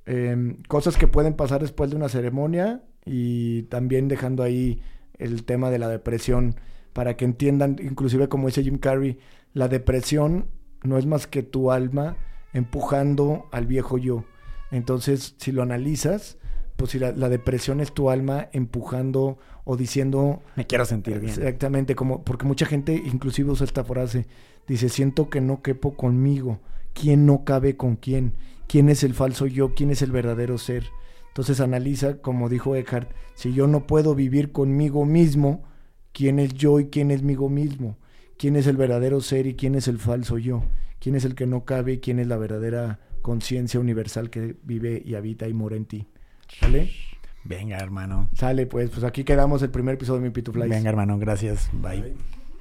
eh, 0.05 0.58
cosas 0.68 0.97
que 0.97 1.08
pueden 1.08 1.34
pasar 1.36 1.62
después 1.62 1.89
de 1.89 1.95
una 1.95 2.10
ceremonia 2.10 2.84
y 3.08 3.64
también 3.64 4.08
dejando 4.08 4.43
ahí 4.43 4.82
el 5.18 5.43
tema 5.43 5.70
de 5.70 5.80
la 5.80 5.88
depresión 5.89 6.55
para 6.93 7.16
que 7.16 7.26
entiendan, 7.26 7.78
inclusive 7.82 8.28
como 8.28 8.47
dice 8.47 8.64
Jim 8.64 8.78
Carrey, 8.78 9.20
la 9.53 9.68
depresión 9.68 10.47
no 10.84 10.97
es 10.97 11.05
más 11.05 11.28
que 11.28 11.43
tu 11.43 11.72
alma 11.72 12.18
empujando 12.53 13.47
al 13.51 13.68
viejo 13.68 13.97
yo. 13.97 14.26
Entonces, 14.72 15.36
si 15.38 15.51
lo 15.51 15.62
analizas, 15.62 16.38
pues 16.76 16.91
si 16.91 16.99
la, 16.99 17.12
la 17.12 17.30
depresión 17.30 17.80
es 17.80 17.93
tu 17.93 18.10
alma 18.10 18.49
empujando 18.51 19.38
o 19.64 19.78
diciendo 19.78 20.41
me 20.55 20.66
quiero 20.66 20.86
sentir 20.86 21.20
bien. 21.20 21.32
Exactamente, 21.32 21.95
como 21.95 22.24
porque 22.24 22.45
mucha 22.45 22.66
gente 22.66 22.93
inclusive 22.93 23.51
usa 23.51 23.66
esta 23.66 23.84
frase, 23.84 24.28
dice, 24.68 24.89
siento 24.89 25.30
que 25.30 25.41
no 25.41 25.62
quepo 25.62 25.95
conmigo, 25.95 26.60
¿quién 26.93 27.26
no 27.26 27.43
cabe 27.43 27.76
con 27.76 27.95
quién? 27.95 28.34
¿Quién 28.68 28.89
es 28.89 29.03
el 29.03 29.14
falso 29.14 29.47
yo? 29.47 29.74
¿Quién 29.74 29.91
es 29.91 30.01
el 30.01 30.12
verdadero 30.12 30.58
ser? 30.58 30.86
Entonces 31.38 31.62
analiza, 31.62 32.18
como 32.18 32.50
dijo 32.50 32.76
Eckhart, 32.76 33.12
si 33.36 33.54
yo 33.54 33.68
no 33.68 33.86
puedo 33.86 34.16
vivir 34.16 34.52
conmigo 34.52 35.06
mismo, 35.06 35.66
¿quién 36.12 36.40
es 36.40 36.56
yo 36.56 36.80
y 36.80 36.88
quién 36.88 37.12
es 37.12 37.22
migo 37.22 37.48
mismo? 37.48 38.00
¿Quién 38.40 38.56
es 38.56 38.66
el 38.66 38.76
verdadero 38.76 39.22
ser 39.22 39.46
y 39.46 39.54
quién 39.54 39.76
es 39.76 39.88
el 39.88 40.00
falso 40.00 40.40
yo? 40.40 40.64
¿Quién 40.98 41.14
es 41.14 41.26
el 41.26 41.36
que 41.36 41.46
no 41.46 41.64
cabe 41.64 41.94
y 41.94 42.00
quién 42.00 42.18
es 42.18 42.26
la 42.26 42.38
verdadera 42.38 43.02
conciencia 43.22 43.80
universal 43.80 44.32
que 44.32 44.56
vive 44.64 45.00
y 45.06 45.14
habita 45.14 45.48
y 45.48 45.54
mora 45.54 45.76
en 45.76 45.86
ti? 45.86 46.08
¿Sale? 46.60 46.90
Venga, 47.44 47.78
hermano. 47.78 48.32
Sale, 48.34 48.66
pues, 48.66 48.90
pues 48.90 49.04
aquí 49.04 49.24
quedamos 49.24 49.62
el 49.62 49.70
primer 49.70 49.94
episodio 49.94 50.22
de 50.22 50.30
Mi 50.30 50.34
Pitufly. 50.34 50.68
Venga, 50.68 50.90
hermano. 50.90 51.20
Gracias. 51.20 51.70
Bye. 51.72 52.02
Bye. 52.02 52.37